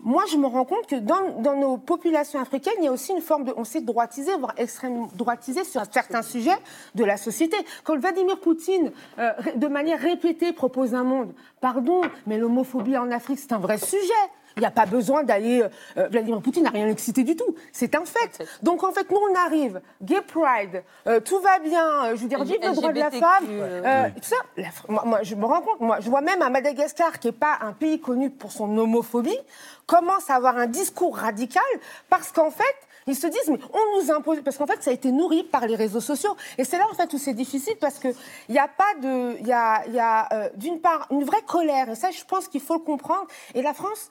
Moi, 0.00 0.24
je 0.30 0.36
me 0.36 0.46
rends 0.46 0.66
compte 0.66 0.86
que 0.86 0.96
dans, 0.96 1.40
dans 1.40 1.56
nos 1.56 1.78
populations 1.78 2.38
africaines, 2.38 2.74
il 2.78 2.84
y 2.84 2.88
a 2.88 2.92
aussi 2.92 3.12
une 3.12 3.22
forme 3.22 3.44
de, 3.44 3.54
on 3.56 3.64
s'est 3.64 3.80
droitisé, 3.80 4.32
voire 4.38 4.52
extrême 4.58 5.06
droitisé 5.14 5.64
sur 5.64 5.80
certains 5.90 6.20
sujets 6.20 6.58
de 6.94 7.04
la 7.04 7.16
société. 7.16 7.56
Quand 7.84 7.96
Vladimir 7.98 8.38
Poutine, 8.38 8.92
euh, 9.18 9.30
de 9.56 9.66
manière 9.66 9.98
répétée, 9.98 10.52
propose 10.52 10.94
un 10.94 11.04
monde, 11.04 11.32
pardon, 11.62 12.02
mais 12.26 12.36
l'homophobie 12.36 12.98
en 12.98 13.10
Afrique, 13.12 13.38
c'est 13.38 13.52
un 13.52 13.58
vrai 13.58 13.78
sujet. 13.78 14.12
Il 14.56 14.60
n'y 14.60 14.66
a 14.66 14.70
pas 14.70 14.86
besoin 14.86 15.22
d'aller. 15.24 15.64
euh, 15.96 16.08
Vladimir 16.08 16.40
Poutine 16.40 16.62
n'a 16.62 16.70
rien 16.70 16.88
excité 16.88 17.24
du 17.24 17.34
tout. 17.36 17.54
C'est 17.72 17.94
un 17.94 18.04
fait. 18.04 18.46
Donc 18.62 18.84
en 18.84 18.92
fait, 18.92 19.10
nous 19.10 19.18
on 19.30 19.34
arrive, 19.34 19.80
Gay 20.02 20.20
Pride, 20.20 20.82
euh, 21.06 21.20
tout 21.20 21.40
va 21.40 21.58
bien. 21.58 22.04
euh, 22.04 22.16
je 22.16 22.22
veux 22.22 22.28
dire, 22.28 22.42
vive 22.44 22.58
le 22.62 22.74
droit 22.74 22.92
de 22.92 22.98
la 23.00 23.10
femme. 23.10 23.46
euh, 23.50 23.82
euh, 23.84 24.08
tout 24.16 24.22
ça. 24.22 24.36
La 24.56 24.68
moi, 24.88 25.02
moi, 25.06 25.18
je 25.22 25.34
me 25.34 25.44
rends 25.44 25.60
compte. 25.62 25.80
Moi, 25.80 25.98
je 26.00 26.08
vois 26.08 26.20
même 26.20 26.40
à 26.42 26.50
Madagascar, 26.50 27.18
qui 27.18 27.28
n'est 27.28 27.32
pas 27.32 27.58
un 27.62 27.72
pays 27.72 28.00
connu 28.00 28.30
pour 28.30 28.52
son 28.52 28.76
homophobie, 28.78 29.38
commence 29.86 30.30
à 30.30 30.34
avoir 30.36 30.56
un 30.56 30.66
discours 30.66 31.16
radical 31.16 31.62
parce 32.08 32.30
qu'en 32.32 32.50
fait. 32.50 32.64
Ils 33.06 33.14
se 33.14 33.26
disent, 33.26 33.48
mais 33.50 33.58
on 33.74 34.00
nous 34.02 34.10
impose, 34.10 34.40
parce 34.42 34.56
qu'en 34.56 34.66
fait, 34.66 34.82
ça 34.82 34.88
a 34.90 34.94
été 34.94 35.12
nourri 35.12 35.42
par 35.44 35.66
les 35.66 35.76
réseaux 35.76 36.00
sociaux. 36.00 36.34
Et 36.56 36.64
c'est 36.64 36.78
là, 36.78 36.86
en 36.90 36.94
fait, 36.94 37.12
où 37.12 37.18
c'est 37.18 37.34
difficile, 37.34 37.74
parce 37.78 37.98
qu'il 37.98 38.14
n'y 38.48 38.58
a 38.58 38.66
pas 38.66 38.94
de. 39.02 39.36
Il 39.40 39.46
y 39.46 39.52
a, 39.52 39.82
il 39.86 39.92
y 39.92 40.00
a 40.00 40.26
euh, 40.32 40.48
d'une 40.56 40.80
part, 40.80 41.06
une 41.10 41.22
vraie 41.22 41.42
colère. 41.46 41.90
Et 41.90 41.96
ça, 41.96 42.10
je 42.10 42.24
pense 42.24 42.48
qu'il 42.48 42.62
faut 42.62 42.72
le 42.72 42.80
comprendre. 42.80 43.26
Et 43.54 43.60
la 43.60 43.74
France, 43.74 44.08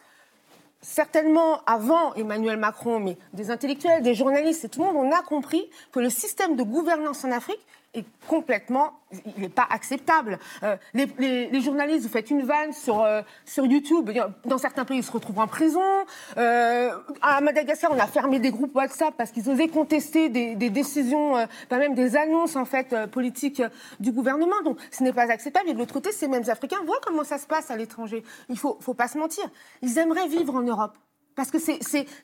certainement 0.84 1.63
avant 1.65 2.13
Emmanuel 2.13 2.58
Macron, 2.58 3.00
mais 3.00 3.17
des 3.34 3.50
intellectuels, 3.50 4.04
des 4.04 4.13
journalistes 4.13 4.65
et 4.65 4.69
tout 4.69 4.82
le 4.82 4.91
monde, 4.91 4.98
on 4.98 5.12
a 5.12 5.24
compris 5.24 5.67
que 5.91 6.00
le 6.00 6.10
système 6.10 6.56
de 6.56 6.63
gouvernance 6.63 7.24
en 7.24 7.32
Afrique 7.32 7.65
est 7.93 8.06
complètement, 8.27 8.93
il 9.36 9.41
n'est 9.41 9.49
pas 9.49 9.67
acceptable. 9.69 10.39
Euh, 10.63 10.75
les, 10.93 11.62
journalistes, 11.62 12.03
vous 12.03 12.10
faites 12.12 12.32
une 12.32 12.43
vanne 12.43 12.73
sur, 12.73 13.01
euh, 13.01 13.21
sur 13.45 13.65
YouTube, 13.65 14.10
dans 14.45 14.58
certains 14.58 14.86
pays, 14.86 14.99
ils 14.99 15.03
se 15.03 15.12
retrouvent 15.12 15.39
en 15.39 15.47
prison. 15.47 15.82
Euh, 16.38 16.91
à 17.21 17.41
Madagascar, 17.41 17.91
on 17.91 17.99
a 17.99 18.08
fermé 18.08 18.39
des 18.39 18.51
groupes 18.51 18.75
WhatsApp 18.75 19.13
parce 19.17 19.32
qu'ils 19.32 19.49
osaient 19.49 19.67
contester 19.67 20.29
des, 20.29 20.56
décisions, 20.56 21.34
pas 21.69 21.77
même 21.77 21.93
des 21.93 22.15
annonces 22.15 22.56
en 22.56 22.65
fait 22.65 22.95
politiques 23.12 23.62
du 23.99 24.12
gouvernement. 24.12 24.62
Donc, 24.63 24.79
ce 24.91 25.03
n'est 25.03 25.13
pas 25.13 25.32
acceptable. 25.32 25.69
Et 25.69 25.73
de 25.73 25.79
l'autre 25.79 25.93
côté, 25.93 26.12
ces 26.12 26.27
mêmes 26.27 26.49
Africains 26.49 26.82
voient 26.86 26.99
comment 27.03 27.23
ça 27.23 27.38
se 27.38 27.45
passe 27.45 27.69
à 27.69 27.75
l'étranger. 27.75 28.23
Il 28.49 28.58
faut, 28.58 28.77
faut 28.82 28.93
pas 28.93 29.08
se 29.08 29.17
mentir. 29.17 29.43
Ils 29.82 29.97
aimeraient 29.97 30.27
vivre 30.27 30.56
en 30.56 30.62
Europe. 30.62 30.97
Parce 31.36 31.50
que 31.52 31.60
c'est- 31.60 31.80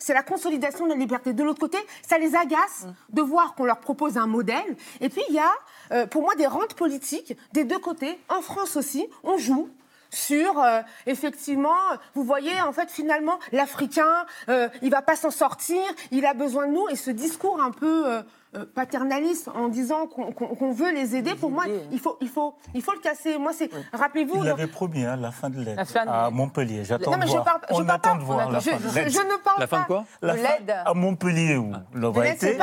la 0.10 0.24
consolidation 0.24 0.86
de 0.86 0.92
la 0.92 0.98
liberté. 0.98 1.34
De 1.34 1.44
l'autre 1.44 1.60
côté, 1.60 1.78
ça 2.08 2.18
les 2.18 2.36
agace 2.36 2.86
de 3.10 3.22
voir 3.22 3.56
qu'on 3.56 3.66
leur 3.66 3.80
propose 3.80 4.18
un 4.18 4.28
modèle. 4.28 4.76
Et 5.02 5.10
puis, 5.10 5.22
il 5.30 5.36
y 5.36 5.40
a, 5.40 5.52
euh, 5.92 6.06
pour 6.06 6.22
moi, 6.22 6.36
des 6.36 6.48
rentes 6.48 6.74
politiques 6.76 7.36
des 7.54 7.64
deux 7.64 7.80
côtés. 7.80 8.20
En 8.30 8.42
France 8.42 8.76
aussi, 8.76 9.08
on 9.24 9.38
joue 9.38 9.70
sur, 10.12 10.60
euh, 10.60 10.82
effectivement, 11.06 11.76
vous 12.16 12.24
voyez, 12.24 12.60
en 12.62 12.72
fait, 12.72 12.90
finalement, 12.90 13.38
l'Africain, 13.52 14.26
euh, 14.50 14.68
il 14.82 14.90
va 14.90 15.02
pas 15.02 15.16
s'en 15.16 15.32
sortir, 15.32 15.82
il 16.12 16.26
a 16.26 16.34
besoin 16.34 16.68
de 16.68 16.74
nous. 16.74 16.88
Et 16.90 16.96
ce 16.96 17.12
discours 17.12 17.62
un 17.62 17.72
peu 17.72 18.22
euh, 18.56 18.60
euh, 18.60 18.66
paternaliste 18.74 19.48
en 19.56 19.68
disant 19.68 20.08
qu'on 20.08 20.32
qu'on- 20.32 20.56
qu'on 20.56 20.72
veut 20.72 20.92
les 20.94 21.16
aider, 21.16 21.36
pour 21.36 21.52
moi, 21.52 21.66
il 21.92 22.00
faut, 22.00 22.18
il, 22.22 22.28
faut, 22.30 22.56
il 22.74 22.82
faut 22.82 22.94
le 22.94 23.00
casser. 23.00 23.38
Moi, 23.38 23.52
c'est, 23.54 23.70
rappelez-vous... 23.94 24.38
Il 24.38 24.44
l'avait 24.44 24.68
promis, 24.68 25.04
hein, 25.06 25.16
la 25.18 25.32
fin 25.32 25.50
de 25.50 25.62
l'aide 25.62 25.76
La 25.78 25.86
de 26.06 26.10
à. 26.10 26.30
Montpellier. 26.32 26.84
J'attends 26.84 27.12
de 27.18 27.26
voir. 27.26 27.44
parle, 27.44 27.60
je 27.70 27.74
On 27.76 27.78
parle 27.86 27.90
attend 27.92 28.12
pas. 28.14 28.18
de 28.18 28.24
voir 28.24 28.52
la 28.52 28.60
je, 28.60 28.70
fin 28.72 28.78
de 28.78 28.90
je- 28.90 28.96
l'aide. 28.96 29.10
je 29.10 29.18
ne 29.20 29.44
parle 29.44 29.60
La 29.60 29.68
fin 29.68 29.78
de 29.78 29.82
pas. 29.82 29.88
quoi 29.88 30.06
La 30.22 30.34
de 30.34 30.40
fin 30.40 30.50
l'aide. 30.60 30.76
à 30.86 30.94
Montpellier 30.94 31.58
où 31.58 31.72
l'aura 31.94 32.24
L'aide, 32.24 32.38
c'est 32.40 32.48
été. 32.56 32.58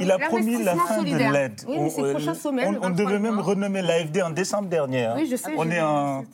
Il 0.00 0.10
a 0.10 0.18
promis 0.18 0.62
la 0.62 0.74
fin 0.76 1.02
de 1.02 1.32
l'aide. 1.32 1.60
Oui, 1.68 1.78
mais 1.80 1.90
c'est 1.90 2.02
le 2.02 2.10
prochain 2.10 2.34
sommet. 2.34 2.66
on, 2.66 2.72
le 2.72 2.78
on 2.78 2.88
23 2.90 3.04
devait 3.06 3.18
même 3.18 3.38
renommer 3.38 3.82
l'AFD 3.82 4.22
en 4.22 4.30
décembre 4.30 4.68
dernier. 4.68 5.04
hein. 5.04 5.14
Oui, 5.16 5.28
je 5.30 5.36
sais. 5.36 5.52
On 5.56 5.70
est 5.70 5.80
en... 5.80 6.24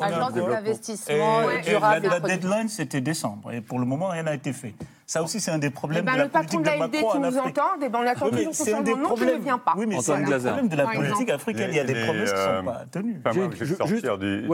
Agence 0.00 0.28
de 0.28 0.34
développement. 0.34 0.54
l'investissement 0.54 1.40
durable 1.64 2.06
la, 2.08 2.20
deadline, 2.20 2.68
c'était 2.68 3.00
décembre. 3.00 3.52
Et 3.52 3.60
pour 3.60 3.78
le 3.78 3.86
moment, 3.86 4.08
rien 4.08 4.22
n'a 4.22 4.34
été 4.34 4.52
fait. 4.52 4.74
Ça 5.10 5.24
aussi, 5.24 5.40
c'est 5.40 5.50
un 5.50 5.58
des 5.58 5.66
Eh 5.66 5.70
problèmes 5.70 6.04
ben, 6.04 6.12
de 6.12 6.18
la 6.18 6.24
le 6.26 6.30
patron 6.30 6.58
politique 6.58 6.72
de 6.72 6.86
de 6.86 6.92
Macron 7.02 7.10
en 7.18 7.22
Afrique. 7.24 7.58
entend, 7.58 7.70
eh 7.82 7.88
ben, 7.88 7.98
on 8.00 8.06
attend 8.06 8.26
Oui, 8.26 8.30
toujours 8.44 8.54
son 8.54 8.80
des 8.82 8.90
nom 8.92 8.96
qui 8.96 9.00
ne 9.00 9.06
problèmes. 9.06 9.42
vient 9.42 9.58
pas. 9.58 9.74
Oui, 9.76 9.86
mais 9.88 10.00
c'est 10.00 10.12
un 10.12 10.22
problèmes 10.22 10.68
de 10.68 10.76
la 10.76 10.86
politique 10.86 11.30
africaine. 11.30 11.70
Il 11.72 11.76
y 11.76 11.80
a 11.80 11.84
des 11.84 12.04
promesses 12.04 12.30
qui 12.30 12.36
ne 12.36 12.40
euh, 12.40 12.58
sont 12.60 12.64
pas 12.64 12.84
tenues. 12.92 13.20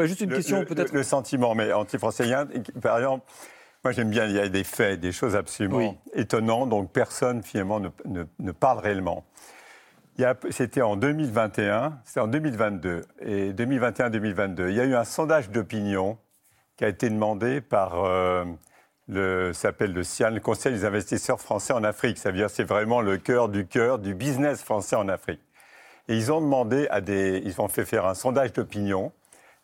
Juste 0.06 0.20
une 0.22 0.32
question, 0.32 0.64
peut-être. 0.64 0.94
Le, 0.94 1.02
sentiment, 1.02 1.54
mais 1.54 1.74
anti-français. 1.74 2.24
Par 2.80 2.96
exemple, 2.96 3.26
moi 3.84 3.92
j'aime 3.92 4.08
bien, 4.08 4.24
il 4.24 4.32
y 4.32 4.38
a 4.40 4.48
des 4.48 4.64
faits, 4.64 4.98
des 4.98 5.12
choses 5.12 5.36
absolument 5.36 5.76
Oui. 5.76 5.90
étonnantes, 6.14 6.70
donc 6.70 6.90
personne 6.90 7.42
finalement 7.42 7.78
ne, 7.78 7.90
ne- 8.06 8.24
ne 8.38 8.52
parle 8.52 8.78
réellement. 8.78 9.24
Il 10.16 10.22
y 10.22 10.24
a- 10.24 10.34
C'était 10.48 10.80
en 10.80 10.96
2021, 10.96 11.98
c'était 12.06 12.20
en 12.20 12.28
2022, 12.28 13.02
et 13.20 13.52
2021-2022. 13.52 14.70
Il 14.70 14.74
y 14.76 14.80
a 14.80 14.84
eu 14.84 14.94
un 14.94 15.04
sondage 15.04 15.50
d'opinion 15.50 16.16
qui 16.78 16.86
a 16.86 16.88
été 16.88 17.10
demandé 17.10 17.60
par 17.60 18.02
euh, 18.06 18.46
le 19.08 19.52
s'appelle 19.52 19.92
le 19.92 20.02
CIAN, 20.02 20.30
le 20.30 20.40
Conseil 20.40 20.72
des 20.72 20.84
investisseurs 20.84 21.40
français 21.40 21.72
en 21.72 21.84
Afrique. 21.84 22.18
Ça 22.18 22.30
veut 22.30 22.36
dire 22.36 22.50
c'est 22.50 22.64
vraiment 22.64 23.00
le 23.00 23.16
cœur 23.18 23.48
du 23.48 23.66
cœur 23.66 23.98
du 23.98 24.14
business 24.14 24.62
français 24.62 24.96
en 24.96 25.08
Afrique. 25.08 25.40
Et 26.08 26.16
ils 26.16 26.32
ont 26.32 26.40
demandé 26.40 26.86
à 26.90 27.00
des, 27.00 27.42
ils 27.44 27.60
ont 27.60 27.68
fait 27.68 27.84
faire 27.84 28.06
un 28.06 28.14
sondage 28.14 28.52
d'opinion 28.52 29.12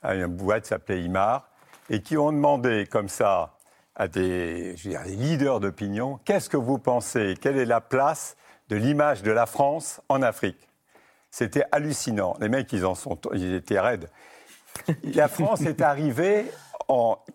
à 0.03 0.15
une 0.15 0.27
boîte 0.27 0.65
qui 0.65 0.69
s'appelait 0.71 1.01
IMAR, 1.03 1.49
et 1.91 2.03
qui 2.03 2.17
ont 2.17 2.33
demandé 2.33 2.87
comme 2.91 3.09
ça 3.09 3.55
à 3.95 4.09
des, 4.09 4.77
je 4.77 4.85
veux 4.85 4.91
dire, 4.91 5.03
des 5.05 5.17
leaders 5.17 5.61
d'opinion, 5.61 6.19
qu'est-ce 6.25 6.49
que 6.49 6.57
vous 6.57 6.79
pensez? 6.79 7.37
Quelle 7.41 7.59
est 7.59 7.65
la 7.65 7.81
place 7.81 8.37
de 8.69 8.77
l'image 8.77 9.23
de 9.23 9.31
la 9.31 9.47
France 9.47 10.01
en 10.09 10.23
Afrique? 10.23 10.69
C'était 11.31 11.65
hallucinant. 11.71 12.37
Les 12.41 12.49
mecs, 12.49 12.73
ils 12.73 12.87
en 12.87 12.95
sont, 12.95 13.19
ils 13.35 13.55
étaient 13.55 13.81
raides. 13.81 14.09
La 15.03 15.29
France 15.29 15.63
est 15.63 15.83
arrivée 15.83 16.47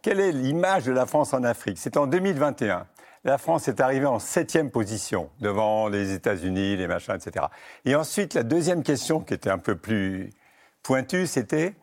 Quelle 0.02 0.20
est 0.20 0.32
l'image 0.32 0.86
de 0.86 0.92
la 0.92 1.06
France 1.06 1.34
en 1.34 1.44
Afrique? 1.44 1.78
C'était 1.78 1.98
en 1.98 2.08
2021. 2.08 2.88
La 3.24 3.38
France 3.38 3.68
est 3.68 3.82
arrivée 3.82 4.06
en 4.06 4.20
septième 4.20 4.72
position 4.72 5.30
devant 5.42 5.90
les 5.90 6.14
États-Unis, 6.14 6.78
les 6.78 6.88
machins, 6.88 7.16
etc. 7.16 7.48
Et 7.84 7.96
ensuite, 7.96 8.34
la 8.36 8.44
deuxième 8.44 8.84
question 8.84 9.20
qui 9.20 9.34
était 9.34 9.50
un 9.50 9.58
peu 9.58 9.76
plus 9.76 10.30
pointue, 10.84 11.28
c'était 11.28 11.74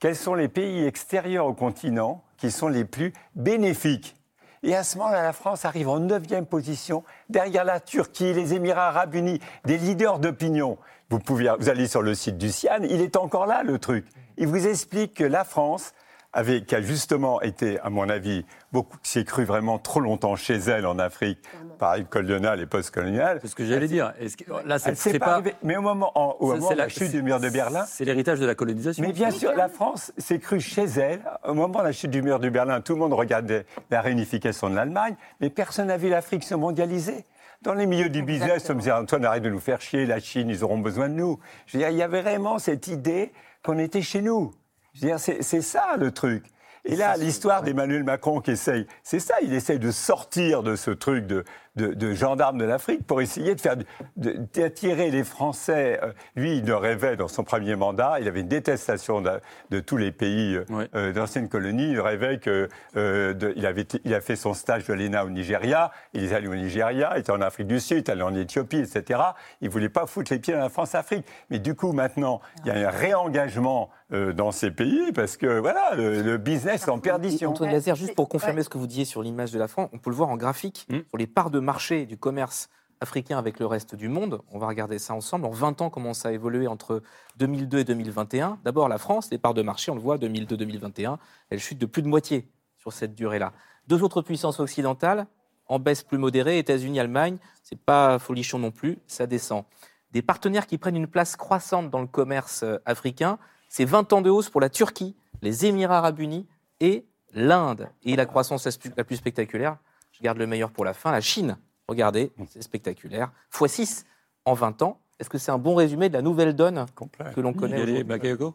quels 0.00 0.16
sont 0.16 0.34
les 0.34 0.48
pays 0.48 0.84
extérieurs 0.84 1.46
au 1.46 1.54
continent 1.54 2.22
qui 2.36 2.50
sont 2.50 2.68
les 2.68 2.84
plus 2.84 3.12
bénéfiques? 3.34 4.16
Et 4.64 4.76
à 4.76 4.84
ce 4.84 4.96
moment-là, 4.98 5.22
la 5.22 5.32
France 5.32 5.64
arrive 5.64 5.88
en 5.88 5.98
neuvième 5.98 6.46
position, 6.46 7.02
derrière 7.28 7.64
la 7.64 7.80
Turquie, 7.80 8.32
les 8.32 8.54
Émirats 8.54 8.88
arabes 8.88 9.14
unis, 9.14 9.40
des 9.64 9.78
leaders 9.78 10.20
d'opinion. 10.20 10.78
Vous, 11.10 11.18
pouvez, 11.18 11.52
vous 11.58 11.68
allez 11.68 11.88
sur 11.88 12.02
le 12.02 12.14
site 12.14 12.38
du 12.38 12.52
CIAN, 12.52 12.82
il 12.82 13.00
est 13.00 13.16
encore 13.16 13.46
là, 13.46 13.62
le 13.64 13.78
truc. 13.78 14.06
Il 14.38 14.46
vous 14.46 14.66
explique 14.66 15.14
que 15.14 15.24
la 15.24 15.44
France, 15.44 15.92
avait, 16.32 16.62
qui 16.62 16.74
a 16.74 16.80
justement 16.80 17.40
été, 17.42 17.78
à 17.80 17.90
mon 17.90 18.08
avis, 18.08 18.44
beaucoup, 18.72 18.96
qui 19.02 19.10
s'est 19.10 19.24
cru 19.24 19.44
vraiment 19.44 19.78
trop 19.78 20.00
longtemps 20.00 20.34
chez 20.36 20.54
elle 20.56 20.86
en 20.86 20.98
Afrique, 20.98 21.38
par 21.78 21.96
les 21.96 22.04
coloniales 22.04 22.60
et 22.60 22.66
post-coloniales. 22.66 23.38
C'est 23.42 23.48
ce 23.48 23.54
que 23.54 23.64
j'allais 23.66 23.88
dire. 23.88 24.12
Est-ce 24.20 24.36
que- 24.36 24.44
là, 24.66 24.78
c'est 24.78 25.18
pas 25.18 25.40
pas. 25.42 25.50
Mais 25.62 25.76
au 25.76 25.82
moment, 25.82 26.10
en- 26.14 26.36
au 26.40 26.46
moment 26.54 26.68
c'est 26.68 26.74
de 26.74 26.78
la 26.78 26.88
chute 26.88 27.10
du 27.10 27.22
mur 27.22 27.38
de 27.40 27.48
Berlin, 27.50 27.84
C'est 27.86 28.04
l'héritage 28.04 28.40
de 28.40 28.46
la 28.46 28.54
colonisation. 28.54 29.02
mais 29.04 29.12
bien 29.12 29.30
sûr, 29.30 29.52
la 29.54 29.68
France 29.68 30.12
s'est 30.18 30.38
crue 30.38 30.60
chez 30.60 30.84
elle. 30.84 31.20
Au 31.46 31.54
moment 31.54 31.80
de 31.80 31.84
la 31.84 31.92
chute 31.92 32.10
du 32.10 32.22
mur 32.22 32.38
de 32.38 32.48
Berlin, 32.48 32.80
tout 32.80 32.94
le 32.94 33.00
monde 33.00 33.12
regardait 33.12 33.66
la 33.90 34.00
réunification 34.00 34.70
de 34.70 34.74
l'Allemagne, 34.76 35.16
mais 35.40 35.50
personne 35.50 35.88
n'a 35.88 35.96
vu 35.96 36.08
l'Afrique 36.08 36.44
se 36.44 36.54
mondialiser. 36.54 37.24
Dans 37.62 37.74
les 37.74 37.86
milieux 37.86 38.08
du 38.08 38.22
business, 38.22 38.68
on 38.70 38.74
me 38.74 38.78
disait 38.80 38.90
Antoine, 38.92 39.24
arrête 39.24 39.42
de 39.44 39.50
nous 39.50 39.60
faire 39.60 39.80
chier, 39.80 40.04
la 40.06 40.18
Chine, 40.18 40.48
ils 40.48 40.64
auront 40.64 40.78
besoin 40.78 41.08
de 41.08 41.14
nous. 41.14 41.38
Je 41.66 41.76
veux 41.76 41.84
dire, 41.84 41.90
il 41.90 41.96
y 41.96 42.02
avait 42.02 42.22
vraiment 42.22 42.58
cette 42.58 42.88
idée 42.88 43.32
qu'on 43.62 43.78
était 43.78 44.02
chez 44.02 44.20
nous. 44.22 44.52
Je 44.94 45.00
veux 45.00 45.06
dire, 45.08 45.20
c'est 45.20 45.42
c'est 45.42 45.62
ça 45.62 45.96
le 45.98 46.10
truc. 46.10 46.44
Et 46.84 46.96
là, 46.96 47.16
l'histoire 47.16 47.62
d'Emmanuel 47.62 48.02
Macron 48.02 48.40
qui 48.40 48.50
essaye, 48.52 48.86
c'est 49.04 49.20
ça, 49.20 49.36
il 49.40 49.54
essaye 49.54 49.78
de 49.78 49.92
sortir 49.92 50.64
de 50.64 50.74
ce 50.74 50.90
truc 50.90 51.26
de, 51.26 51.44
de, 51.76 51.88
de 51.94 52.12
gendarme 52.12 52.58
de 52.58 52.64
l'Afrique 52.64 53.06
pour 53.06 53.20
essayer 53.22 53.54
de 53.54 53.60
faire, 53.60 53.76
d'attirer 54.16 55.10
les 55.10 55.24
Français. 55.24 55.98
Euh, 56.02 56.12
Lui, 56.36 56.58
il 56.58 56.64
ne 56.64 56.72
rêvait 56.72 57.16
dans 57.16 57.28
son 57.28 57.44
premier 57.44 57.76
mandat, 57.76 58.18
il 58.20 58.28
avait 58.28 58.40
une 58.40 58.48
détestation 58.48 59.20
de, 59.20 59.30
de 59.70 59.80
tous 59.80 59.96
les 59.96 60.12
pays 60.12 60.56
euh, 60.56 60.64
euh, 60.94 61.12
d'anciennes 61.12 61.48
colonies. 61.48 61.90
Il 61.92 62.00
rêvait 62.00 62.38
que, 62.38 62.68
euh, 62.96 63.32
de- 63.34 63.52
il, 63.56 63.66
avait, 63.66 63.86
il 64.04 64.14
a 64.14 64.20
fait 64.20 64.36
son 64.36 64.54
stage 64.54 64.84
de 64.86 64.92
l'ENA 64.92 65.24
au 65.24 65.30
Nigeria, 65.30 65.90
il 66.12 66.24
est 66.24 66.34
allé 66.34 66.48
au 66.48 66.54
Nigeria, 66.54 67.12
il 67.16 67.20
était 67.20 67.32
en 67.32 67.40
Afrique 67.40 67.66
du 67.68 67.80
Sud, 67.80 67.96
il 67.98 68.00
est 68.00 68.10
allé 68.10 68.22
en 68.22 68.34
Éthiopie, 68.34 68.78
etc. 68.78 69.20
Il 69.60 69.70
voulait 69.70 69.88
pas 69.88 70.06
foutre 70.06 70.32
les 70.32 70.38
pieds 70.38 70.54
dans 70.54 70.60
la 70.60 70.68
France-Afrique. 70.68 71.26
Mais 71.50 71.58
du 71.58 71.74
coup, 71.74 71.92
maintenant, 71.92 72.40
il 72.64 72.68
y 72.68 72.70
a 72.70 72.88
un 72.88 72.90
réengagement 72.90 73.90
euh, 74.12 74.32
dans 74.32 74.52
ces 74.52 74.70
pays 74.70 75.12
parce 75.14 75.36
que 75.36 75.58
voilà, 75.58 75.94
le, 75.94 76.22
le 76.22 76.36
business 76.36 76.86
est 76.86 76.90
en 76.90 76.98
perdition. 76.98 77.50
Antoine 77.50 77.70
Lazer, 77.72 77.96
juste 77.96 78.14
pour 78.14 78.28
confirmer 78.28 78.56
ouais. 78.58 78.62
ce 78.62 78.68
que 78.68 78.78
vous 78.78 78.86
disiez 78.86 79.04
sur 79.04 79.22
l'image 79.22 79.52
de 79.52 79.58
la 79.58 79.68
France, 79.68 79.88
on 79.92 79.98
peut 79.98 80.10
le 80.10 80.16
voir 80.16 80.28
en 80.28 80.36
graphique, 80.36 80.86
Mm. 80.88 80.98
sur 81.08 81.18
les 81.18 81.26
parts 81.26 81.50
de 81.50 81.60
marché 81.62 82.06
du 82.06 82.16
commerce 82.16 82.68
africain 83.00 83.38
avec 83.38 83.58
le 83.58 83.66
reste 83.66 83.94
du 83.96 84.08
monde. 84.08 84.42
On 84.52 84.58
va 84.58 84.68
regarder 84.68 84.98
ça 84.98 85.14
ensemble. 85.14 85.46
En 85.46 85.50
20 85.50 85.80
ans, 85.82 85.90
comment 85.90 86.14
ça 86.14 86.28
a 86.28 86.32
évolué 86.32 86.68
entre 86.68 87.02
2002 87.38 87.78
et 87.80 87.84
2021 87.84 88.58
D'abord, 88.64 88.88
la 88.88 88.98
France, 88.98 89.28
les 89.30 89.38
parts 89.38 89.54
de 89.54 89.62
marché, 89.62 89.90
on 89.90 89.94
le 89.96 90.00
voit, 90.00 90.18
2002-2021, 90.18 91.18
elles 91.50 91.58
chutent 91.58 91.78
de 91.78 91.86
plus 91.86 92.02
de 92.02 92.08
moitié 92.08 92.48
sur 92.78 92.92
cette 92.92 93.14
durée-là. 93.14 93.52
Deux 93.88 94.02
autres 94.04 94.22
puissances 94.22 94.60
occidentales, 94.60 95.26
en 95.66 95.78
baisse 95.78 96.02
plus 96.04 96.18
modérée, 96.18 96.58
États-Unis, 96.58 97.00
Allemagne, 97.00 97.38
c'est 97.62 97.78
pas 97.78 98.18
folichon 98.18 98.58
non 98.58 98.70
plus, 98.70 98.98
ça 99.06 99.26
descend. 99.26 99.64
Des 100.12 100.22
partenaires 100.22 100.66
qui 100.66 100.78
prennent 100.78 100.96
une 100.96 101.06
place 101.06 101.36
croissante 101.36 101.90
dans 101.90 102.00
le 102.00 102.06
commerce 102.06 102.62
euh, 102.62 102.76
africain, 102.84 103.38
c'est 103.68 103.84
20 103.86 104.12
ans 104.12 104.20
de 104.20 104.30
hausse 104.30 104.50
pour 104.50 104.60
la 104.60 104.68
Turquie, 104.68 105.16
les 105.40 105.64
Émirats 105.66 105.98
arabes 105.98 106.20
unis 106.20 106.46
et 106.80 107.06
l'Inde. 107.32 107.88
Et 108.04 108.14
la 108.14 108.26
croissance 108.26 108.66
la 108.66 108.72
plus- 108.72 108.92
la 108.96 109.04
plus 109.04 109.16
spectaculaire, 109.16 109.78
je 110.22 110.24
garde 110.24 110.38
le 110.38 110.46
meilleur 110.46 110.70
pour 110.70 110.84
la 110.84 110.94
fin, 110.94 111.10
la 111.10 111.20
Chine. 111.20 111.56
Regardez, 111.88 112.30
c'est 112.48 112.62
spectaculaire. 112.62 113.32
x 113.60 113.72
6 113.72 114.06
en 114.44 114.54
20 114.54 114.80
ans. 114.82 115.00
Est-ce 115.18 115.28
que 115.28 115.36
c'est 115.36 115.50
un 115.50 115.58
bon 115.58 115.74
résumé 115.74 116.08
de 116.10 116.14
la 116.14 116.22
nouvelle 116.22 116.54
donne 116.54 116.86
que 117.34 117.40
l'on 117.40 117.52
connaît 117.52 118.04
Bakayoko? 118.04 118.54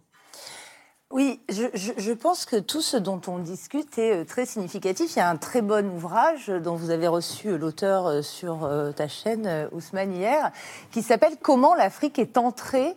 Oui, 1.11 1.41
je, 1.49 1.63
je- 1.73 1.91
je 1.97 2.11
pense 2.13 2.45
que 2.45 2.55
tout 2.57 2.81
ce 2.81 2.95
dont 2.97 3.19
on 3.27 3.39
discute 3.39 3.97
est 3.97 4.21
euh, 4.21 4.25
très 4.25 4.45
significatif. 4.45 5.15
Il 5.15 5.19
y 5.19 5.21
a 5.21 5.29
un 5.29 5.37
très 5.37 5.61
bon 5.61 5.89
ouvrage 5.89 6.47
dont 6.47 6.75
vous 6.75 6.89
avez 6.89 7.07
reçu 7.07 7.47
euh, 7.49 7.57
l'auteur 7.57 8.07
euh, 8.07 8.21
sur 8.21 8.69
ta 8.95 9.07
chaîne, 9.07 9.69
Ousmane, 9.73 10.13
hier, 10.13 10.51
qui 10.91 11.01
s'appelle 11.01 11.35
Comment 11.41 11.75
l'Afrique 11.75 12.17
est 12.19 12.37
entrée 12.37 12.95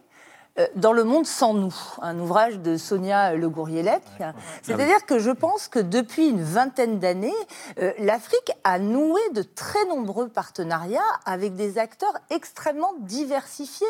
dans 0.75 0.93
le 0.93 1.05
monde 1.05 1.27
sans 1.27 1.55
nous, 1.55 1.75
un 2.03 2.19
ouvrage 2.19 2.59
de 2.59 2.77
Sonia 2.77 3.35
Le 3.35 3.49
Gourrielec. 3.49 4.03
C'est-à-dire 4.63 5.05
que 5.07 5.19
je 5.19 5.31
pense 5.31 5.69
que 5.69 5.79
depuis 5.79 6.29
une 6.29 6.43
vingtaine 6.43 6.99
d'années, 6.99 7.35
euh, 7.79 7.93
l'Afrique 7.99 8.53
a 8.65 8.79
noué 8.79 9.21
de 9.33 9.43
très 9.43 9.85
nombreux 9.87 10.29
partenariats 10.29 11.01
avec 11.25 11.55
des 11.55 11.79
acteurs 11.79 12.15
extrêmement 12.31 12.93
diversifiés. 13.01 13.87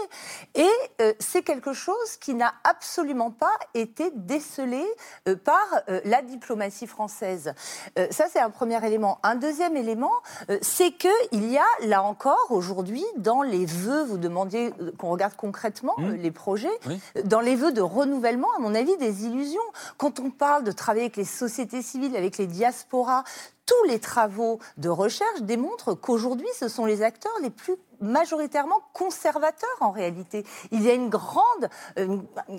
Et 0.54 0.68
euh, 1.00 1.12
c'est 1.18 1.42
quelque 1.42 1.72
chose 1.72 2.16
qui 2.20 2.34
n'a 2.34 2.52
absolument 2.64 3.30
pas 3.30 3.56
été 3.74 4.10
décelé 4.14 4.84
euh, 5.28 5.36
par 5.36 5.64
euh, 5.88 6.00
la 6.04 6.22
diplomatie 6.22 6.86
française. 6.86 7.54
Euh, 7.98 8.06
ça, 8.10 8.26
c'est 8.30 8.40
un 8.40 8.50
premier 8.50 8.84
élément. 8.86 9.18
Un 9.22 9.34
deuxième 9.34 9.76
élément, 9.76 10.12
euh, 10.50 10.58
c'est 10.62 10.92
qu'il 10.92 11.50
y 11.50 11.58
a, 11.58 11.86
là 11.86 12.02
encore, 12.02 12.46
aujourd'hui, 12.50 13.04
dans 13.16 13.42
les 13.42 13.66
vœux, 13.66 14.04
vous 14.04 14.18
demandiez 14.18 14.72
euh, 14.80 14.92
qu'on 14.98 15.10
regarde 15.10 15.34
concrètement 15.36 15.80
Mmh. 15.96 16.04
euh, 16.04 16.16
les 16.16 16.30
projets, 16.30 16.59
Oui. 16.86 17.00
dans 17.24 17.40
les 17.40 17.56
vœux 17.56 17.72
de 17.72 17.80
renouvellement, 17.80 18.48
à 18.56 18.60
mon 18.60 18.74
avis, 18.74 18.96
des 18.98 19.26
illusions. 19.26 19.60
Quand 19.96 20.20
on 20.20 20.30
parle 20.30 20.64
de 20.64 20.72
travailler 20.72 21.04
avec 21.04 21.16
les 21.16 21.24
sociétés 21.24 21.82
civiles, 21.82 22.16
avec 22.16 22.38
les 22.38 22.46
diasporas, 22.46 23.24
tous 23.66 23.84
les 23.88 24.00
travaux 24.00 24.58
de 24.78 24.88
recherche 24.88 25.42
démontrent 25.42 25.94
qu'aujourd'hui, 25.94 26.48
ce 26.58 26.68
sont 26.68 26.86
les 26.86 27.02
acteurs 27.02 27.32
les 27.42 27.50
plus 27.50 27.76
majoritairement 28.00 28.80
conservateurs 28.92 29.68
en 29.80 29.90
réalité. 29.90 30.44
Il 30.70 30.82
y 30.82 30.90
a 30.90 30.94
une 30.94 31.08
grande 31.08 31.68
euh, 31.98 32.18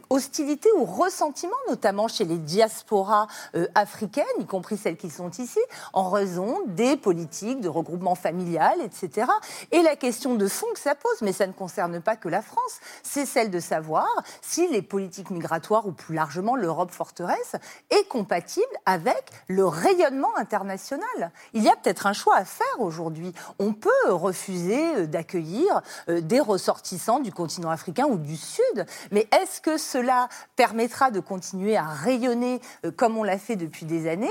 hostilité 0.09 0.69
ou 0.77 0.85
ressentiment, 0.85 1.55
notamment 1.69 2.07
chez 2.07 2.25
les 2.25 2.37
diasporas 2.37 3.27
euh, 3.55 3.67
africaines, 3.75 4.25
y 4.39 4.45
compris 4.45 4.77
celles 4.77 4.97
qui 4.97 5.09
sont 5.09 5.31
ici, 5.31 5.59
en 5.93 6.09
raison 6.09 6.61
des 6.67 6.97
politiques 6.97 7.61
de 7.61 7.69
regroupement 7.69 8.15
familial, 8.15 8.79
etc. 8.81 9.27
Et 9.71 9.81
la 9.81 9.95
question 9.95 10.35
de 10.35 10.47
fond 10.47 10.67
que 10.73 10.79
ça 10.79 10.95
pose, 10.95 11.21
mais 11.21 11.33
ça 11.33 11.47
ne 11.47 11.53
concerne 11.53 12.01
pas 12.01 12.15
que 12.15 12.29
la 12.29 12.41
France, 12.41 12.79
c'est 13.03 13.25
celle 13.25 13.51
de 13.51 13.59
savoir 13.59 14.07
si 14.41 14.67
les 14.67 14.81
politiques 14.81 15.29
migratoires 15.29 15.87
ou 15.87 15.91
plus 15.91 16.15
largement 16.15 16.55
l'Europe 16.55 16.91
forteresse 16.91 17.55
est 17.89 18.07
compatible 18.07 18.65
avec 18.85 19.31
le 19.47 19.65
rayonnement 19.65 20.35
international. 20.37 21.31
Il 21.53 21.63
y 21.63 21.69
a 21.69 21.75
peut-être 21.75 22.07
un 22.07 22.13
choix 22.13 22.35
à 22.35 22.45
faire 22.45 22.79
aujourd'hui. 22.79 23.33
On 23.59 23.73
peut 23.73 23.89
refuser 24.09 24.95
euh, 24.95 25.07
d'accueillir 25.31 25.81
euh, 26.09 26.21
des 26.21 26.39
ressortissants 26.39 27.19
du 27.19 27.31
continent 27.31 27.69
africain 27.69 28.05
ou 28.05 28.17
du 28.17 28.35
Sud, 28.35 28.85
mais 29.11 29.27
est-ce 29.31 29.61
que 29.61 29.77
cela 29.77 30.27
permettra 30.55 31.11
de 31.11 31.19
continuer 31.19 31.77
à 31.77 31.85
rayonner 31.85 32.59
euh, 32.85 32.91
comme 32.91 33.17
on 33.17 33.23
l'a 33.23 33.37
fait 33.37 33.55
depuis 33.55 33.85
des 33.85 34.07
années? 34.07 34.27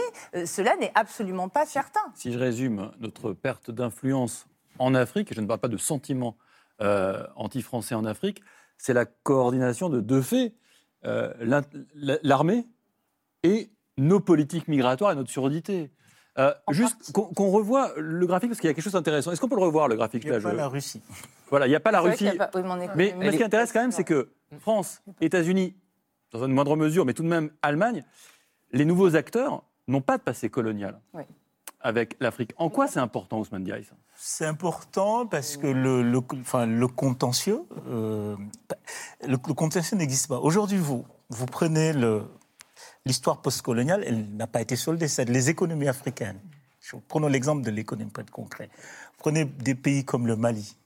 Cela 0.47 0.77
n'est 0.77 0.93
absolument 0.95 1.49
pas 1.49 1.67
certain. 1.67 2.01
Si 2.15 2.33
je 2.33 2.39
résume 2.39 2.91
notre 3.01 3.33
perte 3.33 3.71
d'influence 3.71 4.47
en 4.79 4.95
Afrique, 4.95 5.33
et 5.33 5.35
je 5.35 5.41
ne 5.41 5.47
parle 5.47 5.61
pas 5.61 5.69
de 5.69 5.77
sentiments 5.77 6.37
anti-français 7.37 7.95
en 7.95 8.07
Afrique, 8.07 8.43
c'est 8.79 8.95
la 8.95 9.05
coordination 9.05 9.91
de 9.91 10.01
deux 10.01 10.23
faits, 10.23 10.55
l'armée 11.03 12.67
et 13.43 13.71
nos 13.99 14.21
politiques 14.21 14.67
migratoires 14.67 15.13
et 15.13 15.15
notre 15.15 15.31
surdité. 15.31 15.91
Euh, 16.41 16.55
juste 16.71 17.13
qu'on 17.13 17.51
revoie 17.51 17.93
le 17.97 18.27
graphique, 18.27 18.51
parce 18.51 18.61
qu'il 18.61 18.69
y 18.69 18.71
a 18.71 18.75
quelque 18.75 18.85
chose 18.85 18.95
d'intéressant. 18.95 19.31
Est-ce 19.31 19.41
qu'on 19.41 19.49
peut 19.49 19.57
le 19.57 19.63
revoir, 19.63 19.89
le 19.89 19.97
graphique 19.97 20.25
Il 20.25 20.31
n'y 20.31 20.37
a 20.37 20.41
pas 20.41 20.55
la 20.55 20.69
Russie. 20.69 21.03
Voilà, 21.51 21.67
il 21.67 21.71
n'y 21.71 21.77
a 21.77 21.81
pas 21.81 21.91
la 21.91 22.01
Russie. 22.01 22.31
mais, 22.97 23.15
ce 23.33 23.37
qui 23.37 23.45
intéresse 23.45 23.73
quand 23.73 23.81
même, 23.81 23.93
c'est 23.93 24.05
que 24.05 24.31
France, 24.61 25.03
États-Unis, 25.21 25.77
dans 26.33 26.45
une 26.45 26.53
moindre 26.53 26.77
mesure, 26.77 27.05
mais 27.05 27.13
tout 27.13 27.23
de 27.23 27.29
même 27.29 27.51
Allemagne, 27.61 28.05
les 28.73 28.85
nouveaux 28.85 29.17
acteurs 29.17 29.65
n'ont 29.87 30.01
pas 30.01 30.17
de 30.17 30.23
passé 30.23 30.49
colonial. 30.49 30.99
avec 31.83 32.17
l'Afrique. 32.21 32.53
En 32.57 32.69
quoi 32.69 32.87
c'est 32.87 33.01
important, 33.01 33.41
Ousmane 33.41 33.65
Diaye 33.65 33.87
C'est 34.15 34.47
important 34.47 35.27
parce 35.27 35.57
que 35.57 35.67
le, 35.67 36.03
le, 36.03 36.21
enfin, 36.41 36.67
le 36.67 36.87
contentieux, 36.87 37.63
euh, 37.89 38.37
le, 39.27 39.37
contentieux 39.39 39.97
n'existe 39.97 40.29
pas. 40.29 40.39
Aujourd'hui, 40.39 40.79
vous, 40.79 41.07
vous 41.31 41.47
prenez 41.47 41.93
le, 41.95 42.23
l'histoire 43.07 43.41
postcoloniale, 43.41 44.05
elle 44.07 44.29
n'a 44.37 44.47
pas 44.47 44.61
été 44.61 44.77
soldée. 44.77 45.09
C'est 45.09 45.29
les 45.29 45.51
économies 45.51 45.89
africaines. 45.89 46.41
Prenons 47.09 47.29
l'exemple 47.29 47.63
de 47.63 47.71
l'économie, 47.71 48.11
pour 48.11 48.23
être 48.23 48.31
concret. 48.31 48.71
Prenez 49.19 49.45
des 49.45 49.75
pays 49.75 50.05
comme 50.05 50.27
le 50.27 50.37
Mali, 50.37 50.77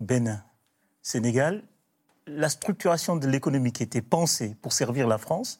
Bénin, 0.00 0.42
Sénégal. 1.02 1.62
La 2.26 2.48
structuration 2.48 3.16
de 3.16 3.26
l'économie 3.26 3.72
qui 3.72 3.82
était 3.82 4.02
pensée 4.02 4.56
pour 4.62 4.72
servir 4.72 5.06
la 5.06 5.18
France, 5.18 5.58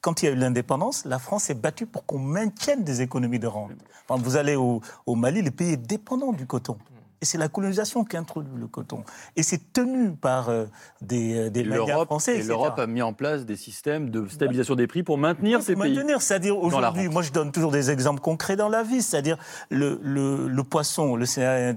quand 0.00 0.22
il 0.22 0.26
y 0.26 0.28
a 0.28 0.32
eu 0.32 0.36
l'indépendance, 0.36 1.04
la 1.04 1.18
France 1.18 1.44
s'est 1.44 1.54
battue 1.54 1.86
pour 1.86 2.06
qu'on 2.06 2.18
maintienne 2.18 2.84
des 2.84 3.02
économies 3.02 3.38
de 3.38 3.46
rente. 3.46 3.72
vous 4.08 4.36
allez 4.36 4.56
au, 4.56 4.80
au 5.04 5.14
Mali, 5.14 5.42
le 5.42 5.50
pays 5.50 5.72
est 5.72 5.76
dépendant 5.76 6.32
du 6.32 6.46
coton. 6.46 6.78
Et 7.22 7.26
c'est 7.26 7.38
la 7.38 7.48
colonisation 7.48 8.04
qui 8.04 8.16
introduit 8.16 8.58
le 8.58 8.66
coton. 8.66 9.04
Et 9.36 9.42
c'est 9.42 9.72
tenu 9.72 10.12
par 10.12 10.48
euh, 10.48 10.64
des, 11.02 11.48
euh, 11.48 11.50
des 11.50 11.64
français. 12.06 12.38
Et 12.38 12.42
l'Europe 12.42 12.78
a 12.78 12.86
mis 12.86 13.02
en 13.02 13.12
place 13.12 13.44
des 13.44 13.56
systèmes 13.56 14.08
de 14.10 14.26
stabilisation 14.26 14.74
des 14.74 14.86
prix 14.86 15.02
pour 15.02 15.18
maintenir 15.18 15.62
ces 15.62 15.76
pays. 15.76 15.94
Maintenir, 15.94 16.22
c'est-à-dire 16.22 16.58
aujourd'hui, 16.58 17.08
moi 17.08 17.22
je 17.22 17.32
donne 17.32 17.52
toujours 17.52 17.72
des 17.72 17.90
exemples 17.90 18.20
concrets 18.20 18.56
dans 18.56 18.68
la 18.68 18.82
vie, 18.82 19.02
c'est-à-dire 19.02 19.36
le, 19.70 20.00
le, 20.02 20.48
le, 20.48 20.64
poisson, 20.64 21.16
le 21.16 21.26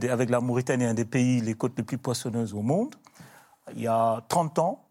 avec 0.10 0.30
la 0.30 0.40
Mauritanie, 0.40 0.86
un 0.86 0.94
des 0.94 1.06
pays, 1.06 1.42
les 1.42 1.54
côtes 1.56 1.74
les 1.78 1.84
plus 1.84 1.98
poissonneuses 1.98 2.54
au 2.54 2.62
monde. 2.62 2.96
Il 3.76 3.82
y 3.82 3.88
a 3.88 4.24
30 4.30 4.60
ans, 4.60 4.84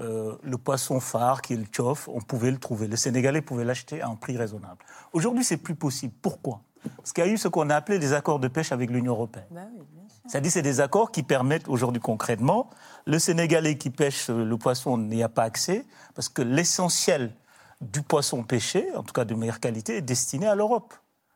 euh, 0.00 0.36
le 0.42 0.58
poisson 0.58 1.00
phare, 1.00 1.40
qui 1.40 1.54
est 1.54 1.56
le 1.56 1.64
tchof, 1.64 2.08
on 2.08 2.20
pouvait 2.20 2.50
le 2.50 2.58
trouver. 2.58 2.86
Les 2.86 2.96
Sénégalais 2.96 3.40
pouvaient 3.40 3.64
l'acheter 3.64 4.02
à 4.02 4.08
un 4.08 4.14
prix 4.16 4.36
raisonnable. 4.36 4.84
Aujourd'hui, 5.12 5.42
c'est 5.42 5.56
plus 5.56 5.74
possible. 5.74 6.12
Pourquoi? 6.20 6.60
Parce 6.96 7.12
qu'il 7.12 7.24
y 7.24 7.28
a 7.28 7.30
eu 7.30 7.38
ce 7.38 7.48
qu'on 7.48 7.70
a 7.70 7.76
appelé 7.76 7.98
des 7.98 8.12
accords 8.12 8.38
de 8.38 8.48
pêche 8.48 8.72
avec 8.72 8.90
l'Union 8.90 9.12
européenne. 9.12 9.46
Bah 9.50 9.66
C'est-à-dire 10.26 10.50
c'est 10.50 10.62
des 10.62 10.80
accords 10.80 11.10
qui 11.12 11.22
permettent 11.22 11.68
aujourd'hui 11.68 12.00
concrètement, 12.00 12.70
le 13.06 13.18
Sénégalais 13.18 13.76
qui 13.78 13.90
pêche 13.90 14.28
le 14.28 14.56
poisson 14.56 14.98
n'y 14.98 15.22
a 15.22 15.28
pas 15.28 15.44
accès, 15.44 15.84
parce 16.14 16.28
que 16.28 16.42
l'essentiel 16.42 17.32
du 17.80 18.02
poisson 18.02 18.42
pêché, 18.42 18.86
en 18.94 19.02
tout 19.02 19.12
cas 19.12 19.24
de 19.24 19.34
meilleure 19.34 19.60
qualité, 19.60 19.98
est 19.98 20.02
destiné 20.02 20.46
à 20.46 20.54
l'Europe. 20.54 20.94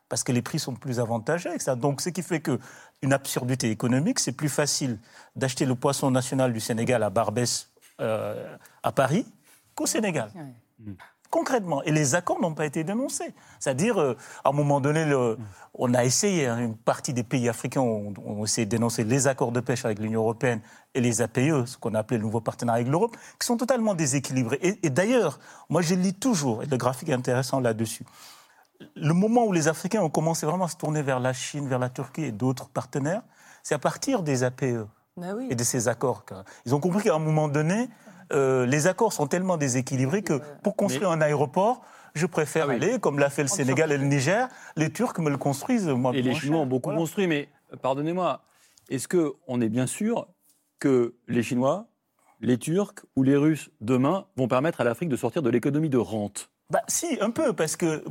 Parce 0.08 0.24
que 0.24 0.32
les 0.32 0.42
prix 0.42 0.58
sont 0.58 0.74
plus 0.74 0.98
avantageux. 0.98 1.50
ça. 1.58 1.76
Donc, 1.76 2.00
ce 2.00 2.08
qui 2.08 2.22
fait 2.22 2.40
qu'une 2.40 3.12
absurdité 3.12 3.70
économique, 3.70 4.18
c'est 4.18 4.32
plus 4.32 4.48
facile 4.48 4.98
d'acheter 5.36 5.66
le 5.66 5.76
poisson 5.76 6.10
national 6.10 6.52
du 6.52 6.58
Sénégal 6.58 7.02
à 7.04 7.10
Barbès, 7.10 7.70
euh, 8.00 8.56
à 8.82 8.90
Paris, 8.90 9.24
qu'au 9.76 9.86
Sénégal 9.86 10.32
concrètement. 11.30 11.82
Et 11.84 11.92
les 11.92 12.14
accords 12.14 12.40
n'ont 12.40 12.54
pas 12.54 12.66
été 12.66 12.84
dénoncés. 12.84 13.32
C'est-à-dire, 13.58 14.00
euh, 14.00 14.16
à 14.44 14.50
un 14.50 14.52
moment 14.52 14.80
donné, 14.80 15.04
le, 15.04 15.38
on 15.74 15.94
a 15.94 16.04
essayé, 16.04 16.46
hein, 16.46 16.58
une 16.58 16.76
partie 16.76 17.12
des 17.12 17.22
pays 17.22 17.48
africains 17.48 17.80
ont, 17.80 18.44
essayé 18.44 18.66
de 18.66 18.70
dénoncer 18.70 19.04
les 19.04 19.28
accords 19.28 19.52
de 19.52 19.60
pêche 19.60 19.84
avec 19.84 19.98
l'Union 19.98 20.20
européenne 20.20 20.60
et 20.94 21.00
les 21.00 21.22
APE, 21.22 21.66
ce 21.66 21.76
qu'on 21.78 21.94
appelait 21.94 22.18
le 22.18 22.24
nouveau 22.24 22.40
partenariat 22.40 22.80
avec 22.80 22.90
l'Europe, 22.90 23.16
qui 23.38 23.46
sont 23.46 23.56
totalement 23.56 23.94
déséquilibrés. 23.94 24.58
Et, 24.82 24.90
d'ailleurs, 24.90 25.38
moi 25.68 25.82
je 25.82 25.94
lis 25.94 26.14
toujours, 26.14 26.62
et 26.62 26.66
le 26.66 26.76
graphique 26.76 27.08
est 27.08 27.14
intéressant 27.14 27.60
là-dessus, 27.60 28.04
le 28.96 29.12
moment 29.12 29.44
où 29.44 29.52
les 29.52 29.68
Africains 29.68 30.00
ont 30.00 30.10
commencé 30.10 30.46
vraiment 30.46 30.64
à 30.64 30.68
se 30.68 30.76
tourner 30.76 31.02
vers 31.02 31.20
la 31.20 31.32
Chine, 31.32 31.68
vers 31.68 31.78
la 31.78 31.90
Turquie 31.90 32.24
et 32.24 32.32
d'autres 32.32 32.68
partenaires, 32.68 33.22
c'est 33.62 33.74
à 33.74 33.78
partir 33.78 34.22
des 34.22 34.42
APE. 34.42 34.86
Bah 35.16 35.34
et 35.50 35.54
de 35.54 35.64
ces 35.64 35.88
accords. 35.88 36.24
Ils 36.64 36.74
ont 36.74 36.80
compris 36.80 37.02
qu'à 37.02 37.14
un 37.14 37.18
moment 37.18 37.48
donné, 37.48 37.88
euh, 38.32 38.66
les 38.66 38.86
accords 38.86 39.12
sont 39.12 39.26
tellement 39.26 39.56
déséquilibrés 39.56 40.22
que 40.22 40.40
pour 40.62 40.76
construire 40.76 41.10
un 41.10 41.20
aéroport, 41.20 41.82
je 42.14 42.26
préfère 42.26 42.66
ah 42.68 42.72
aller, 42.72 42.98
comme 42.98 43.18
l'a 43.18 43.30
fait 43.30 43.42
le 43.42 43.48
Sénégal 43.48 43.92
et 43.92 43.98
le 43.98 44.04
Niger, 44.04 44.48
les 44.76 44.90
Turcs 44.90 45.18
me 45.18 45.30
le 45.30 45.36
construisent. 45.36 45.88
Moi, 45.88 46.12
et 46.14 46.22
les 46.22 46.34
Chinois 46.34 46.60
ont 46.60 46.66
beaucoup 46.66 46.92
construit, 46.92 47.26
mais 47.26 47.48
pardonnez-moi, 47.82 48.42
est-ce 48.88 49.08
qu'on 49.08 49.60
est 49.60 49.68
bien 49.68 49.86
sûr 49.86 50.28
que 50.78 51.14
les 51.28 51.42
Chinois, 51.42 51.86
les 52.40 52.58
Turcs 52.58 52.94
ou 53.16 53.22
les 53.22 53.36
Russes, 53.36 53.70
demain, 53.80 54.26
vont 54.36 54.48
permettre 54.48 54.80
à 54.80 54.84
l'Afrique 54.84 55.08
de 55.08 55.16
sortir 55.16 55.42
de 55.42 55.50
l'économie 55.50 55.90
de 55.90 55.98
rente? 55.98 56.49
Bah, 56.70 56.82
si, 56.86 57.18
un 57.20 57.30
peu, 57.30 57.52
parce 57.52 57.76
que 57.76 58.04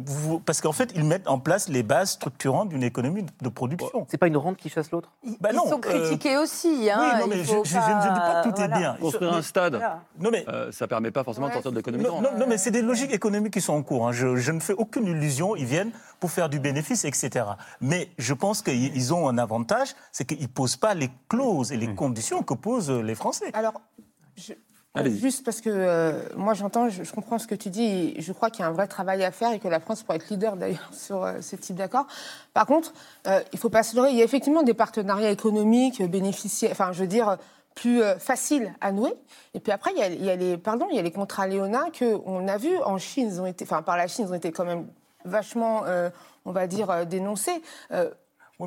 parce 0.46 0.60
qu'en 0.60 0.74
fait, 0.74 0.92
ils 0.94 1.06
mettent 1.06 1.30
en 1.30 1.40
place 1.40 1.70
les 1.70 1.82
bases 1.82 2.12
structurantes 2.12 2.70
d'une 2.70 2.84
économie 2.84 3.24
de, 3.42 3.50
production. 3.50 4.06
C'est 4.10 4.18
pas 4.18 4.28
une 4.28 4.36
rente 4.36 4.58
qui 4.58 4.70
chasse 4.70 4.92
l'autre? 4.92 5.10
Bah, 5.40 5.50
Ils 5.54 5.58
sont 5.58 5.78
euh, 5.78 5.80
critiqués 5.80 6.38
aussi. 6.38 6.90
Hein, 6.92 7.00
oui, 7.00 7.20
non, 7.22 7.28
mais 7.28 7.44
je, 7.44 7.56
ne 7.56 7.64
dis 7.64 7.74
pas 7.74 8.42
que 8.44 8.50
tout 8.50 8.62
est 8.62 8.68
bien. 8.68 8.98
Construire 9.00 9.34
un 9.34 9.42
stade, 9.42 9.82
non, 10.20 10.30
mais, 10.30 10.44
euh, 10.50 10.72
ça 10.74 10.88
permet 10.88 11.12
pas 11.12 11.24
forcément 11.24 11.48
de 11.48 11.54
sortir 11.54 11.72
de 11.72 11.78
l'économie 11.78 12.04
de 12.04 12.10
rente. 12.10 12.24
Non, 12.38 12.46
mais 12.48 12.58
c'est 12.58 12.72
des 12.72 12.82
logiques 12.82 13.14
économiques 13.14 13.54
qui 13.54 13.62
sont 13.62 13.74
en 13.74 13.82
cours. 13.82 14.08
Hein. 14.08 14.12
Je, 14.12 14.36
je, 14.36 14.52
ne 14.52 14.60
fais 14.60 14.74
aucune 14.74 15.06
illusion. 15.06 15.56
Ils 15.56 15.66
viennent 15.66 15.92
pour 16.20 16.32
faire 16.32 16.50
du 16.50 16.60
bénéfice, 16.60 17.06
etc. 17.06 17.46
Mais 17.80 18.12
je 18.18 18.34
pense 18.34 18.62
qu'ils 18.62 19.14
ont 19.14 19.30
un 19.30 19.38
avantage, 19.38 19.96
c'est 20.12 20.26
qu'ils 20.26 20.42
ne 20.42 20.48
posent 20.48 20.78
pas 20.78 20.94
les 20.94 21.10
clauses 21.30 21.72
et 21.72 21.78
les 21.78 21.88
mmh. 21.88 21.96
conditions 21.96 22.44
que 22.44 22.54
posent 22.54 22.92
les 22.92 23.16
Français. 23.16 23.52
Alors, 23.54 23.82
je, 24.36 24.54
Juste 25.06 25.46
parce 25.46 25.62
que 25.62 25.70
euh, 25.70 26.20
moi 26.36 26.56
j'entends, 26.56 26.90
je, 26.90 27.10
comprends 27.12 27.38
ce 27.38 27.46
que 27.46 27.54
tu 27.54 27.70
dis, 27.70 28.20
je 28.20 28.34
crois 28.34 28.50
qu'il 28.50 28.62
y 28.62 28.64
a 28.64 28.68
un 28.68 28.74
vrai 28.74 28.88
travail 28.88 29.24
à 29.24 29.32
faire 29.32 29.52
et 29.52 29.60
que 29.60 29.68
la 29.68 29.80
France 29.80 30.02
pourrait 30.02 30.18
être 30.18 30.30
leader 30.30 30.56
d'ailleurs 30.56 30.90
sur 30.92 31.24
euh, 31.24 31.42
ce 31.42 31.56
type 31.56 31.76
d'accord. 31.76 32.08
Par 32.54 32.66
contre, 32.66 32.94
euh, 33.28 33.40
il 33.54 33.56
ne 33.56 33.60
faut 33.60 33.70
pas 33.70 33.84
se 33.84 33.96
leurrer, 33.96 34.10
il 34.10 34.18
y 34.18 34.22
a 34.22 34.26
effectivement 34.26 34.64
des 34.64 34.74
partenariats 34.74 35.30
économiques 35.30 36.02
bénéficiaires, 36.02 36.72
enfin 36.72 36.92
je 36.92 37.02
veux 37.02 37.08
dire 37.08 37.38
plus 37.76 38.02
faciles 38.18 38.74
à 38.82 38.92
nouer. 38.92 39.14
Et 39.54 39.62
puis 39.62 39.72
après, 39.72 39.92
il 39.96 40.26
y 40.26 40.30
a, 40.30 40.36
les, 40.36 40.58
pardon, 40.58 40.88
il 40.90 40.98
y 40.98 41.00
a 41.00 41.02
les 41.02 41.12
contrats 41.12 41.48
Léona 41.48 41.86
qu'on 41.98 42.48
a 42.48 42.58
vus 42.58 42.76
en 42.84 42.98
Chine, 42.98 43.30
ils 43.32 43.40
ont 43.40 43.46
été, 43.46 43.64
enfin 43.64 43.84
par 43.84 43.96
la 43.96 44.08
Chine, 44.08 44.26
ils 44.28 44.32
ont 44.32 44.36
été 44.36 44.52
quand 44.52 44.66
même 44.66 44.88
vachement, 45.24 45.84
on 46.44 46.52
va 46.52 46.68
dire, 46.68 47.06
dénoncés 47.06 47.62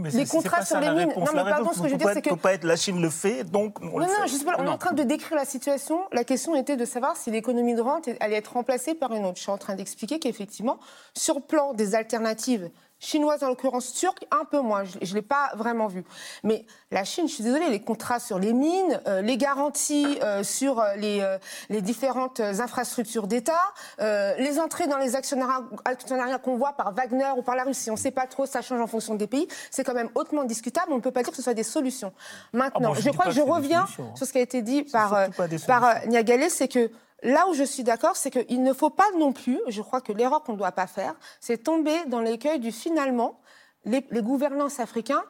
les 0.01 0.27
contrats 0.27 0.65
sur 0.65 0.81
les 0.81 0.91
mines. 0.91 1.13
Non, 1.17 1.27
mais 1.35 1.45
pardon, 1.45 1.73
ce 1.73 1.81
que 1.81 1.89
je 1.89 1.93
veux 1.93 1.99
dire, 1.99 2.11
c'est 2.13 2.23
que. 2.23 2.31
peut 2.31 2.37
pas 2.37 2.55
être 2.55 2.65
la 2.65 2.77
Chine 2.77 3.01
le 3.01 3.11
fait, 3.11 3.45
donc 3.45 3.79
on 3.83 4.01
non, 4.01 4.07
non, 4.07 4.27
je 4.27 4.33
sais 4.33 4.45
pas, 4.45 4.57
on 4.59 4.65
est 4.65 4.69
en 4.69 4.79
train 4.79 4.93
de 4.93 5.03
décrire 5.03 5.37
la 5.37 5.45
situation. 5.45 6.01
La 6.13 6.25
question 6.25 6.55
était 6.55 6.77
de 6.77 6.85
savoir 6.85 7.17
si 7.17 7.31
l'économie 7.31 7.75
de 7.75 7.81
rente 7.81 8.09
allait 8.21 8.37
être 8.37 8.55
remplacée 8.55 8.95
par 8.95 9.13
une 9.13 9.25
autre. 9.25 9.37
Je 9.37 9.43
suis 9.43 9.51
en 9.51 9.59
train 9.59 9.75
d'expliquer 9.75 10.19
qu'effectivement, 10.19 10.79
sur 11.15 11.37
le 11.37 11.43
plan 11.43 11.75
des 11.75 11.95
alternatives 11.95 12.71
chinoise 13.03 13.43
en 13.43 13.49
l'occurrence 13.49 13.93
turque, 13.93 14.25
un 14.31 14.45
peu 14.45 14.61
moins. 14.61 14.85
Je 14.85 15.11
ne 15.11 15.15
l'ai 15.15 15.23
pas 15.23 15.51
vraiment 15.57 15.89
vu. 15.89 16.05
Mais 16.45 16.65
la 16.91 17.05
Chine, 17.05 17.29
je 17.29 17.35
suis 17.35 17.45
désolée, 17.45 17.69
les 17.69 17.81
contrats 17.81 18.21
sur 18.21 18.39
les 18.39 18.53
mines, 18.53 19.01
euh, 19.07 19.21
les 19.21 19.37
garanties 19.37 20.19
euh, 20.23 20.45
sur 20.45 20.79
euh, 20.81 20.95
les, 20.95 21.37
les, 21.69 21.83
différentes 21.83 22.41
infrastructures 22.41 23.27
d'État, 23.27 23.61
les 23.99 24.61
entrées 24.61 24.87
dans 24.87 24.99
les 24.99 25.17
actionnariats, 25.17 26.39
qu'on 26.39 26.57
voit 26.57 26.75
par 26.75 26.95
Wagner 26.95 27.31
ou 27.37 27.43
par 27.43 27.57
la 27.57 27.65
Russie, 27.65 27.91
on 27.91 27.95
ne 27.95 27.99
sait 27.99 28.13
pas 28.13 28.27
trop, 28.27 28.47
ça 28.47 28.63
change 28.63 28.81
en 28.81 28.87
fonction 28.87 29.17
des 29.17 29.27
pays, 29.27 29.49
c'est 29.71 29.83
quand 29.83 29.95
même 29.95 30.11
hautement 30.15 30.45
discutable. 30.45 30.93
On 30.93 30.97
ne 30.97 31.01
peut 31.01 31.11
pas 31.11 31.23
dire 31.23 31.31
que 31.31 31.37
ce 31.37 31.43
soit 31.43 31.55
des 31.55 31.65
solutions. 31.65 32.13
Maintenant, 32.53 32.93
ah 32.97 33.01
je, 33.01 33.11
crois 33.11 33.27
que 33.27 33.33
je 33.33 33.41
reviens 33.41 33.87
sur 34.15 34.27
ce 34.27 34.33
qui 34.33 34.39
a 34.39 34.43
été 34.43 34.63
dit 34.63 34.85
par, 34.85 35.29
par 35.67 36.07
Niagalé, 36.07 36.49
c'est 36.49 36.69
que 36.69 36.91
Là 37.23 37.47
où 37.49 37.55
je 37.55 37.63
suis 37.65 37.85
d'accord, 37.85 38.17
c'est 38.17 38.31
qu'il 38.31 38.63
ne 38.63 38.73
faut 38.73 38.91
pas 38.91 39.07
non 39.17 39.33
plus, 39.33 39.61
je 39.69 39.81
crois 39.81 40.01
que 40.01 40.13
l'erreur 40.13 40.43
qu'on 40.43 40.53
ne 40.55 40.59
doit 40.59 40.73
pas 40.73 40.87
faire, 40.89 41.15
c'est 41.41 41.59
tomber 41.59 41.95
dans 42.07 42.21
l'écueil 42.21 42.59
du 42.59 42.73
finalement, 42.73 43.41
les, 43.85 44.05
les 44.11 44.23
gouvernances 44.23 44.81
africains 44.81 45.23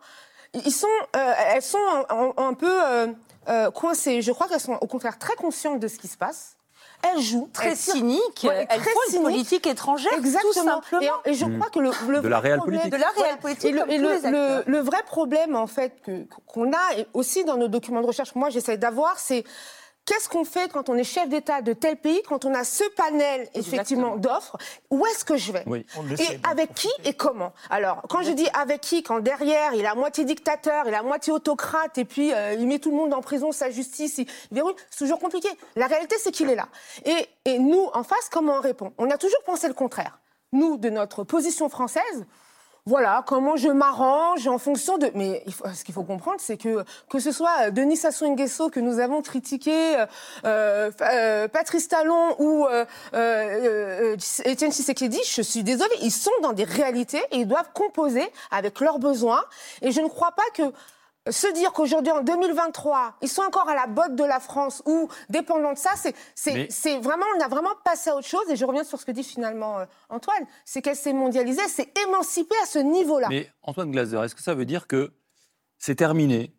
ils 0.54 0.70
sont, 0.72 0.86
euh, 1.16 1.32
elles 1.54 1.62
sont 1.62 1.78
un, 1.78 2.04
un- 2.14 2.32
un 2.48 2.52
peu 2.52 2.70
euh, 2.84 3.06
euh, 3.48 3.70
coincées. 3.70 4.20
Je 4.20 4.32
crois 4.32 4.48
qu'elles 4.48 4.60
sont 4.60 4.76
au 4.82 4.86
contraire 4.86 5.18
très 5.18 5.34
conscientes 5.34 5.80
de 5.80 5.88
ce 5.88 5.96
qui 5.98 6.08
se 6.08 6.18
passe. 6.18 6.56
Elles 7.02 7.22
jouent. 7.22 7.48
Très 7.54 7.70
elles 7.70 7.76
tirent- 7.78 7.94
cynique. 7.94 8.44
Ouais, 8.44 8.66
Elles 8.68 8.80
font 8.82 9.16
une 9.16 9.22
politique 9.22 9.66
étrangère, 9.66 10.12
Exactement. 10.12 10.52
tout 10.52 10.60
simplement. 10.62 11.16
Et, 11.24 11.30
et 11.30 11.34
je 11.34 11.46
crois 11.46 11.70
que 11.70 11.78
le, 11.80 11.90
le 12.08 12.20
De 12.20 12.28
la 12.28 12.38
vrai 12.40 12.48
réelle 12.50 12.58
problème- 12.58 12.80
politique. 12.82 12.92
De 12.92 13.02
la 13.02 13.08
réelle 13.24 13.38
politique, 13.38 13.64
Et 13.64 13.72
le, 13.72 14.76
et 14.78 14.80
vrai 14.82 15.02
problème, 15.06 15.56
en 15.56 15.66
fait, 15.66 15.94
qu'on 16.46 16.70
a, 16.72 16.98
et 16.98 17.06
aussi 17.14 17.44
dans 17.44 17.56
nos 17.56 17.68
documents 17.68 18.02
de 18.02 18.06
recherche, 18.06 18.34
que 18.34 18.38
moi 18.38 18.50
j'essaie 18.50 18.76
d'avoir, 18.76 19.18
c'est 19.18 19.44
qu'est-ce 20.04 20.28
qu'on 20.28 20.44
fait 20.44 20.70
quand 20.72 20.88
on 20.88 20.94
est 20.94 21.04
chef 21.04 21.28
d'État 21.28 21.62
de 21.62 21.72
tel 21.72 21.96
pays, 21.96 22.22
quand 22.28 22.44
on 22.44 22.54
a 22.54 22.64
ce 22.64 22.84
panel, 22.96 23.48
effectivement, 23.54 24.16
d'offres? 24.16 24.56
Où 24.90 25.06
est-ce 25.06 25.24
que 25.24 25.36
je 25.36 25.52
vais? 25.52 25.62
Oui. 25.66 25.86
Et 26.18 26.40
avec 26.48 26.74
qui 26.74 26.88
et 27.04 27.14
comment? 27.14 27.52
Alors, 27.70 28.02
quand 28.08 28.22
je 28.22 28.32
dis 28.32 28.48
avec 28.54 28.80
qui, 28.80 29.02
quand 29.02 29.20
derrière, 29.20 29.74
il 29.74 29.82
est 29.82 29.86
à 29.86 29.94
moitié 29.94 30.24
dictateur, 30.24 30.84
il 30.86 30.94
est 30.94 30.96
à 30.96 31.02
moitié 31.02 31.32
autocrate, 31.32 31.98
et 31.98 32.04
puis 32.04 32.32
euh, 32.32 32.54
il 32.54 32.66
met 32.66 32.78
tout 32.78 32.90
le 32.90 32.96
monde 32.96 33.14
en 33.14 33.20
prison, 33.20 33.52
sa 33.52 33.70
justice, 33.70 34.18
il 34.18 34.26
verrouille, 34.50 34.74
c'est 34.90 34.98
toujours 34.98 35.18
compliqué. 35.18 35.48
La 35.76 35.86
réalité, 35.86 36.16
c'est 36.18 36.32
qu'il 36.32 36.50
est 36.50 36.56
là. 36.56 36.68
Et, 37.04 37.28
et 37.44 37.58
nous, 37.58 37.88
en 37.94 38.02
face, 38.02 38.28
comment 38.30 38.54
on 38.54 38.60
répond? 38.60 38.92
On 38.98 39.10
a 39.10 39.18
toujours 39.18 39.42
pensé 39.44 39.68
le 39.68 39.74
contraire. 39.74 40.18
Nous, 40.52 40.76
de 40.76 40.90
notre 40.90 41.24
position 41.24 41.68
française, 41.68 42.26
voilà, 42.84 43.22
comment 43.28 43.54
je 43.56 43.68
m'arrange 43.68 44.48
en 44.48 44.58
fonction 44.58 44.98
de. 44.98 45.08
Mais 45.14 45.42
il 45.46 45.52
faut- 45.54 45.68
ce 45.72 45.84
qu'il 45.84 45.94
faut 45.94 46.02
comprendre, 46.02 46.38
c'est 46.40 46.56
que 46.56 46.84
que 47.08 47.20
ce 47.20 47.30
soit 47.30 47.70
Denis 47.70 47.96
Sassou 47.96 48.26
Nguesso 48.26 48.70
que 48.70 48.80
nous 48.80 48.98
avons 48.98 49.22
critiqué, 49.22 49.96
euh, 49.96 50.06
euh, 50.44 50.90
euh, 51.00 51.46
Patrice 51.48 51.86
Talon 51.86 52.34
ou 52.40 52.66
euh, 52.66 52.84
euh, 53.14 54.14
euh, 54.14 54.16
Étienne 54.44 54.72
Tshisekedi, 54.72 55.20
je 55.24 55.42
suis 55.42 55.62
désolée, 55.62 55.94
ils 56.02 56.10
sont 56.10 56.32
dans 56.42 56.52
des 56.52 56.64
réalités 56.64 57.22
et 57.30 57.36
ils 57.38 57.46
doivent 57.46 57.70
composer 57.72 58.28
avec 58.50 58.80
leurs 58.80 58.98
besoins. 58.98 59.44
Et 59.80 59.92
je 59.92 60.00
ne 60.00 60.08
crois 60.08 60.32
pas 60.32 60.42
que 60.52 60.64
se 61.30 61.52
dire 61.54 61.72
qu'aujourd'hui, 61.72 62.12
en 62.12 62.22
2023, 62.22 63.14
ils 63.22 63.28
sont 63.28 63.42
encore 63.42 63.68
à 63.68 63.74
la 63.74 63.86
botte 63.86 64.16
de 64.16 64.24
la 64.24 64.40
France 64.40 64.82
ou 64.86 65.08
dépendants 65.28 65.72
de 65.72 65.78
ça, 65.78 65.90
c'est 65.96 66.14
Mais- 66.46 67.00
vraiment, 67.00 67.24
on 67.38 67.44
a 67.44 67.48
vraiment 67.48 67.74
passé 67.84 68.10
à 68.10 68.16
autre 68.16 68.26
chose. 68.26 68.42
Et 68.50 68.56
je 68.56 68.64
reviens 68.64 68.84
sur 68.84 68.98
ce 68.98 69.06
que 69.06 69.12
dit 69.12 69.22
finalement 69.22 69.78
euh, 69.78 69.84
Antoine, 70.08 70.44
c'est 70.64 70.82
qu'elle 70.82 70.96
s'est 70.96 71.12
mondialisée, 71.12 71.66
s'est 71.68 71.92
émancipée 72.06 72.56
à 72.62 72.66
ce 72.66 72.80
niveau-là. 72.80 73.28
Mais 73.30 73.48
Antoine 73.62 73.90
Glaser, 73.90 74.18
est-ce 74.24 74.34
que 74.34 74.42
ça 74.42 74.54
veut 74.54 74.64
dire 74.64 74.86
que 74.86 75.12
c'est 75.78 75.94
terminé? 75.94 76.54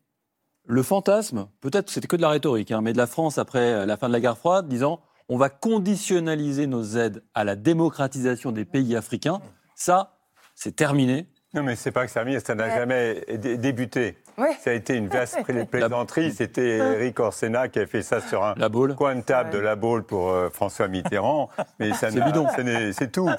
Le 0.66 0.82
fantasme, 0.82 1.49
peut-être 1.59 1.89
c'était 1.89 2.07
que 2.07 2.16
de 2.16 2.22
la 2.22 2.30
rhétorique, 2.30 2.72
hein, 2.72 2.80
mais 2.82 2.93
de 2.93 2.97
la 2.97 3.07
France 3.07 3.38
après 3.38 3.86
la 3.86 3.97
fin 3.97 4.07
de 4.07 4.14
la 4.14 4.22
guerre 4.22 4.38
froide, 4.38 4.70
disant 4.70 5.01
on 5.28 5.38
va 5.38 5.49
conditionnaliser 5.49 6.68
nos 6.68 6.84
aides 6.84 7.24
à 7.34 7.43
la 7.43 7.55
démocratisation 7.55 8.51
des 8.53 8.64
pays 8.66 8.95
africains, 8.95 9.41
ça, 9.76 10.18
c'est 10.55 10.76
terminé. 10.76 11.28
Non, 11.54 11.62
mais 11.64 11.76
c'est 11.76 11.91
pas 11.91 12.06
que 12.06 12.12
ça 12.12 12.22
a 12.22 12.24
mis, 12.24 12.39
ça 12.41 12.56
n'a 12.56 12.66
Ouais. 12.66 12.76
jamais 12.76 13.22
dé- 13.38 13.58
débuté. 13.58 14.18
Ouais. 14.38 14.54
Ça 14.60 14.72
a 14.72 14.74
été 14.74 14.95
une 14.95 15.08
vaste 15.08 15.43
pla- 15.45 15.66
plaisanterie. 15.72 16.32
C'était 16.32 16.78
Eric 16.78 17.20
Orsena 17.20 17.68
qui 17.68 17.80
a 17.80 17.86
fait 17.86 18.01
ça 18.01 18.22
sur 18.22 18.43
un 18.43 18.56
La 18.58 18.70
boule. 18.70 18.95
coin 18.95 19.16
de 19.16 19.22
table 19.22 19.51
de 19.51 19.60
la 19.60 19.76
Baule 19.76 20.04
pour 20.04 20.30
euh, 20.32 20.49
François 20.49 20.88
Mitterrand. 20.88 21.49
Mais 21.80 21.93
ça 21.93 22.10
C'est 22.10 22.22
bidon. 22.22 22.47
C'est 22.93 23.12
tout. 23.12 23.30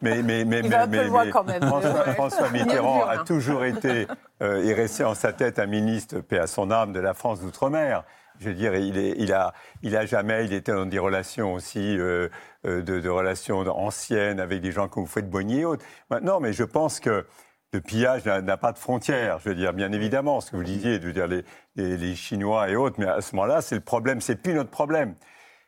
Mais, 0.00 0.22
mais, 0.22 0.44
mais, 0.44 0.60
Il 0.60 0.62
mais, 0.64 0.68
va 0.68 0.82
un 0.82 0.86
peu 0.88 0.96
mais- 0.98 1.04
loin 1.04 1.24
mais 1.24 1.30
quand 1.30 1.44
même. 1.44 1.62
François, 2.14 2.50
Mitterrand 2.50 3.04
a 3.06 3.16
là. 3.16 3.22
toujours 3.24 3.64
été 3.64 4.06
euh, 4.42 4.62
et 4.62 4.72
resté 4.74 5.02
en 5.04 5.14
sa 5.14 5.32
tête 5.32 5.58
un 5.58 5.66
ministre, 5.66 6.20
paix 6.20 6.38
à 6.38 6.46
son 6.46 6.70
âme, 6.70 6.92
de 6.92 7.00
la 7.00 7.14
France 7.14 7.40
d'outre-mer. 7.40 8.04
Je 8.40 8.48
veux 8.48 8.54
dire, 8.54 8.74
il, 8.74 8.98
est, 8.98 9.14
il, 9.18 9.32
a, 9.32 9.52
il 9.82 9.96
a 9.96 10.06
jamais, 10.06 10.44
il 10.44 10.52
était 10.52 10.72
dans 10.72 10.86
des 10.86 10.98
relations 10.98 11.54
aussi, 11.54 11.96
euh, 11.98 12.28
euh, 12.66 12.82
de, 12.82 12.98
de 12.98 13.08
relations 13.08 13.60
anciennes 13.60 14.40
avec 14.40 14.60
des 14.60 14.72
gens 14.72 14.88
comme 14.88 15.04
vous 15.04 15.08
faites 15.08 15.30
Bonnier 15.30 15.60
et 15.60 15.64
autres. 15.64 15.84
Maintenant, 16.10 16.40
mais 16.40 16.52
je 16.52 16.64
pense 16.64 16.98
que 16.98 17.24
le 17.74 17.80
pillage 17.80 18.24
n'a 18.24 18.56
pas 18.56 18.72
de 18.72 18.78
frontières. 18.78 19.38
Je 19.40 19.48
veux 19.50 19.54
dire, 19.54 19.72
bien 19.72 19.90
évidemment, 19.92 20.40
ce 20.40 20.52
que 20.52 20.56
vous 20.56 20.62
disiez, 20.64 20.98
de 21.00 21.10
dire 21.10 21.26
les, 21.26 21.44
les- 21.76 21.96
les 21.96 22.14
Chinois 22.14 22.68
et 22.70 22.76
autres, 22.76 22.96
mais 22.98 23.06
à 23.06 23.20
ce 23.20 23.34
moment-là, 23.34 23.60
c'est 23.60 23.74
le 23.74 23.80
problème, 23.80 24.20
c'est 24.20 24.36
plus 24.36 24.54
notre 24.54 24.70
problème. 24.70 25.14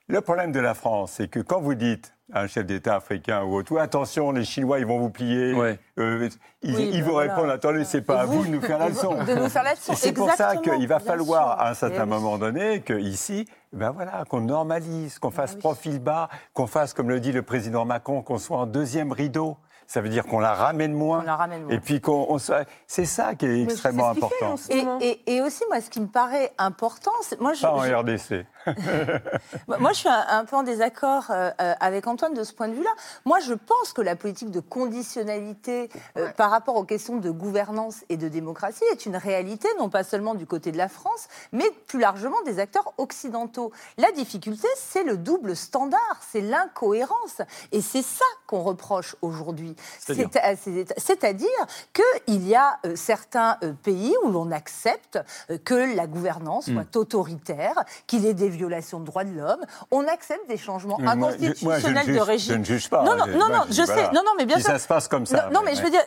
Le 0.08 0.20
problème 0.20 0.52
de 0.52 0.60
la 0.60 0.74
France, 0.74 1.14
c'est 1.16 1.26
que 1.28 1.40
quand 1.40 1.60
vous 1.60 1.74
dites 1.74 2.12
à 2.32 2.42
un 2.42 2.46
chef 2.46 2.64
d'État 2.64 2.94
africain 2.94 3.42
ou 3.42 3.54
autre, 3.56 3.76
attention, 3.78 4.30
les 4.30 4.44
Chinois, 4.44 4.78
ils 4.78 4.86
vont 4.86 5.00
vous 5.00 5.10
plier, 5.10 5.52
Ouais. 5.52 5.80
euh, 5.98 6.28
ils, 6.62 6.76
Oui, 6.76 6.90
ils 6.92 7.00
ben 7.00 7.04
vous 7.06 7.12
voilà. 7.12 7.34
répondent, 7.34 7.50
attendez, 7.50 7.84
c'est 7.84 8.02
pas 8.02 8.20
à 8.20 8.24
vous 8.24 8.44
de 8.44 8.50
nous 8.50 8.60
faire 8.60 8.78
la 8.78 8.88
leçon. 8.88 9.14
De 9.26 9.34
nous 9.34 9.48
faire 9.48 9.64
la 9.64 9.72
leçon. 9.72 9.92
Et 9.92 9.96
c'est 9.96 10.12
pour 10.12 10.30
ça 10.30 10.56
qu'il 10.56 10.86
va 10.86 11.00
falloir, 11.00 11.54
sûr. 11.56 11.66
à 11.66 11.70
un 11.70 11.74
certain 11.74 12.04
oui. 12.04 12.08
moment 12.08 12.38
donné, 12.38 12.82
qu'ici, 12.82 13.46
ben 13.72 13.90
voilà, 13.90 14.22
qu'on 14.28 14.40
normalise, 14.42 15.18
qu'on 15.18 15.32
fasse 15.32 15.54
oui. 15.54 15.58
profil 15.58 15.98
bas, 15.98 16.28
qu'on 16.54 16.68
fasse, 16.68 16.94
comme 16.94 17.08
le 17.08 17.18
dit 17.18 17.32
le 17.32 17.42
président 17.42 17.84
Macron, 17.84 18.22
qu'on 18.22 18.38
soit 18.38 18.58
en 18.58 18.66
deuxième 18.66 19.10
rideau. 19.10 19.56
Ça 19.88 20.00
veut 20.00 20.08
dire 20.08 20.24
qu'on 20.26 20.40
la 20.40 20.54
ramène 20.54 20.92
moins. 20.92 21.20
On 21.20 21.22
la 21.22 21.36
ramène 21.36 21.62
moins. 21.64 21.72
Et 21.72 21.78
puis 21.80 22.00
qu'on, 22.00 22.38
c'est 22.86 23.04
ça 23.04 23.34
qui 23.34 23.46
est 23.46 23.62
extrêmement 23.62 24.12
fait 24.14 24.18
important. 24.24 24.54
Et, 24.70 24.76
moment. 24.82 24.98
et- 25.00 25.20
et 25.36 25.40
aussi, 25.42 25.62
moi, 25.68 25.80
ce 25.80 25.88
qui 25.90 26.00
me 26.00 26.08
paraît 26.08 26.52
important, 26.58 27.12
c'est- 27.22 27.40
moi, 27.40 27.52
je, 27.54 27.62
Pas 27.62 27.72
en 27.72 27.82
je- 27.84 27.92
RDC. 27.94 28.46
Moi, 29.78 29.92
je 29.92 29.98
suis 29.98 30.08
un, 30.08 30.24
un 30.28 30.44
peu 30.44 30.56
en 30.56 30.62
désaccord 30.62 31.26
euh, 31.30 31.50
euh, 31.60 31.74
avec 31.80 32.06
Antoine 32.06 32.34
de 32.34 32.44
ce 32.44 32.52
point 32.52 32.68
de 32.68 32.74
vue-là. 32.74 32.90
Moi, 33.24 33.40
je 33.40 33.54
pense 33.54 33.92
que 33.92 34.02
la 34.02 34.16
politique 34.16 34.50
de 34.50 34.60
conditionnalité 34.60 35.88
euh, 36.16 36.30
par 36.32 36.50
rapport 36.50 36.76
aux 36.76 36.84
questions 36.84 37.16
de 37.16 37.30
gouvernance 37.30 38.04
et 38.08 38.16
de 38.16 38.28
démocratie 38.28 38.84
est 38.92 39.06
une 39.06 39.16
réalité, 39.16 39.68
non 39.78 39.88
pas 39.88 40.04
seulement 40.04 40.34
du 40.34 40.46
côté 40.46 40.72
de 40.72 40.78
la 40.78 40.88
France, 40.88 41.28
mais 41.52 41.64
plus 41.86 42.00
largement 42.00 42.40
des 42.44 42.58
acteurs 42.58 42.92
occidentaux. 42.98 43.72
La 43.98 44.12
difficulté, 44.12 44.68
c'est 44.76 45.04
le 45.04 45.16
double 45.16 45.56
standard, 45.56 46.20
c'est 46.20 46.40
l'incohérence. 46.40 47.42
Et 47.72 47.80
c'est 47.80 48.02
ça 48.02 48.24
qu'on 48.46 48.62
reproche 48.62 49.16
aujourd'hui. 49.22 49.74
C'est-à-dire 49.98 51.50
qu'il 51.92 52.48
y 52.48 52.54
a 52.54 52.78
euh, 52.84 52.96
certains 52.96 53.58
pays 53.82 54.14
où 54.24 54.30
l'on 54.30 54.50
accepte 54.50 55.18
que 55.64 55.96
la 55.96 56.06
gouvernance 56.06 56.66
Hmm. 56.66 56.74
soit 56.74 56.96
autoritaire, 56.96 57.84
qu'il 58.06 58.22
y 58.22 58.28
ait 58.28 58.34
des 58.34 58.48
violations 58.56 58.98
de 59.00 59.04
droits 59.04 59.24
de 59.24 59.30
l'homme. 59.36 59.64
On 59.90 60.06
accepte 60.08 60.48
des 60.48 60.56
changements 60.56 60.96
Mais 60.98 61.14
moi, 61.14 61.30
je- 61.40 61.64
moi, 61.64 61.78
je 61.78 61.86
ne 61.88 61.96
inconstitutionnels 61.96 62.06
de 62.06 62.12
juge- 62.12 62.20
régime. 62.22 62.52
je 62.54 62.58
ne 62.58 62.64
juge 62.64 62.90
pas, 62.90 63.02
Non, 63.04 63.14
non, 63.16 63.26
non, 63.26 63.48
moi, 63.48 63.66
je 63.70 63.82
sais. 63.84 64.06
Non, 64.12 64.22
non, 64.24 64.32
mais 64.38 64.44
bien 64.46 64.56
Si 64.56 64.62
sûr. 64.64 64.72
ça 64.72 64.78
se 64.78 64.88
passe 64.88 65.08
comme 65.08 65.26
ça, 65.26 65.48
Non, 65.52 65.60
mais- 65.64 65.70
mais 65.72 65.76
je 65.76 65.82
veux 65.82 65.90
dire, 65.90 66.02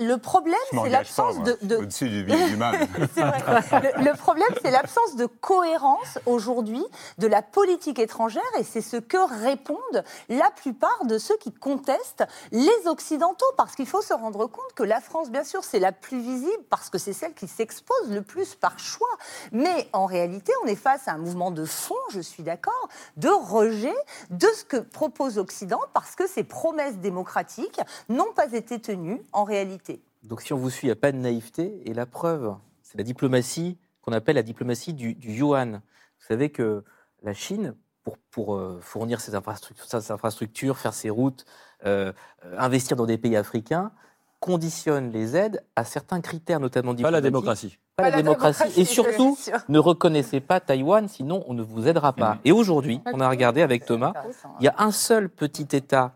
le, 0.00 0.16
problème, 0.16 0.56
c'est 0.72 0.88
l'absence 0.88 1.42
de, 1.42 1.58
de- 1.62 1.76
Au-dessus 1.76 2.08
du 2.08 2.24
bien 2.24 2.46
du 2.48 2.56
mal. 2.56 2.76
Le, 3.18 4.04
le 4.10 4.16
problème, 4.16 4.48
c'est 4.62 4.70
l'absence 4.70 5.16
de 5.16 5.26
cohérence 5.26 6.18
aujourd'hui 6.26 6.84
de 7.18 7.26
la 7.26 7.42
politique 7.42 7.98
étrangère 7.98 8.42
et 8.58 8.64
c'est 8.64 8.80
ce 8.80 8.96
que 8.96 9.18
répondent 9.44 10.04
la 10.28 10.50
plupart 10.50 11.04
de 11.04 11.18
ceux 11.18 11.36
qui 11.36 11.52
contestent 11.52 12.24
les 12.52 12.70
Occidentaux. 12.86 13.46
Parce 13.56 13.74
qu'il 13.74 13.86
faut 13.86 14.02
se 14.02 14.12
rendre 14.14 14.46
compte 14.46 14.72
que 14.74 14.82
la 14.82 15.00
France, 15.00 15.30
bien 15.30 15.44
sûr, 15.44 15.64
c'est 15.64 15.78
la 15.78 15.92
plus 15.92 16.20
visible 16.20 16.62
parce 16.70 16.90
que 16.90 16.98
c'est 16.98 17.12
celle 17.12 17.34
qui 17.34 17.46
s'expose 17.48 18.10
le 18.10 18.22
plus 18.22 18.54
par 18.54 18.78
choix. 18.78 19.08
Mais 19.52 19.88
en 19.92 20.06
réalité, 20.06 20.52
on 20.64 20.66
est 20.66 20.74
face 20.76 21.08
à 21.08 21.12
un 21.12 21.18
mouvement 21.18 21.50
de 21.50 21.57
fond, 21.64 21.94
je 22.10 22.20
suis 22.20 22.42
d'accord, 22.42 22.88
de 23.16 23.28
rejet 23.28 23.94
de 24.30 24.46
ce 24.56 24.64
que 24.64 24.76
propose 24.76 25.36
l'Occident 25.36 25.80
parce 25.94 26.14
que 26.14 26.26
ces 26.26 26.44
promesses 26.44 26.98
démocratiques 26.98 27.80
n'ont 28.08 28.32
pas 28.34 28.52
été 28.52 28.80
tenues 28.80 29.22
en 29.32 29.44
réalité. 29.44 30.02
Donc 30.22 30.42
si 30.42 30.52
on 30.52 30.58
vous 30.58 30.70
suit, 30.70 30.86
il 30.86 30.90
n'y 30.90 30.92
a 30.92 30.96
pas 30.96 31.12
de 31.12 31.18
naïveté. 31.18 31.82
Et 31.86 31.94
la 31.94 32.06
preuve, 32.06 32.54
c'est 32.82 32.98
la 32.98 33.04
diplomatie 33.04 33.78
qu'on 34.02 34.12
appelle 34.12 34.36
la 34.36 34.42
diplomatie 34.42 34.94
du, 34.94 35.16
yuan. 35.22 35.82
Vous 36.20 36.26
savez 36.26 36.50
que 36.50 36.84
la 37.22 37.34
Chine, 37.34 37.74
pour, 38.02 38.18
pour 38.30 38.54
euh, 38.54 38.78
fournir 38.80 39.20
ses 39.20 39.34
infrastructures, 39.34 39.84
ses 39.86 40.12
infrastructures, 40.12 40.78
faire 40.78 40.94
ses 40.94 41.10
routes, 41.10 41.44
euh, 41.84 42.12
euh, 42.44 42.58
investir 42.58 42.96
dans 42.96 43.06
des 43.06 43.18
pays 43.18 43.36
africains, 43.36 43.92
conditionne 44.40 45.10
les 45.12 45.36
aides 45.36 45.62
à 45.76 45.84
certains 45.84 46.20
critères, 46.20 46.60
notamment 46.60 46.94
Pas 46.94 47.10
la 47.10 47.20
diplomatiques. 47.20 47.78
démocratie. 47.78 47.78
Pas 47.96 48.02
la 48.04 48.10
Pas 48.10 48.16
la 48.16 48.22
démocratie. 48.22 48.58
démocratie, 48.62 48.80
Et 48.80 48.84
surtout, 48.84 49.38
ne 49.68 49.78
reconnaissez 49.78 50.40
pas 50.40 50.60
Taïwan, 50.60 51.08
sinon 51.08 51.44
on 51.48 51.54
ne 51.54 51.62
vous 51.62 51.88
aidera 51.88 52.12
pas. 52.12 52.34
Mhm. 52.34 52.40
Et 52.44 52.52
aujourd'hui, 52.52 53.00
on 53.12 53.20
a 53.20 53.28
regardé 53.28 53.62
avec 53.62 53.84
Thomas, 53.84 54.12
hein. 54.16 54.30
il 54.60 54.64
y 54.64 54.68
a 54.68 54.74
un 54.78 54.92
seul 54.92 55.28
petit 55.28 55.66
État 55.76 56.12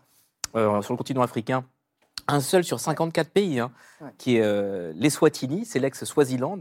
euh, 0.55 0.81
sur 0.81 0.93
le 0.93 0.97
continent 0.97 1.21
africain, 1.21 1.65
un 2.27 2.39
seul 2.39 2.63
sur 2.63 2.79
54 2.79 3.29
pays, 3.29 3.59
hein, 3.59 3.71
Ouais. 3.99 4.09
qui 4.17 4.37
est 4.37 4.41
euh, 4.41 4.93
l'Eswatini, 4.95 5.65
c'est 5.65 5.79
l'ex-Swaziland, 5.79 6.59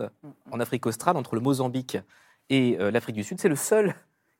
en 0.50 0.60
Afrique 0.60 0.86
australe, 0.86 1.16
entre 1.16 1.34
le 1.36 1.40
Mozambique 1.40 1.96
et 2.50 2.76
euh, 2.80 2.90
l'Afrique 2.90 3.14
du 3.16 3.22
Sud. 3.24 3.40
C'est 3.40 3.48
le 3.48 3.56
seul 3.56 3.94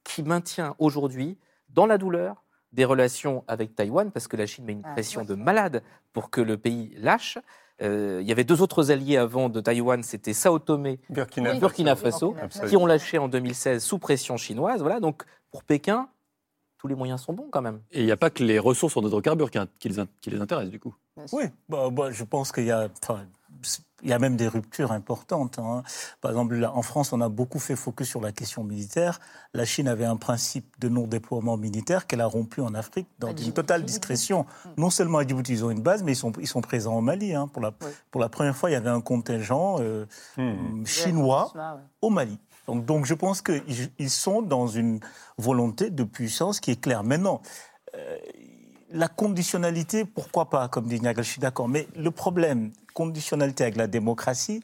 qui 0.05 0.23
maintient 0.25 0.75
aujourd'hui, 0.81 1.39
dans 1.69 1.87
la 1.87 1.97
douleur, 1.99 2.43
des 2.73 2.85
relations 2.85 3.45
avec 3.49 3.75
Taïwan, 3.75 4.11
parce 4.11 4.29
que 4.29 4.37
la 4.37 4.47
Chine 4.47 4.65
met 4.65 4.73
une 4.73 4.83
Ah, 4.85 4.93
pression 4.93 5.25
de 5.25 5.35
malade 5.35 5.83
pour 6.13 6.31
que 6.31 6.41
le 6.41 6.57
pays 6.57 6.95
lâche. 6.97 7.39
Euh, 7.81 8.19
il 8.23 8.29
y 8.29 8.33
avait 8.33 8.45
deux 8.45 8.63
autres 8.63 8.91
alliés 8.91 9.17
avant 9.17 9.49
de 9.49 9.61
Taïwan, 9.61 10.03
c'était 10.03 10.33
Sao 10.35 10.59
Tomé 10.59 11.01
Burkina 11.11 11.55
et 11.55 11.59
Burkina 11.59 11.97
Faso, 11.97 12.29
Burkina 12.33 12.49
Faso. 12.49 12.67
qui 12.69 12.77
ont 12.77 12.87
lâché 12.87 13.19
en 13.19 13.29
2016 13.29 13.83
sous 13.83 13.99
pression 13.99 14.37
chinoise. 14.37 14.81
Voilà, 14.83 15.01
donc 15.01 15.25
pour 15.51 15.65
Pékin, 15.65 16.09
tous 16.79 16.87
les 16.89 16.95
moyens 16.95 17.21
sont 17.23 17.33
bons 17.33 17.49
quand 17.51 17.63
même. 17.63 17.81
Et 17.91 18.01
il 18.01 18.07
n'y 18.07 18.13
a 18.13 18.17
pas 18.17 18.31
que 18.31 18.43
les 18.45 18.59
ressources 18.59 18.97
en 18.97 19.03
hydrocarbures 19.03 19.51
qui, 19.51 19.59
qui 19.79 19.89
les, 19.89 19.99
in- 19.99 20.07
qui 20.21 20.31
les 20.31 20.41
intéressent, 20.41 20.71
du 20.71 20.81
coup. 20.81 20.95
Oui, 21.33 21.45
bah, 21.69 21.89
bah, 21.91 22.11
je 22.11 22.25
pense 22.25 22.53
qu'il 22.53 22.65
y 22.65 22.71
a 22.71 22.89
enfin, 23.03 23.27
il 24.03 24.11
y 24.11 24.13
a 24.13 24.19
même 24.19 24.37
des 24.37 24.49
ruptures 24.49 24.91
importantes. 24.91 25.59
hein. 25.61 25.83
Par 26.21 26.33
exemple, 26.33 26.57
là, 26.57 26.73
en 26.75 26.83
France, 26.83 27.13
on 27.13 27.21
a 27.21 27.29
beaucoup 27.29 27.61
fait 27.61 27.77
focus 27.77 28.09
sur 28.09 28.21
la 28.21 28.33
question 28.33 28.65
militaire. 28.65 29.21
La 29.55 29.65
Chine 29.65 29.87
avait 29.87 30.05
un 30.05 30.17
principe 30.17 30.75
de 30.81 30.89
non-déploiement 30.89 31.57
militaire 31.57 32.07
qu'elle 32.09 32.21
a 32.21 32.27
rompu 32.27 32.61
en 32.61 32.75
Afrique 32.75 33.07
dans 33.21 33.29
À 33.29 33.31
une 33.31 33.53
totale 33.53 33.85
discrétion. 33.85 34.45
Non 34.77 34.91
seulement 34.91 35.19
à 35.19 35.27
Djibouti, 35.27 35.53
ils 35.53 35.65
ont 35.65 35.71
une 35.71 35.83
base, 35.83 36.03
mais 36.03 36.13
ils 36.13 36.17
sont, 36.17 36.33
ils 36.41 36.49
sont 36.49 36.61
présents 36.63 36.97
au 36.97 37.01
Mali. 37.01 37.33
hein. 37.35 37.47
Pour, 37.47 37.63
la, 37.63 37.71
pour 38.11 38.21
la 38.21 38.29
première 38.29 38.57
fois, 38.57 38.71
il 38.71 38.73
y 38.73 38.77
avait 38.77 38.91
un 38.91 39.01
contingent 39.01 39.77
euh, 39.81 40.05
chinois 40.85 41.53
Ouais, 41.55 41.61
ouais. 41.61 41.81
au 42.03 42.11
Mali. 42.11 42.39
Donc, 42.67 42.85
donc 42.85 43.07
je 43.07 43.15
pense 43.15 43.43
qu'ils 43.43 43.63
ils 43.99 44.11
sont 44.11 44.43
dans 44.43 44.67
une 44.67 45.01
volonté 45.39 45.91
de 45.91 46.05
puissance 46.05 46.61
qui 46.61 46.71
est 46.71 46.81
claire. 46.81 47.03
Maintenant, 47.05 47.41
euh, 47.97 48.17
la 48.91 49.09
conditionnalité, 49.09 50.05
pourquoi 50.05 50.51
pas, 50.51 50.69
comme 50.69 50.87
dit 50.87 51.01
Niagal, 51.01 51.25
je 51.25 51.31
suis 51.31 51.41
d'accord. 51.41 51.69
Mais 51.69 51.89
le 51.97 52.11
problème, 52.11 52.73
conditionnalité 52.93 53.65
avec 53.65 53.77
la 53.77 53.87
démocratie, 53.87 54.63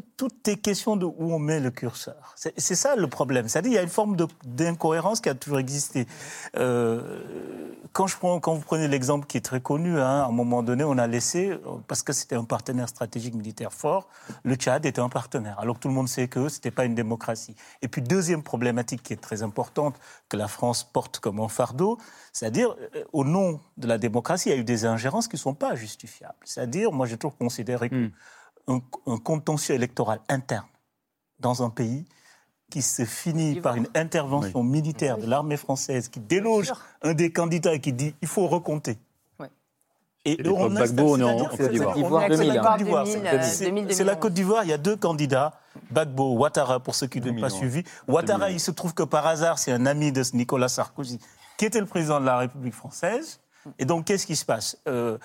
tout, 0.00 0.30
est 0.46 0.56
question 0.56 0.96
de 0.96 1.04
où 1.04 1.32
on 1.32 1.38
met 1.38 1.60
le 1.60 1.70
curseur. 1.70 2.34
C'est 2.36 2.74
ça 2.74 2.96
le 2.96 3.06
problème. 3.06 3.48
C'est-à-dire 3.48 3.70
qu'il 3.70 3.76
y 3.76 3.80
a 3.80 3.82
une 3.82 3.88
forme 3.88 4.16
d'incohérence 4.44 5.20
qui 5.20 5.28
a 5.28 5.34
toujours 5.34 5.58
existé. 5.58 6.06
Euh, 6.56 7.22
quand, 7.92 8.06
vous 8.06 8.60
prenez 8.60 8.88
l'exemple 8.88 9.26
qui 9.26 9.36
est 9.36 9.42
très 9.42 9.60
connu, 9.60 9.98
hein, 9.98 10.22
à 10.22 10.26
un 10.26 10.32
moment 10.32 10.62
donné, 10.62 10.84
on 10.84 10.96
a 10.98 11.06
laissé, 11.06 11.58
parce 11.88 12.02
que 12.02 12.12
c'était 12.12 12.36
un 12.36 12.44
partenaire 12.44 12.88
stratégique 12.88 13.34
militaire 13.34 13.72
fort, 13.72 14.08
le 14.44 14.54
Tchad 14.54 14.86
était 14.86 15.00
un 15.00 15.08
partenaire, 15.08 15.58
alors 15.58 15.76
que 15.76 15.80
tout 15.82 15.88
le 15.88 15.94
monde 15.94 16.08
sait 16.08 16.28
que 16.28 16.48
ce 16.48 16.56
n'était 16.56 16.70
pas 16.70 16.84
une 16.84 16.94
démocratie. 16.94 17.54
Et 17.82 17.88
puis, 17.88 18.00
deuxième 18.00 18.42
problématique 18.42 19.02
qui 19.02 19.12
est 19.12 19.20
très 19.20 19.42
importante, 19.42 19.96
que 20.28 20.36
la 20.36 20.48
France 20.48 20.84
porte 20.84 21.18
comme 21.18 21.40
un 21.40 21.48
fardeau, 21.48 21.98
c'est-à-dire, 22.32 22.74
euh, 22.96 23.04
au 23.12 23.24
nom 23.24 23.60
de 23.76 23.86
la 23.86 23.98
démocratie, 23.98 24.48
il 24.48 24.52
y 24.52 24.54
a 24.54 24.58
eu 24.58 24.64
des 24.64 24.86
ingérences 24.86 25.28
qui 25.28 25.36
ne 25.36 25.40
sont 25.40 25.54
pas 25.54 25.74
justifiables. 25.74 26.34
C'est-à-dire, 26.44 26.92
moi, 26.92 27.06
j'ai 27.06 27.18
toujours 27.18 27.36
considéré 27.36 27.90
que 27.90 28.10
un, 28.68 28.80
un 29.06 29.18
contentieux 29.18 29.74
électoral 29.74 30.20
interne 30.28 30.66
dans 31.40 31.62
un 31.62 31.70
pays 31.70 32.04
qui 32.70 32.80
se 32.82 33.04
finit 33.04 33.60
par 33.60 33.74
une 33.76 33.88
intervention 33.94 34.62
militaire 34.62 35.18
de 35.18 35.26
l'armée 35.26 35.56
française 35.58 36.08
qui 36.08 36.20
déloge 36.20 36.72
un 37.02 37.12
des 37.14 37.30
candidats 37.32 37.74
et 37.74 37.80
qui 37.80 37.92
dit 37.92 38.14
il 38.22 38.28
faut 38.28 38.46
recompter. 38.46 38.98
Et 40.24 40.36
l'époque 40.36 40.56
on 40.60 40.76
installe- 40.76 40.92
Gbagbo, 40.92 41.14
on 41.14 41.18
est 41.18 41.22
en- 41.24 41.26
c'est-à-dire 41.26 41.48
en 41.48 41.56
que 41.56 41.56
Côte 41.56 41.70
d'Ivoire. 41.72 41.94
c'est- 41.96 42.00
on 42.04 42.20
est- 42.20 42.28
Côte 42.28 42.36
c'est 42.36 42.44
la 42.44 42.52
d'Ivoire, 42.52 42.72
Côte 42.76 42.78
d'Ivoire, 42.84 43.04
2000, 43.04 43.20
c'est- 43.22 43.28
euh, 43.34 43.42
c'est- 43.42 43.64
2000, 43.64 43.94
C'est 43.96 44.04
la 44.04 44.14
Côte 44.14 44.32
d'Ivoire, 44.34 44.62
il 44.64 44.70
y 44.70 44.72
a 44.72 44.78
deux 44.78 44.96
candidats, 44.96 45.52
Gbagbo, 45.90 46.34
Ouattara, 46.36 46.78
pour 46.78 46.94
ceux 46.94 47.08
qui 47.08 47.18
n'ont 47.18 47.24
pas 47.24 47.30
2001. 47.32 47.48
suivi. 47.48 47.82
Ouattara, 48.06 48.50
il 48.50 48.60
se 48.60 48.70
trouve 48.70 48.94
que 48.94 49.02
par 49.02 49.26
hasard, 49.26 49.58
c'est 49.58 49.72
un 49.72 49.84
ami 49.84 50.12
de 50.12 50.22
Nicolas 50.34 50.68
Sarkozy, 50.68 51.18
qui 51.58 51.64
était 51.64 51.80
le 51.80 51.86
président 51.86 52.20
de 52.20 52.24
la 52.26 52.38
République 52.38 52.74
française. 52.74 53.40
Et 53.80 53.84
donc, 53.84 54.04
qu'est-ce 54.04 54.26
qui 54.26 54.36
se 54.36 54.44
passe? 54.44 54.78
Euh, 54.86 55.18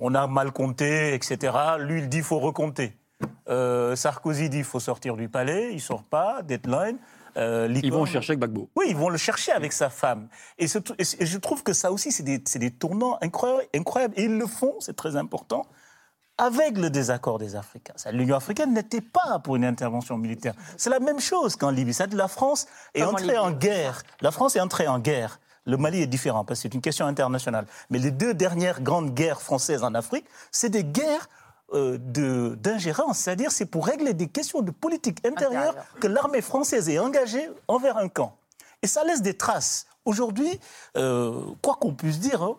On 0.00 0.14
a 0.14 0.26
mal 0.26 0.52
compté, 0.52 1.14
etc. 1.14 1.52
Lui, 1.78 2.00
il 2.02 2.08
dit 2.08 2.18
qu'il 2.18 2.24
faut 2.24 2.38
recompter. 2.38 2.96
Euh, 3.48 3.96
Sarkozy 3.96 4.48
dit 4.48 4.58
qu'il 4.58 4.64
faut 4.64 4.80
sortir 4.80 5.16
du 5.16 5.28
palais, 5.28 5.68
il 5.70 5.76
ne 5.76 5.80
sort 5.80 6.04
pas, 6.04 6.42
deadline. 6.42 6.98
Euh, 7.36 7.68
Ils 7.82 7.92
vont 7.92 8.06
chercher 8.06 8.36
Gbagbo. 8.36 8.68
oui, 8.76 8.86
ils 8.88 8.96
vont 8.96 9.08
le 9.08 9.16
chercher 9.16 9.52
avec 9.52 9.72
sa 9.72 9.88
femme. 9.88 10.28
Et, 10.58 10.66
ce- 10.66 10.78
je 10.98 11.38
trouve 11.38 11.62
que 11.62 11.72
ça 11.72 11.92
aussi, 11.92 12.10
c'est 12.10 12.24
des, 12.24 12.70
tournants 12.72 13.18
incroyables, 13.22 13.68
incroyables. 13.74 14.14
Et 14.16 14.24
ils 14.24 14.36
le 14.36 14.46
font, 14.46 14.74
c'est 14.80 14.96
très 14.96 15.14
important, 15.16 15.64
avec 16.38 16.76
le 16.76 16.90
désaccord 16.90 17.38
des 17.38 17.54
Africains. 17.54 17.92
Ça, 17.96 18.10
L'Union 18.10 18.36
africaine 18.36 18.72
n'était 18.72 19.00
pas 19.02 19.38
pour 19.38 19.54
une 19.56 19.64
intervention 19.64 20.16
militaire. 20.16 20.54
C'est 20.76 20.90
la 20.90 20.98
même 20.98 21.20
chose 21.20 21.54
qu'en 21.54 21.70
Libye. 21.70 21.96
La 22.12 22.28
France 22.28 22.66
est 22.94 23.00
Comme 23.02 23.10
entrée 23.10 23.38
en 23.38 23.52
guerre. 23.52 24.02
La 24.22 24.30
France 24.32 24.56
est 24.56 24.60
entrée 24.60 24.88
en 24.88 24.98
guerre. 24.98 25.38
Le 25.66 25.76
Mali 25.76 26.00
est 26.00 26.06
différent 26.06 26.44
parce 26.44 26.60
que 26.60 26.62
c'est 26.62 26.74
une 26.74 26.80
question 26.80 27.06
internationale. 27.06 27.66
Mais 27.90 27.98
les 27.98 28.10
deux 28.10 28.34
dernières 28.34 28.80
grandes 28.80 29.14
guerres 29.14 29.42
françaises 29.42 29.84
en 29.84 29.94
Afrique, 29.94 30.26
c'est 30.50 30.70
des 30.70 30.84
guerres 30.84 31.28
euh, 31.72 31.98
d'ingérence. 32.56 33.18
C'est-à-dire 33.18 33.52
c'est 33.52 33.66
pour 33.66 33.86
régler 33.86 34.14
des 34.14 34.28
questions 34.28 34.62
de 34.62 34.70
politique 34.70 35.24
intérieure 35.26 35.74
que 36.00 36.06
l'armée 36.06 36.40
française 36.42 36.88
est 36.88 36.98
engagée 36.98 37.48
envers 37.68 37.96
un 37.98 38.08
camp. 38.08 38.36
Et 38.82 38.86
ça 38.86 39.04
laisse 39.04 39.22
des 39.22 39.34
traces. 39.34 39.86
Aujourd'hui, 40.04 40.58
euh, 40.96 41.42
quoi 41.62 41.76
qu'on 41.78 41.94
puisse 41.94 42.18
dire, 42.18 42.42
hein, 42.42 42.56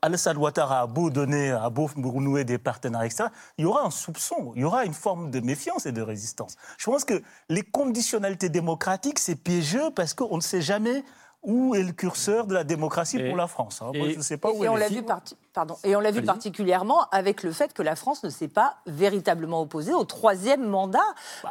Alassane 0.00 0.36
Ouattara 0.36 0.82
a 0.82 0.86
beau 0.86 1.10
donner, 1.10 1.50
a 1.50 1.70
beau 1.70 1.90
nouer 1.96 2.44
des 2.44 2.58
partenaires, 2.58 3.02
etc., 3.02 3.24
il 3.58 3.62
y 3.62 3.64
aura 3.66 3.84
un 3.84 3.90
soupçon, 3.90 4.52
il 4.54 4.60
y 4.60 4.64
aura 4.64 4.84
une 4.84 4.92
forme 4.94 5.30
de 5.30 5.40
méfiance 5.40 5.86
et 5.86 5.92
de 5.92 6.02
résistance. 6.02 6.56
Je 6.78 6.90
pense 6.90 7.04
que 7.04 7.22
les 7.48 7.62
conditionnalités 7.62 8.50
démocratiques, 8.50 9.18
c'est 9.18 9.34
piégeux 9.34 9.90
parce 9.94 10.12
qu'on 10.14 10.36
ne 10.36 10.42
sait 10.42 10.60
jamais 10.60 11.04
où 11.44 11.74
est 11.74 11.82
le 11.82 11.92
curseur 11.92 12.46
de 12.46 12.54
la 12.54 12.64
démocratie 12.64 13.18
Et- 13.18 13.28
pour 13.28 13.36
la 13.36 13.46
France. 13.46 13.80
hein. 13.82 13.90
Moi, 13.94 14.06
et- 14.08 14.12
je 14.12 14.18
ne 14.18 14.22
sais 14.22 14.36
pas 14.36 14.50
où 14.50 14.64
Et 14.64 14.68
on 14.68 14.74
elle 14.74 14.80
l'a 14.80 14.86
est. 14.86 14.90
vu, 14.90 15.02
parti- 15.02 15.36
pardon, 15.52 15.76
et 15.84 15.94
on 15.94 16.00
l'a 16.00 16.10
vu 16.10 16.22
particulièrement 16.22 17.06
avec 17.12 17.42
le 17.42 17.52
fait 17.52 17.72
que 17.72 17.82
la 17.82 17.96
France 17.96 18.22
ne 18.24 18.30
s'est 18.30 18.48
pas 18.48 18.76
véritablement 18.86 19.60
opposée 19.60 19.92
au 19.92 20.04
troisième 20.04 20.66
mandat 20.66 20.98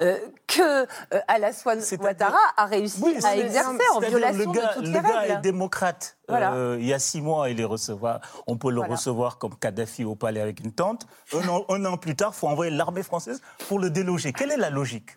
euh, 0.01 0.17
que 0.47 0.83
euh, 0.83 1.19
Alassane 1.27 1.79
Ouattara 1.99 2.37
a 2.57 2.65
réussi 2.65 3.01
Oui, 3.03 3.15
à 3.23 3.37
exercer 3.37 3.69
en 3.95 3.99
violation 3.99 4.39
le 4.39 4.45
gars, 4.59 4.67
de 4.69 4.73
toutes 4.73 4.87
le 4.87 4.91
les 4.93 4.99
gars 5.01 5.19
règles. 5.19 5.33
est 5.33 5.41
démocrate. 5.41 6.17
Voilà. 6.27 6.53
Euh, 6.53 6.77
il 6.79 6.85
y 6.87 6.93
a 6.93 6.99
six 6.99 7.21
mois, 7.21 7.49
il 7.49 7.59
est 7.59 7.65
recevoir. 7.65 8.21
On 8.47 8.57
peut 8.57 8.69
le 8.69 8.77
Voilà. 8.77 8.93
recevoir 8.93 9.37
comme 9.37 9.55
Kadhafi 9.55 10.05
au 10.05 10.15
palais 10.15 10.39
avec 10.41 10.59
une 10.61 10.71
tente. 10.71 11.05
Un 11.33 11.47
an, 11.49 11.65
un 11.69 11.85
an 11.85 11.97
plus 11.97 12.15
tard, 12.15 12.31
il 12.35 12.39
faut 12.39 12.47
envoyer 12.47 12.71
l'armée 12.71 13.03
française 13.03 13.41
pour 13.67 13.77
le 13.79 13.89
déloger. 13.89 14.31
Quelle 14.33 14.51
est 14.51 14.57
la 14.57 14.69
logique? 14.69 15.11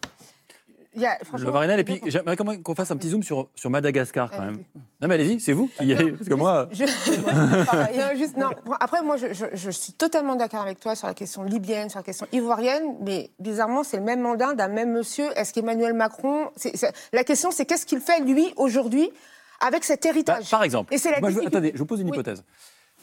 Il 0.97 1.03
y 1.03 1.07
a- 1.07 1.19
Le 1.39 1.51
Varinel, 1.51 1.79
et 1.79 1.85
puis 1.85 2.01
j'aimerais 2.07 2.37
quand 2.37 2.45
même 2.45 2.63
qu'on 2.63 2.75
fasse 2.75 2.91
un 2.91 2.97
petit 2.97 3.11
zoom 3.11 3.23
sur, 3.23 3.49
sur 3.55 3.69
Madagascar 3.71 4.31
quand 4.31 4.41
même. 4.41 4.59
Non 5.01 5.09
mais 5.09 5.15
allez-y, 5.15 5.39
c'est 5.41 5.53
vous 5.53 5.69
qui 5.69 5.85
y 5.87 5.93
allez, 5.93 6.13
parce 6.13 6.29
que 6.29 6.35
moi... 6.35 6.69
Je- 6.73 6.85
Non, 6.85 8.17
juste- 8.19 8.37
non. 8.37 8.51
Après, 8.81 9.03
moi, 9.03 9.17
je, 9.17 9.33
je- 9.33 9.45
je 9.55 9.71
suis 9.71 9.93
totalement 9.93 10.37
d'accord 10.37 10.63
avec 10.63 10.81
toi 10.81 10.95
sur 10.95 11.07
la 11.07 11.15
question 11.15 11.43
libyenne, 11.43 11.91
sur 11.91 11.99
la 11.99 12.03
question 12.03 12.27
ivoirienne, 12.33 12.97
mais 13.03 13.31
bizarrement, 13.39 13.85
c'est 13.85 13.99
le 13.99 14.03
même 14.03 14.21
mandat 14.21 14.55
d'un 14.55 14.69
même 14.69 14.93
monsieur. 14.93 15.27
Est-ce 15.37 15.53
qu'Emmanuel 15.53 15.93
Macron. 15.95 16.51
la 17.13 17.25
question, 17.25 17.51
c'est 17.51 17.67
qu'est-ce 17.67 17.87
qu'il 17.87 18.01
fait, 18.01 18.21
lui, 18.21 18.53
aujourd'hui, 18.57 19.11
avec 19.61 19.85
cet 19.85 20.03
Bah, 20.05 20.09
héritage 20.11 20.51
par 20.51 20.63
exemple, 20.63 20.93
Et 20.95 20.99
c'est 20.99 21.11
la 21.11 21.21
moi, 21.21 21.31
je, 21.31 21.41
attendez, 21.47 21.73
je 21.75 21.79
vous 21.79 21.87
pose 21.87 22.01
une 22.01 22.07
Oui. 22.11 22.13
hypothèse. 22.17 22.43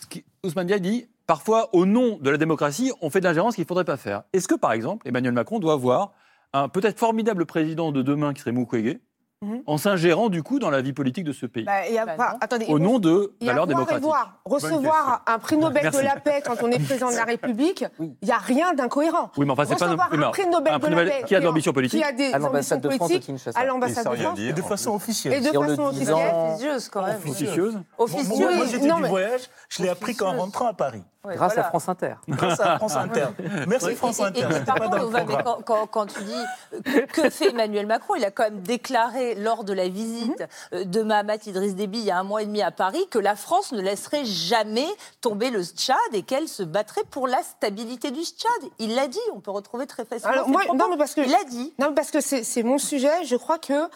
Qui- 0.10 0.24
Ousmane 0.44 0.68
Diaye 0.68 0.82
dit, 0.82 1.08
parfois, 1.28 1.70
au 1.74 1.86
nom 1.86 2.18
de 2.20 2.30
la 2.30 2.38
démocratie, 2.38 2.91
on 3.02 3.10
fait 3.10 3.20
de 3.22 3.26
l'ingérence 3.26 3.56
qu'il 3.56 3.64
ne 3.64 3.68
faudrait 3.68 3.86
pas 3.86 3.98
faire. 3.98 4.24
Est-ce 4.34 4.48
que, 4.48 4.56
par 4.56 4.72
exemple, 4.74 5.08
Emmanuel 5.08 5.34
Macron 5.34 5.60
doit 5.60 5.74
avoir 5.74 6.12
un 6.54 6.70
peut-être 6.70 6.99
formidable 6.99 7.45
président 7.45 7.91
de 7.91 8.01
demain 8.01 8.34
qui 8.34 8.41
serait 8.41 8.51
Mukwege, 8.51 8.99
Mhm. 9.41 9.62
en 9.68 9.78
s'ingérant 9.78 10.30
du 10.30 10.41
coup 10.41 10.58
dans 10.58 10.70
la 10.70 10.82
vie 10.82 10.93
politique 10.93 11.26
de 11.26 11.34
ce 11.34 11.45
pays, 11.45 11.66
Bah, 11.66 11.86
il 11.89 11.93
y 11.95 11.97
a 11.97 12.06
Bah, 12.16 12.38
attendez, 12.39 12.66
au 12.70 12.80
nom 12.80 12.97
de 12.97 13.34
valeurs 13.41 13.68
démocratiques 13.68 14.01
voir. 14.01 14.39
Recevoir 14.45 15.22
un 15.28 15.38
prix 15.38 15.58
Nobel 15.58 15.84
Merci. 15.84 15.99
de 15.99 16.06
la 16.06 16.16
paix 16.16 16.41
quand 16.45 16.64
on 16.64 16.72
est 16.72 16.80
président 16.88 17.12
de 17.12 17.18
la 17.18 17.26
République, 17.26 17.84
il 17.99 18.14
n'y 18.24 18.32
a 18.32 18.38
rien 18.38 18.74
d'incohérent. 18.74 19.32
Oui, 19.36 19.45
mais 19.45 19.51
enfin, 19.51 19.66
c'est 19.66 19.78
pas... 19.78 19.89
Oui, 19.89 20.18
mais 20.18 20.26
un 20.28 20.32
prix 20.32 20.47
Nobel 20.47 20.74
un 20.74 20.78
de 20.80 20.86
prix 20.86 20.95
la 20.95 21.04
paix 21.04 21.24
qui 21.28 21.36
a 21.36 21.41
de 21.41 21.45
l'ambition 21.45 21.74
politique. 21.74 21.99
Qui 22.01 22.06
a 22.08 22.14
des 22.14 22.32
À 22.32 22.39
l'ambassade 22.39 22.80
de 22.80 22.88
ambitions 22.88 23.38
France 23.38 23.56
à 23.58 23.64
Et 23.64 23.68
l'ambassade 23.68 24.06
de 24.06 24.10
rien 24.12 24.24
France. 24.30 24.39
Et 24.39 24.54
de 24.54 24.62
en 24.62 24.66
façon 24.66 24.89
plus. 24.91 24.95
officieuse. 24.95 25.34
Et 25.34 25.39
de 25.41 25.45
façon 25.60 25.82
officielle. 25.88 26.16
Officieuse, 26.16 26.88
quand 26.89 27.06
même. 27.06 27.16
Officieuse. 27.18 27.74
Moi, 27.74 27.84
Officieuse. 27.97 28.56
moi, 28.56 28.66
j'étais 28.72 28.93
du 28.93 29.04
voyage, 29.10 29.41
je 29.68 29.84
l'ai 29.84 29.89
appris 29.89 30.16
qu'en 30.16 30.38
rentrant 30.38 30.68
à 30.68 30.74
Paris. 30.74 31.04
Ouais, 31.26 31.36
Grâce 31.36 31.54
voilà. 31.54 31.68
à 31.68 31.70
France 31.70 31.88
Inter. 31.88 32.16
Grâce 32.28 32.60
à 32.60 32.78
France 32.78 32.96
Inter. 32.98 33.28
Merci 33.68 33.96
France 33.96 34.20
et- 34.20 34.24
et- 34.24 34.44
Inter. 34.44 34.58
et 34.60 34.90
programme. 34.90 35.28
quand, 35.46 35.62
quand- 35.66 35.88
quand 35.88 36.06
tu 36.08 36.22
dis 36.22 36.82
que, 36.84 37.06
que 37.06 37.30
fait 37.30 37.52
Emmanuel 37.52 37.88
Macron, 37.88 38.16
il 38.16 38.26
a 38.26 38.32
quand 38.32 38.44
même 38.44 38.60
déclaré 38.62 39.34
lors 39.36 39.64
de 39.64 39.72
la 39.72 39.88
visite 39.88 40.38
Mhm. 40.42 40.48
euh, 40.80 40.84
de 40.84 41.02
Mahamat 41.02 41.38
Idriss 41.46 41.76
Déby 41.76 42.00
il 42.00 42.04
y 42.06 42.12
a 42.12 42.18
un 42.20 42.24
mois 42.24 42.42
et 42.42 42.46
demi 42.46 42.62
à 42.62 42.72
Paris 42.72 43.06
que 43.10 43.20
la 43.20 43.38
France 43.38 43.72
ne 43.72 43.80
laisserait 43.80 44.26
jamais 44.26 44.88
tomber 45.22 45.50
le 45.50 45.64
Tchad 45.64 45.96
et 46.12 46.24
qu'elle 46.24 46.50
se 46.50 46.62
battrait 46.64 47.04
pour 47.10 47.28
la 47.30 47.42
stabilité 47.42 48.12
du 48.12 48.24
Tchad. 48.24 48.70
Il 48.80 48.94
l'a 48.96 49.08
dit, 49.08 49.18
on 49.34 49.40
peut 49.40 49.52
retrouver 49.52 49.88
très 49.88 50.04
facilement. 50.04 50.34
Alors, 50.34 50.50
moi, 50.50 50.64
non, 50.76 50.90
mais 50.90 50.98
parce 50.98 51.14
que- 51.14 51.22
Il 51.22 51.32
l'a 51.32 51.44
dit. 51.46 51.74
Non, 51.80 51.94
parce 51.94 52.12
que 52.12 52.20
c'est 52.20 52.44
c'est 52.44 52.64
mon 52.64 52.78
sujet. 52.78 53.24
Je 53.24 53.38
crois 53.38 53.60
que 53.60 53.88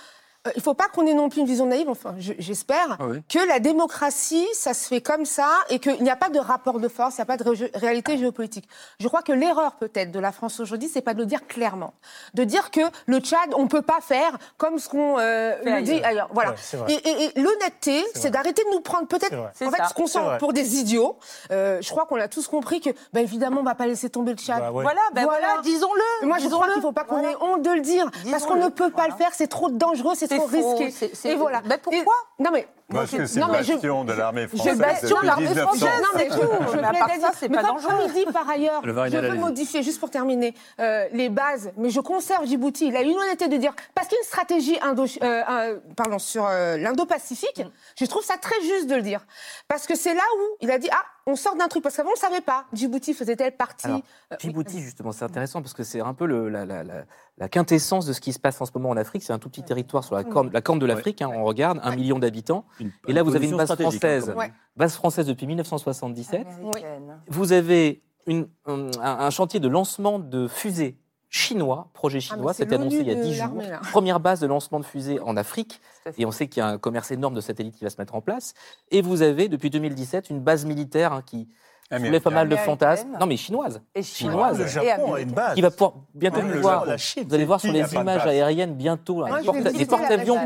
euh, 0.47 0.51
il 0.55 0.61
faut 0.61 0.73
pas 0.73 0.87
qu'on 0.87 1.05
ait 1.05 1.13
non 1.13 1.29
plus 1.29 1.41
une 1.41 1.47
vision 1.47 1.65
naïve. 1.65 1.89
Enfin, 1.89 2.15
je- 2.19 2.33
j'espère 2.39 2.97
Ah 2.99 3.05
oui. 3.07 3.21
que 3.29 3.39
la 3.47 3.59
démocratie, 3.59 4.47
ça 4.53 4.73
se 4.73 4.87
fait 4.87 5.01
comme 5.01 5.25
ça 5.25 5.47
et 5.69 5.79
qu'il 5.79 6.01
n'y 6.03 6.09
a 6.09 6.15
pas 6.15 6.29
de 6.29 6.39
rapport 6.39 6.79
de 6.79 6.87
force, 6.87 7.15
il 7.15 7.19
n'y 7.19 7.23
a 7.23 7.25
pas 7.25 7.37
de 7.37 7.43
ré- 7.49 7.71
réalité 7.75 8.17
géopolitique. 8.17 8.67
Je 8.99 9.07
crois 9.07 9.21
que 9.21 9.31
l'erreur 9.31 9.75
peut-être 9.75 10.11
de 10.11 10.19
la 10.19 10.31
France 10.31 10.59
aujourd'hui, 10.59 10.89
c'est 10.91 11.01
pas 11.01 11.13
de 11.13 11.19
le 11.19 11.25
dire 11.25 11.45
clairement, 11.47 11.93
de 12.33 12.43
dire 12.43 12.71
que 12.71 12.81
le 13.05 13.19
Tchad, 13.19 13.53
on 13.55 13.67
peut 13.67 13.81
pas 13.81 13.99
faire 14.01 14.37
comme 14.57 14.79
ce 14.79 14.89
qu'on 14.89 15.17
euh, 15.19 15.81
dit 15.81 16.01
ailleurs. 16.03 16.29
Voilà. 16.33 16.51
Ouais, 16.51 16.93
et 16.93 17.09
et- 17.09 17.23
et 17.37 17.39
l'honnêteté, 17.41 18.03
c'est 18.15 18.29
d'arrêter 18.31 18.63
de 18.63 18.69
nous 18.71 18.81
prendre 18.81 19.07
peut-être 19.07 19.33
en 19.35 19.71
fait 19.71 19.83
ce 19.89 19.93
qu'on 19.93 20.07
sent 20.07 20.19
pour 20.39 20.53
des 20.53 20.77
idiots. 20.79 21.17
Euh, 21.51 21.79
je 21.81 21.89
crois 21.89 22.05
qu'on 22.05 22.19
a 22.19 22.27
tous 22.27 22.47
compris 22.47 22.81
que, 22.81 22.89
bah, 23.13 23.21
évidemment, 23.21 23.61
on 23.61 23.63
va 23.63 23.75
pas 23.75 23.87
laisser 23.87 24.09
tomber 24.09 24.31
le 24.31 24.37
Tchad. 24.37 24.59
Bah 24.59 24.71
ouais. 24.71 24.83
Voilà, 24.83 25.01
Voilà. 25.13 25.27
voilà, 25.27 25.61
disons-le. 25.63 26.01
Mais 26.21 26.27
Moi, 26.27 26.37
je 26.39 26.47
crois 26.47 26.67
qu'il 26.67 26.77
ne 26.77 26.81
faut 26.81 26.91
pas 26.91 27.03
qu'on 27.03 27.15
Voilà. 27.19 27.31
ait 27.31 27.35
honte 27.41 27.61
de 27.61 27.71
le 27.71 27.81
dire, 27.81 28.09
parce 28.31 28.45
qu'on 28.45 28.55
ne 28.55 28.69
peut 28.69 28.89
pas 28.89 29.03
Voilà. 29.07 29.13
le 29.13 29.17
faire, 29.17 29.31
c'est 29.33 29.47
trop 29.47 29.69
dangereux, 29.69 30.13
C'est 30.15 30.27
trop 30.37 30.77
risqué. 30.77 31.29
Et 31.29 31.35
voilà. 31.35 31.61
Ben 31.61 31.77
pourquoi? 31.81 32.13
Et- 32.39 32.43
Non 32.43 32.51
mais 32.51 32.67
Parce 32.89 33.11
que 33.11 33.25
c'est 33.25 33.39
Non, 33.41 33.47
une 33.47 33.51
mais 33.53 33.63
je- 33.63 33.73
bastion 33.73 34.05
de 34.05 34.13
l'armée 34.13 34.43
je 34.43 34.47
française 34.47 34.77
bastion 34.77 35.19
de 35.21 35.25
l'armée 35.25 35.45
1900. 35.47 35.67
française. 35.67 36.01
Non, 36.01 36.07
mais 36.15 36.29
je, 36.31 36.35
tout. 36.37 36.71
je 36.71 36.77
Mais 36.77 36.83
à 36.87 36.93
part 36.93 37.09
ça, 37.19 37.31
c'est 37.37 37.49
pas 37.49 37.61
comme, 37.63 37.75
dangereux. 37.75 37.89
comme 37.97 38.01
il 38.07 38.13
dit 38.25 38.31
par 38.31 38.49
ailleurs, 38.49 38.81
Le 38.85 38.93
je 39.09 39.17
veux 39.17 39.35
modifier, 39.35 39.83
juste 39.83 39.99
pour 39.99 40.09
terminer, 40.09 40.53
euh, 40.79 41.05
les 41.11 41.27
bases, 41.29 41.71
mais 41.75 41.89
je 41.89 41.99
conserve 41.99 42.45
Djibouti. 42.45 42.87
Il 42.87 42.95
a 42.95 43.01
eu 43.03 43.11
l'honnêteté 43.13 43.49
de 43.49 43.57
dire, 43.57 43.73
parce 43.93 44.07
qu'il 44.07 44.15
y 44.15 44.19
a 44.19 44.21
une 44.21 44.27
stratégie 44.27 44.79
indo, 44.81 45.03
euh, 45.03 45.41
euh, 45.49 45.79
pardon, 45.97 46.17
sur 46.17 46.45
euh, 46.47 46.77
l'Indo-Pacifique, 46.77 47.61
je 47.99 48.05
trouve 48.05 48.23
ça 48.23 48.37
très 48.37 48.59
juste 48.61 48.87
de 48.87 48.95
le 48.95 49.01
dire. 49.01 49.25
Parce 49.67 49.85
que 49.85 49.95
c'est 49.95 50.13
là 50.13 50.21
où 50.37 50.55
il 50.61 50.71
a 50.71 50.77
dit, 50.79 50.87
ah, 50.91 51.03
on 51.29 51.35
sort 51.35 51.57
d'un 51.57 51.67
truc, 51.67 51.83
parce 51.83 51.97
qu'avant 51.97 52.11
on 52.11 52.13
ne 52.13 52.17
savait 52.17 52.39
pas. 52.39 52.63
Djibouti 52.71 53.13
faisait-elle 53.13 53.51
partie 53.51 53.85
Alors, 53.87 53.97
euh, 53.97 54.01
oui, 54.31 54.37
Djibouti, 54.39 54.79
justement, 54.81 55.11
c'est 55.11 55.25
intéressant 55.25 55.61
parce 55.61 55.73
que 55.73 55.83
c'est 55.83 55.99
un 55.99 56.13
peu 56.13 56.25
le- 56.25 56.47
la, 56.47 56.65
la- 56.65 56.85
la- 56.85 57.03
la 57.37 57.49
quintessence 57.49 58.05
de 58.05 58.13
ce 58.13 58.21
qui 58.21 58.31
se 58.31 58.39
passe 58.39 58.59
en 58.61 58.65
ce 58.65 58.71
moment 58.75 58.89
en 58.91 58.97
Afrique. 58.97 59.23
C'est 59.23 59.33
un 59.33 59.37
tout 59.39 59.49
petit 59.49 59.61
territoire 59.63 60.05
sur 60.05 60.15
la 60.15 60.23
corne, 60.23 60.49
la 60.53 60.61
corne 60.61 60.79
de 60.79 60.85
l'Afrique. 60.85 61.21
hein, 61.21 61.29
on 61.35 61.43
regarde, 61.43 61.81
un 61.83 61.95
million 61.95 62.17
d'habitants. 62.17 62.63
Une- 62.79 62.91
Et 63.07 63.13
là, 63.13 63.23
vous 63.23 63.35
avez 63.35 63.47
une 63.49 63.57
base 63.57 63.73
française. 63.73 64.29
hein. 64.29 64.35
Ouais. 64.35 64.51
Base 64.75 64.93
française 64.95 65.25
depuis 65.27 65.47
1977. 65.47 66.45
Américaine. 66.47 67.21
Vous 67.27 67.51
avez 67.53 68.01
une- 68.25 68.47
un, 68.65 68.89
un 69.01 69.29
chantier 69.29 69.59
de 69.59 69.67
lancement 69.67 70.19
de 70.19 70.47
fusées 70.47 70.97
chinois, 71.29 71.89
projet 71.93 72.17
Ah, 72.19 72.21
chinois, 72.21 72.45
mais 72.51 72.53
c'est 72.53 72.63
c'était 72.63 72.75
annoncé 72.75 72.97
il 72.99 73.07
y 73.07 73.11
a 73.11 73.13
l'ONU 73.13 73.23
de 73.25 73.29
10 73.29 73.35
jours. 73.35 73.81
Première 73.91 74.19
base 74.19 74.39
de 74.39 74.47
lancement 74.47 74.79
de 74.79 74.85
fusées 74.85 75.19
en 75.19 75.35
Afrique. 75.35 75.81
Et 76.17 76.25
on 76.25 76.31
sait 76.31 76.47
qu'il 76.47 76.61
y 76.61 76.63
a 76.63 76.67
un 76.69 76.77
commerce 76.77 77.11
énorme 77.11 77.33
de 77.33 77.41
satellites 77.41 77.75
qui 77.75 77.83
va 77.83 77.89
se 77.89 77.97
mettre 77.99 78.15
en 78.15 78.21
place. 78.21 78.53
Et 78.91 79.01
vous 79.01 79.21
avez, 79.21 79.49
depuis 79.49 79.69
2017, 79.69 80.29
une 80.29 80.39
base 80.39 80.65
militaire 80.65 81.11
hein, 81.13 81.21
qui 81.25 81.49
soulève 81.91 82.21
pas 82.21 82.29
mal 82.29 82.47
de 82.49 82.53
Américaine. 82.53 82.65
fantasmes. 82.65 83.17
Non, 83.19 83.25
mais 83.25 83.37
chinoise. 83.37 83.81
Et 83.95 84.03
Chinoise. 84.03 84.59
Le 84.59 84.65
Et 84.65 84.67
Japon 84.67 84.87
a 84.87 84.91
une 84.93 85.03
américaine. 85.29 85.31
base. 85.33 85.55
Qui 85.55 85.61
va 85.61 85.71
pouvoir 85.71 85.93
bientôt 86.13 86.41
le 86.41 86.51
pouvoir. 86.53 86.73
Japon, 86.79 86.89
la 86.91 86.97
Chine, 86.97 87.23
Vous 87.27 87.33
allez 87.35 87.45
voir 87.45 87.61
sur 87.61 87.71
les 87.71 87.95
images 87.95 88.25
aériennes 88.27 88.75
bientôt, 88.75 89.21
là, 89.21 89.41
Moi, 89.41 89.53
les 89.71 89.85
porte-avions 89.85 90.37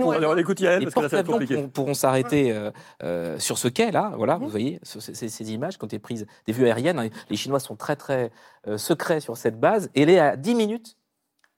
pourront, 1.70 1.94
s'arrêter 1.94 2.52
euh, 2.52 2.72
euh, 3.04 3.40
sur 3.40 3.58
ce 3.58 3.68
quai 3.68 3.92
là, 3.92 4.14
voilà, 4.16 4.38
vous 4.38 4.48
voyez 4.50 4.80
ce- 4.84 5.00
ces, 5.00 5.14
ces- 5.30 5.52
images 5.54 5.78
quand 5.78 5.88
tu 5.88 6.00
prises 6.00 6.26
des 6.46 6.54
vues 6.54 6.66
aériennes. 6.66 7.00
hein, 7.00 7.10
les 7.30 7.36
Chinois 7.36 7.60
sont 7.60 7.76
très 7.76 7.96
très 7.96 8.32
euh, 8.68 8.78
secrets 8.78 9.20
sur 9.20 9.36
cette 9.38 9.60
base 9.60 9.90
elle 9.96 10.10
est 10.10 10.20
à 10.20 10.36
10 10.36 10.56
minutes, 10.56 10.98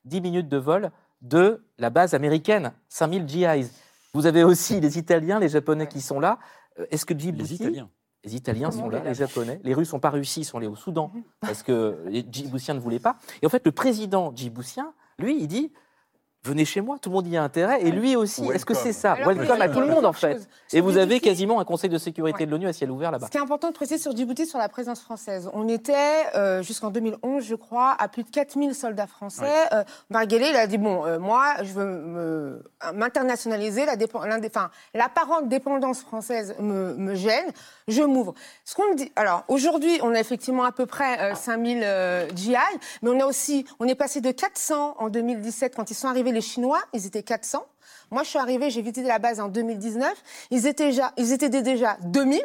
10 0.05 0.21
minutes 0.21 0.47
de 0.49 0.57
vol 0.57 0.91
de 1.21 1.63
la 1.77 1.89
base 1.89 2.13
américaine, 2.13 2.71
5000 2.89 3.27
GIs. 3.27 3.69
Vous 4.13 4.25
avez 4.25 4.43
aussi 4.43 4.79
les 4.79 4.97
Italiens, 4.97 5.39
les 5.39 5.49
Japonais 5.49 5.87
qui 5.87 6.01
sont 6.01 6.19
là. 6.19 6.39
Est-ce 6.91 7.05
que 7.05 7.17
Djibouti, 7.17 7.81
Les 8.23 8.35
Italiens. 8.35 8.71
sont 8.71 8.89
là, 8.89 9.01
les 9.03 9.13
Japonais. 9.13 9.59
Les 9.63 9.73
Russes 9.73 9.91
n'ont 9.93 9.99
pas 9.99 10.09
réussi, 10.09 10.41
ils 10.41 10.45
sont 10.45 10.57
allés 10.57 10.67
au 10.67 10.75
Soudan 10.75 11.11
parce 11.41 11.63
que 11.63 12.03
les 12.07 12.25
Djiboutiens 12.29 12.73
ne 12.73 12.79
voulaient 12.79 12.99
pas. 12.99 13.17
Et 13.41 13.45
en 13.45 13.49
fait, 13.49 13.65
le 13.65 13.71
président 13.71 14.31
djiboutien, 14.35 14.93
lui, 15.19 15.37
il 15.39 15.47
dit 15.47 15.71
Venez 16.45 16.65
chez 16.65 16.81
moi, 16.81 16.97
tout 16.99 17.07
le 17.09 17.15
monde 17.15 17.27
y 17.27 17.37
a 17.37 17.43
intérêt. 17.43 17.83
Et 17.83 17.91
lui 17.91 18.17
aussi, 18.17 18.41
est-ce 18.49 18.65
que 18.65 18.73
Welcome. 18.73 18.91
c'est 18.91 18.99
ça 18.99 19.13
Alors, 19.13 19.29
Welcome 19.29 19.61
à 19.61 19.69
tout 19.69 19.79
le 19.79 19.87
monde, 19.87 20.05
en 20.05 20.11
fait. 20.11 20.45
Et 20.73 20.81
vous 20.81 20.97
avez 20.97 21.21
quasiment 21.21 21.61
un 21.61 21.63
conseil 21.63 21.89
de 21.89 21.97
sécurité 21.97 22.39
Ouais. 22.39 22.45
de 22.45 22.51
l'ONU 22.51 22.67
à 22.67 22.73
ciel 22.73 22.91
ouvert 22.91 23.11
là-bas. 23.11 23.27
Ce 23.27 23.31
qui 23.31 23.37
est 23.37 23.41
important 23.41 23.69
de 23.69 23.73
préciser 23.73 23.97
sur 23.97 24.13
Djibouti, 24.13 24.45
sur 24.45 24.59
la 24.59 24.67
présence 24.67 24.99
française. 24.99 25.49
On 25.53 25.69
était, 25.69 25.93
euh, 26.35 26.61
jusqu'en 26.61 26.89
2011, 26.89 27.45
je 27.45 27.55
crois, 27.55 27.95
à 27.97 28.09
plus 28.09 28.23
de 28.23 28.29
4000 28.29 28.75
soldats 28.75 29.07
français. 29.07 29.45
Euh, 29.71 29.85
Marguerite, 30.09 30.47
il 30.49 30.57
a 30.57 30.67
dit, 30.67 30.77
bon, 30.77 31.05
euh, 31.05 31.17
moi, 31.17 31.45
je 31.63 31.71
veux 31.71 31.85
me- 31.85 32.63
m'internationaliser, 32.93 33.85
la 33.85 33.95
dépen- 33.95 34.27
l'indé- 34.27 34.49
enfin, 34.53 34.69
l'apparente 34.93 35.47
dépendance 35.47 36.01
française 36.01 36.55
me, 36.59 36.93
me 36.95 37.15
gêne, 37.15 37.45
je 37.87 38.03
m'ouvre. 38.03 38.33
Ce 38.65 38.75
qu'on 38.75 38.89
me 38.89 38.95
dit, 38.95 39.13
alors, 39.15 39.45
aujourd'hui, 39.47 39.97
on 40.03 40.13
a 40.13 40.19
effectivement 40.19 40.65
à 40.65 40.73
peu 40.73 40.85
près 40.87 41.21
euh, 41.31 41.35
5000 41.35 41.79
euh, 41.83 42.27
GI, 42.35 42.55
mais 43.01 43.09
on 43.11 43.19
a 43.21 43.25
aussi, 43.25 43.63
on 43.79 43.87
est 43.87 43.95
passé 43.95 44.19
de 44.19 44.31
400 44.31 44.95
en 44.99 45.07
2017, 45.07 45.73
quand 45.73 45.89
ils 45.89 45.93
sont 45.95 46.09
arrivés 46.09 46.32
les 46.33 46.41
Chinois, 46.41 46.81
ils 46.93 47.05
étaient 47.05 47.23
400. 47.23 47.65
Moi, 48.11 48.23
je 48.23 48.29
suis 48.29 48.39
arrivée, 48.39 48.69
j'ai 48.69 48.81
visité 48.81 49.03
la 49.03 49.19
base 49.19 49.39
en 49.39 49.47
2019. 49.47 50.11
Ils 50.51 50.67
étaient 50.67 50.87
déjà, 50.87 51.13
ils 51.17 51.31
étaient 51.31 51.49
déjà 51.49 51.97
2000. 52.03 52.41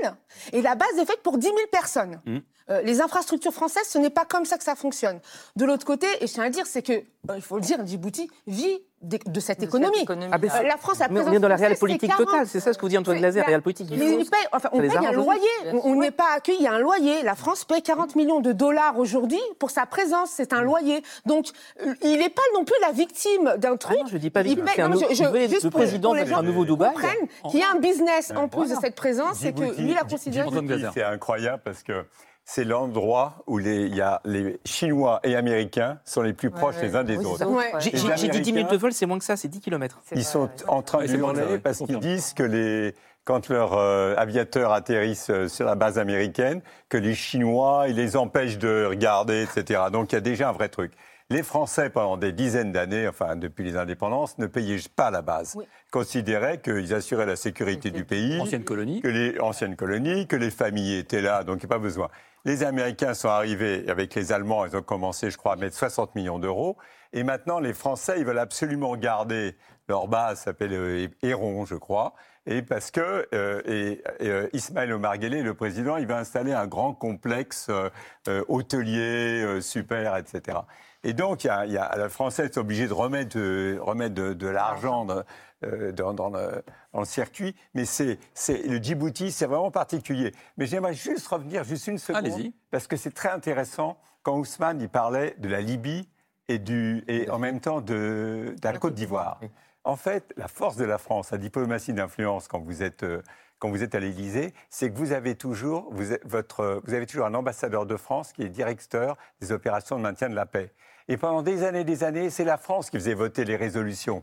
Et 0.52 0.62
la 0.62 0.74
base 0.74 0.96
est 0.98 1.04
faite 1.04 1.22
pour 1.22 1.38
10 1.38 1.46
000 1.46 1.56
personnes. 1.70 2.20
Mhm. 2.24 2.42
Euh, 2.70 2.82
les 2.82 3.00
infrastructures 3.00 3.52
françaises, 3.52 3.88
ce 3.88 3.98
n'est 3.98 4.10
pas 4.10 4.24
comme 4.24 4.44
ça 4.44 4.58
que 4.58 4.64
ça 4.64 4.74
fonctionne. 4.74 5.20
De 5.56 5.64
l'autre 5.64 5.86
côté, 5.86 6.06
et 6.20 6.26
je 6.26 6.32
tiens 6.32 6.44
à 6.44 6.50
dire, 6.50 6.66
c'est 6.66 6.82
que, 6.82 6.92
euh, 6.92 7.36
il 7.36 7.42
faut 7.42 7.56
le 7.56 7.62
dire, 7.62 7.84
Djibouti 7.86 8.30
vit 8.46 8.78
de, 9.02 9.18
de 9.26 9.40
cette 9.40 9.60
De 9.60 9.64
économie. 9.66 10.00
économie. 10.02 10.30
Ah, 10.32 10.38
ben, 10.38 10.50
la 10.66 10.76
France 10.76 11.00
a 11.00 11.08
Mais 11.08 11.20
on 11.20 11.32
est 11.32 11.38
dans 11.38 11.46
la 11.48 11.54
réelle 11.56 11.76
politique 11.78 12.14
totale, 12.16 12.46
c'est 12.48 12.58
ça 12.60 12.72
ce 12.72 12.78
que 12.78 12.82
vous 12.82 12.88
dit 12.88 12.98
Antoine 12.98 13.18
Glaser, 13.18 13.40
la- 13.40 13.46
réelle 13.46 13.62
politique. 13.62 13.86
Mais 13.90 13.96
ils 14.12 14.28
payent- 14.28 14.48
enfin, 14.52 14.68
on 14.72 14.80
paye 14.80 14.90
un 14.96 15.12
loyer. 15.12 15.40
On- 15.72 15.80
On 15.92 15.94
n'est 16.00 16.10
pas 16.10 16.26
accueilli. 16.36 16.58
Il 16.60 16.64
y 16.64 16.66
a 16.66 16.72
un 16.72 16.80
loyer. 16.80 17.22
La 17.22 17.34
France 17.36 17.64
paye 17.64 17.80
40 17.82 18.16
millions 18.16 18.40
de 18.40 18.52
dollars 18.52 18.98
aujourd'hui 18.98 19.38
pour 19.60 19.70
sa 19.70 19.86
présence. 19.86 20.30
C'est 20.32 20.52
un 20.52 20.62
loyer. 20.62 21.02
Donc, 21.26 21.46
euh, 21.86 21.94
il 22.02 22.18
n'est 22.18 22.28
pas 22.28 22.42
non 22.54 22.64
plus 22.64 22.74
la 22.82 22.90
victime 22.92 23.54
d'un 23.58 23.74
Ah 23.74 23.78
truc. 23.78 23.98
non, 23.98 24.06
je 24.10 24.18
dis 24.18 24.30
pas 24.30 24.42
victime, 24.42 24.64
paye- 24.64 24.74
c'est 24.76 24.82
un 24.82 24.88
non, 24.88 24.96
mais 24.98 25.04
autre- 25.04 25.14
je- 25.14 25.24
voyez, 25.24 25.48
juste 25.48 25.64
le 25.64 25.70
pour- 25.70 25.80
président 25.80 26.14
pour 26.14 26.26
faire 26.26 26.38
un 26.38 26.42
nouveau 26.42 26.64
Dubaï. 26.64 26.90
comprennent 26.92 27.28
qu'il 27.50 27.60
y 27.60 27.62
a 27.62 27.70
un 27.74 27.78
business 27.78 28.32
en 28.36 28.48
plus 28.48 28.70
de 28.70 28.76
cette 28.80 28.94
présence, 28.96 29.38
c'est 29.38 29.52
que 29.52 29.60
lui, 29.80 29.92
il 29.92 29.96
a 29.98 30.02
considéré 30.02 30.46
Antoine 30.46 30.62
Djibouti, 30.66 30.80
Glaser. 30.82 30.92
C'est 30.94 31.04
incroyable 31.04 31.62
parce 31.64 31.82
que 31.82 32.04
c'est 32.50 32.64
l'endroit 32.64 33.34
où 33.46 33.58
les, 33.58 33.84
il 33.84 33.94
y 33.94 34.00
a 34.00 34.22
les 34.24 34.58
Chinois 34.64 35.20
et 35.22 35.36
Américains 35.36 35.98
sont 36.06 36.22
les 36.22 36.32
plus 36.32 36.50
proches 36.50 36.76
ouais. 36.76 36.84
les 36.84 36.96
uns 36.96 37.04
des 37.04 37.18
Oui, 37.18 37.26
autres. 37.26 37.46
Ouais. 37.46 37.70
J'ai 38.16 38.28
dit 38.28 38.40
10 38.40 38.52
minutes 38.54 38.70
de 38.70 38.78
vol, 38.78 38.90
c'est 38.94 39.04
moins 39.04 39.18
que 39.18 39.24
ça, 39.24 39.36
c'est 39.36 39.48
10 39.48 39.60
km. 39.60 40.00
Ils 40.12 40.14
vrai, 40.14 40.24
sont 40.24 40.44
ouais. 40.44 40.48
en 40.66 40.80
train 40.80 41.04
de 41.04 41.14
ouais. 41.14 41.58
parce 41.58 41.76
qu'ils 41.80 41.98
disent 41.98 42.32
que 42.32 42.42
les, 42.42 42.94
quand 43.24 43.50
leurs 43.50 43.74
euh, 43.74 44.14
aviateurs 44.16 44.72
atterrissent 44.72 45.28
euh, 45.28 45.46
sur 45.46 45.66
la 45.66 45.74
base 45.74 45.98
américaine, 45.98 46.62
que 46.88 46.96
les 46.96 47.14
Chinois, 47.14 47.84
ils 47.88 47.96
les 47.96 48.16
empêchent 48.16 48.56
de 48.56 48.86
regarder, 48.88 49.42
etc. 49.42 49.82
Donc 49.92 50.12
il 50.12 50.14
y 50.14 50.18
a 50.18 50.22
déjà 50.22 50.48
un 50.48 50.52
vrai 50.52 50.70
truc. 50.70 50.92
Les 51.28 51.42
Français, 51.42 51.90
pendant 51.90 52.16
des 52.16 52.32
dizaines 52.32 52.72
d'années, 52.72 53.06
enfin 53.06 53.36
depuis 53.36 53.62
les 53.62 53.76
indépendances, 53.76 54.38
ne 54.38 54.46
payaient 54.46 54.78
pas 54.96 55.10
la 55.10 55.20
base. 55.20 55.52
Oui. 55.54 55.66
Considéraient 55.90 56.62
qu'ils 56.62 56.94
assuraient 56.94 57.26
la 57.26 57.36
sécurité 57.36 57.90
du 57.90 58.04
pays, 58.04 58.40
Ancienne 58.40 58.64
colonie. 58.64 59.02
que 59.02 59.08
les 59.08 59.38
anciennes 59.38 59.76
colonies, 59.76 60.26
que 60.26 60.36
les 60.36 60.50
familles 60.50 60.96
étaient 60.96 61.20
là, 61.20 61.44
donc 61.44 61.56
il 61.56 61.66
n'y 61.66 61.72
a 61.72 61.76
pas 61.76 61.78
besoin. 61.78 62.08
Les 62.44 62.62
Américains 62.62 63.14
sont 63.14 63.28
arrivés 63.28 63.84
avec 63.88 64.14
les 64.14 64.32
Allemands, 64.32 64.64
ils 64.64 64.76
ont 64.76 64.82
commencé, 64.82 65.30
je 65.30 65.36
crois, 65.36 65.54
à 65.54 65.56
mettre 65.56 65.76
60 65.76 66.14
millions 66.14 66.38
d'euros. 66.38 66.76
Et 67.12 67.22
maintenant, 67.22 67.58
les 67.58 67.74
Français, 67.74 68.14
ils 68.18 68.24
veulent 68.24 68.38
absolument 68.38 68.96
garder 68.96 69.56
leur 69.88 70.08
base, 70.08 70.40
s'appelle 70.40 70.72
euh, 70.72 71.08
Héron, 71.22 71.64
je 71.64 71.74
crois. 71.74 72.14
Et 72.46 72.62
parce 72.62 72.90
que 72.90 73.26
euh, 73.34 73.96
euh, 74.22 74.48
Ismaël 74.52 74.88
le 74.90 75.52
président, 75.54 75.96
il 75.96 76.06
va 76.06 76.18
installer 76.18 76.52
un 76.52 76.66
grand 76.66 76.94
complexe 76.94 77.68
euh, 77.70 78.44
hôtelier, 78.48 79.60
super, 79.60 80.16
etc. 80.16 80.58
Et 81.04 81.12
donc, 81.12 81.44
y 81.44 81.48
a, 81.48 81.66
y 81.66 81.76
a- 81.76 81.94
la 81.96 82.08
Française 82.08 82.56
obligée 82.58 82.88
de 82.88 82.92
remettre, 82.92 83.38
euh, 83.38 83.78
remettre 83.80 84.14
de, 84.14 84.32
de 84.32 84.48
l'argent 84.48 85.06
dans, 85.62 85.68
euh, 85.68 85.92
dans- 85.92 86.14
dans 86.14 86.30
le, 86.30 86.62
dans 86.92 87.00
le 87.00 87.06
circuit. 87.06 87.54
Mais 87.74 87.84
c'est, 87.84 88.18
le 88.48 88.78
Djibouti, 88.78 89.32
c'est 89.32 89.46
vraiment 89.46 89.70
particulier. 89.70 90.32
Mais 90.56 90.66
j'aimerais 90.66 90.94
juste 90.94 91.26
revenir 91.28 91.64
juste 91.64 91.86
une 91.86 91.98
seconde. 91.98 92.24
Parce 92.70 92.86
que 92.86 92.96
c'est 92.96 93.12
très 93.14 93.30
intéressant 93.30 93.98
quand 94.22 94.36
Ousmane 94.38 94.80
il 94.80 94.88
parlait 94.88 95.34
de 95.38 95.48
la 95.48 95.60
Libye 95.60 96.08
et, 96.48 96.58
du, 96.58 97.04
et 97.08 97.28
en 97.30 97.38
même 97.38 97.60
temps 97.60 97.80
de, 97.80 98.54
de 98.60 98.68
la 98.68 98.78
Côte 98.78 98.94
d'Ivoire. 98.94 99.40
En 99.84 99.96
fait, 99.96 100.32
la 100.36 100.48
force 100.48 100.76
de 100.76 100.84
la 100.84 100.98
France, 100.98 101.30
la 101.30 101.38
diplomatie 101.38 101.92
d'influence 101.92 102.46
quand 102.48 102.60
vous 102.60 102.82
êtes, 102.82 103.04
euh, 103.04 103.22
quand 103.58 103.70
vous 103.70 103.82
êtes 103.82 103.94
à 103.94 104.00
l'Élysée, 104.00 104.52
c'est 104.70 104.90
que 104.90 104.96
vous 104.98 105.12
avez, 105.12 105.34
toujours, 105.34 105.88
vous, 105.92 106.04
votre, 106.24 106.82
vous 106.84 106.94
avez 106.94 107.06
toujours 107.06 107.26
un 107.26 107.34
ambassadeur 107.34 107.86
de 107.86 107.96
France 107.96 108.32
qui 108.32 108.42
est 108.42 108.48
directeur 108.48 109.16
des 109.40 109.50
opérations 109.52 109.96
de 109.96 110.02
maintien 110.02 110.28
de 110.28 110.34
la 110.34 110.46
paix. 110.46 110.72
Et 111.08 111.16
pendant 111.16 111.42
des 111.42 111.64
années 111.64 111.80
et 111.80 111.84
des 111.84 112.04
années, 112.04 112.28
c'est 112.28 112.44
la 112.44 112.58
France 112.58 112.90
qui 112.90 112.98
faisait 112.98 113.14
voter 113.14 113.44
les 113.46 113.56
résolutions. 113.56 114.22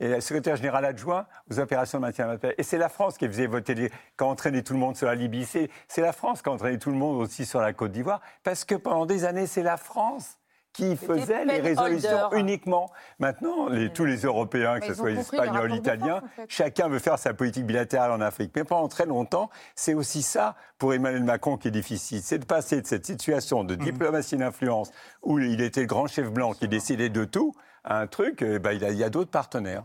Et 0.00 0.08
le 0.08 0.20
secrétaire 0.20 0.56
général 0.56 0.84
adjoint 0.84 1.26
aux 1.50 1.60
opérations 1.60 1.98
de 1.98 2.06
maintien 2.06 2.26
de 2.26 2.32
la 2.32 2.38
paix. 2.38 2.54
Et 2.58 2.62
c'est 2.62 2.78
la 2.78 2.88
France 2.88 3.18
qui 3.18 3.26
faisait 3.28 3.46
voter, 3.46 3.74
les, 3.74 3.90
qui 3.90 3.94
a 4.20 4.24
entraîné 4.24 4.62
tout 4.62 4.72
le 4.72 4.78
monde 4.78 4.96
sur 4.96 5.06
la 5.06 5.14
Libye. 5.14 5.44
C'est 5.44 6.00
la 6.00 6.12
France 6.12 6.40
qui 6.42 6.48
a 6.48 6.52
entraîné 6.52 6.78
tout 6.78 6.90
le 6.90 6.96
monde 6.96 7.20
aussi 7.20 7.44
sur 7.44 7.60
la 7.60 7.72
Côte 7.74 7.92
d'Ivoire. 7.92 8.20
Parce 8.42 8.64
que 8.64 8.74
pendant 8.74 9.04
des 9.06 9.24
années, 9.26 9.46
c'est 9.46 9.62
la 9.62 9.76
France 9.76 10.38
qui 10.72 10.96
faisait 10.96 11.44
les 11.44 11.58
résolutions 11.60 12.26
holder. 12.26 12.38
uniquement. 12.40 12.90
Maintenant, 13.18 13.68
les- 13.68 13.92
tous 13.92 14.04
les 14.04 14.18
Européens, 14.18 14.78
que 14.78 14.86
ce 14.86 14.94
soit 14.94 15.10
les 15.10 15.18
Espagnols, 15.18 15.74
Italiens, 15.74 16.20
force, 16.20 16.24
en 16.24 16.36
fait. 16.42 16.46
chacun 16.48 16.88
veut 16.88 17.00
faire 17.00 17.18
sa 17.18 17.34
politique 17.34 17.66
bilatérale 17.66 18.12
en 18.12 18.20
Afrique. 18.20 18.52
Mais 18.54 18.62
pendant 18.62 18.86
très 18.86 19.04
longtemps, 19.04 19.50
c'est 19.74 19.94
aussi 19.94 20.22
ça 20.22 20.54
pour 20.78 20.94
Emmanuel 20.94 21.24
Macron 21.24 21.56
qui 21.56 21.68
est 21.68 21.72
difficile. 21.72 22.22
C'est 22.22 22.38
de 22.38 22.44
passer 22.44 22.80
de 22.80 22.86
cette 22.86 23.04
situation 23.04 23.64
de 23.64 23.74
diplomatie 23.74 24.36
d'influence 24.36 24.92
où 25.22 25.40
il 25.40 25.60
était 25.60 25.80
le 25.80 25.86
grand 25.88 26.06
chef 26.06 26.30
blanc 26.30 26.52
qui 26.52 26.68
décidait 26.68 27.08
de 27.10 27.24
tout 27.24 27.52
un 27.84 28.06
truc, 28.06 28.42
eh 28.42 28.58
ben, 28.58 28.72
il 28.72 28.82
y 28.82 28.84
a, 28.84 28.90
il 28.90 28.98
y 28.98 29.04
a 29.04 29.10
d'autres 29.10 29.30
partenaires. 29.30 29.84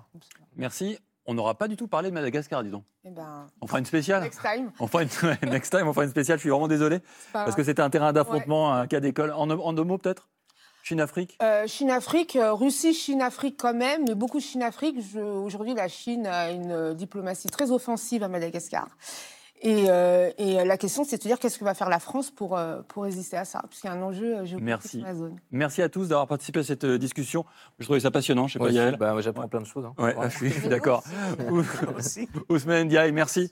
Merci. 0.55 0.97
On 1.27 1.33
n'aura 1.33 1.55
pas 1.55 1.67
du 1.67 1.75
tout 1.75 1.87
parlé 1.87 2.09
de 2.09 2.13
Madagascar, 2.13 2.63
dis 2.63 2.69
donc. 2.69 2.83
Eh 3.03 3.09
ben, 3.09 3.47
On 3.61 3.67
fera 3.67 3.79
une 3.79 3.85
spéciale. 3.85 4.21
next 4.21 4.41
time. 4.41 4.71
On 4.79 4.87
fera 4.87 5.03
une... 5.03 5.09
next 5.49 5.71
time, 5.71 5.87
on 5.87 5.93
fera 5.93 6.03
une 6.05 6.11
spéciale. 6.11 6.37
Je 6.37 6.41
suis 6.41 6.49
vraiment 6.49 6.67
désolé. 6.67 6.99
Parce 7.33 7.55
que 7.55 7.63
c'était 7.63 7.81
un 7.81 7.89
terrain 7.89 8.13
d'affrontement, 8.13 8.73
un 8.73 8.85
cas 8.85 8.99
d'école. 8.99 9.31
En, 9.31 9.49
en 9.49 9.73
deux 9.73 9.83
mots, 9.83 9.97
peut-être? 9.97 10.27
Chine-Afrique? 10.83 11.35
Euh, 11.41 11.65
Chine-Afrique, 11.65 12.35
euh, 12.35 12.53
Russie, 12.53 12.93
Chine-Afrique 12.93 13.57
quand 13.59 13.73
même, 13.73 14.03
mais 14.07 14.13
beaucoup 14.13 14.39
Chine-Afrique. 14.39 14.97
Aujourd'hui, 15.15 15.73
la 15.73 15.87
Chine 15.87 16.27
a 16.27 16.51
une 16.51 16.93
diplomatie 16.93 17.47
très 17.47 17.71
offensive 17.71 18.21
à 18.21 18.27
Madagascar. 18.27 18.87
Et, 19.61 19.85
euh, 19.89 20.29
et 20.37 20.63
la 20.65 20.77
question, 20.77 21.03
c'est 21.05 21.17
de 21.17 21.23
se 21.23 21.27
dire 21.27 21.39
qu'est-ce 21.39 21.57
que 21.57 21.63
va 21.63 21.73
faire 21.73 21.89
la 21.89 21.99
France 21.99 22.29
pour, 22.29 22.57
euh, 22.57 22.81
pour 22.87 23.03
résister 23.03 23.37
à 23.37 23.45
ça? 23.45 23.61
Parce 23.61 23.79
qu'il 23.79 23.89
y 23.89 23.93
a 23.93 23.95
un 23.95 24.01
enjeu 24.01 24.25
euh, 24.39 24.45
géopolitique 24.45 24.61
Merci. 24.63 24.97
sur 24.99 25.07
la 25.07 25.15
zone. 25.15 25.35
Merci 25.49 25.81
à 25.81 25.89
tous 25.89 26.09
d'avoir 26.09 26.27
participé 26.27 26.59
à 26.59 26.63
cette 26.63 26.83
euh, 26.83 26.97
discussion. 26.97 27.45
Je 27.79 27.85
trouvais 27.85 28.01
ça 28.01 28.11
passionnant, 28.11 28.47
je 28.47 28.53
sais 28.53 28.59
pas, 28.59 28.65
Ouais, 28.65 28.73
Yael. 28.73 28.97
bah, 28.97 29.15
J'apprends 29.21 29.47
plein 29.47 29.61
de 29.61 29.65
choses. 29.65 29.85
hein. 29.85 29.93
Ouais, 29.97 30.13
Voilà. 30.13 30.29
je 30.29 30.35
suis, 30.37 30.49
je 30.49 30.59
suis 30.59 30.67
d'accord. 30.69 31.03
Ousmane 32.49 32.83
Ndiaye, 32.85 33.11
merci. 33.11 33.49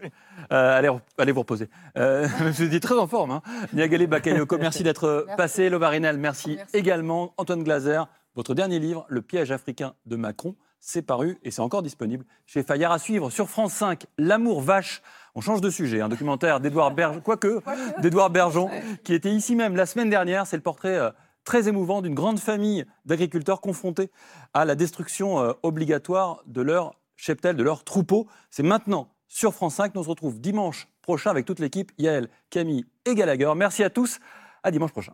Euh, 0.52 0.78
allez, 0.78 0.90
allez 1.18 1.32
vous 1.32 1.40
reposer. 1.40 1.70
Euh, 1.98 2.28
je 2.54 2.66
dis 2.66 2.80
très 2.80 2.96
en 2.98 3.08
forme. 3.08 3.32
Hein. 3.32 3.42
Niagale 3.74 4.06
Bakayoko, 4.08 4.58
merci 4.58 4.84
d'être 4.84 5.26
passé. 5.38 5.70
Lovarinel, 5.70 6.18
merci, 6.18 6.56
Merci. 6.58 6.76
également. 6.76 7.34
Antoine 7.38 7.64
Glaser, 7.64 8.02
votre 8.36 8.54
dernier 8.54 8.80
livre, 8.80 9.06
Le 9.08 9.22
piège 9.22 9.52
africain 9.52 9.94
de 10.06 10.16
Macron, 10.16 10.56
c'est 10.80 11.02
paru 11.02 11.38
et 11.44 11.52
c'est 11.52 11.62
encore 11.62 11.82
disponible 11.82 12.26
chez 12.46 12.62
Fayard 12.62 12.92
à 12.92 13.00
suivre 13.00 13.30
sur 13.30 13.50
France 13.50 13.74
5. 13.74 14.06
L'amour 14.18 14.62
vache. 14.62 15.02
On 15.36 15.42
change 15.42 15.62
de 15.62 15.70
sujet. 15.70 16.02
Un 16.02 16.10
documentaire 16.10 16.60
d'Edouard 16.60 16.92
Bergeon, 16.92 17.22
quoique, 17.22 17.62
d'Edouard 18.02 18.30
Bergeon, 18.30 18.70
qui 19.04 19.14
était 19.14 19.32
ici 19.32 19.56
même 19.56 19.76
la 19.76 19.86
semaine 19.86 20.10
dernière. 20.10 20.46
C'est 20.46 20.58
le 20.58 20.62
portrait 20.62 20.96
euh, 20.96 21.10
très 21.44 21.68
émouvant 21.68 22.02
d'une 22.02 22.14
grande 22.14 22.40
famille 22.40 22.86
d'agriculteurs 23.06 23.60
confrontés 23.60 24.12
à 24.54 24.66
la 24.66 24.76
destruction 24.76 25.40
euh, 25.40 25.54
obligatoire 25.64 26.44
de 26.46 26.62
leur 26.62 26.96
cheptel, 27.16 27.56
de 27.56 27.64
leur 27.64 27.84
troupeau. 27.84 28.28
C'est 28.52 28.64
maintenant 28.64 29.10
sur 29.28 29.54
France 29.54 29.76
5. 29.76 29.96
Nous 29.96 30.02
on 30.02 30.04
se 30.04 30.10
retrouve 30.10 30.40
dimanche 30.40 30.88
prochain 31.02 31.32
avec 31.32 31.46
toute 31.46 31.60
l'équipe, 31.60 31.92
Yael, 31.98 32.30
Camille 32.50 32.86
et 33.06 33.16
Gallagher. 33.16 33.52
Merci 33.56 33.84
à 33.84 33.90
tous. 33.90 34.20
À 34.62 34.72
dimanche 34.72 34.92
prochain. 34.92 35.14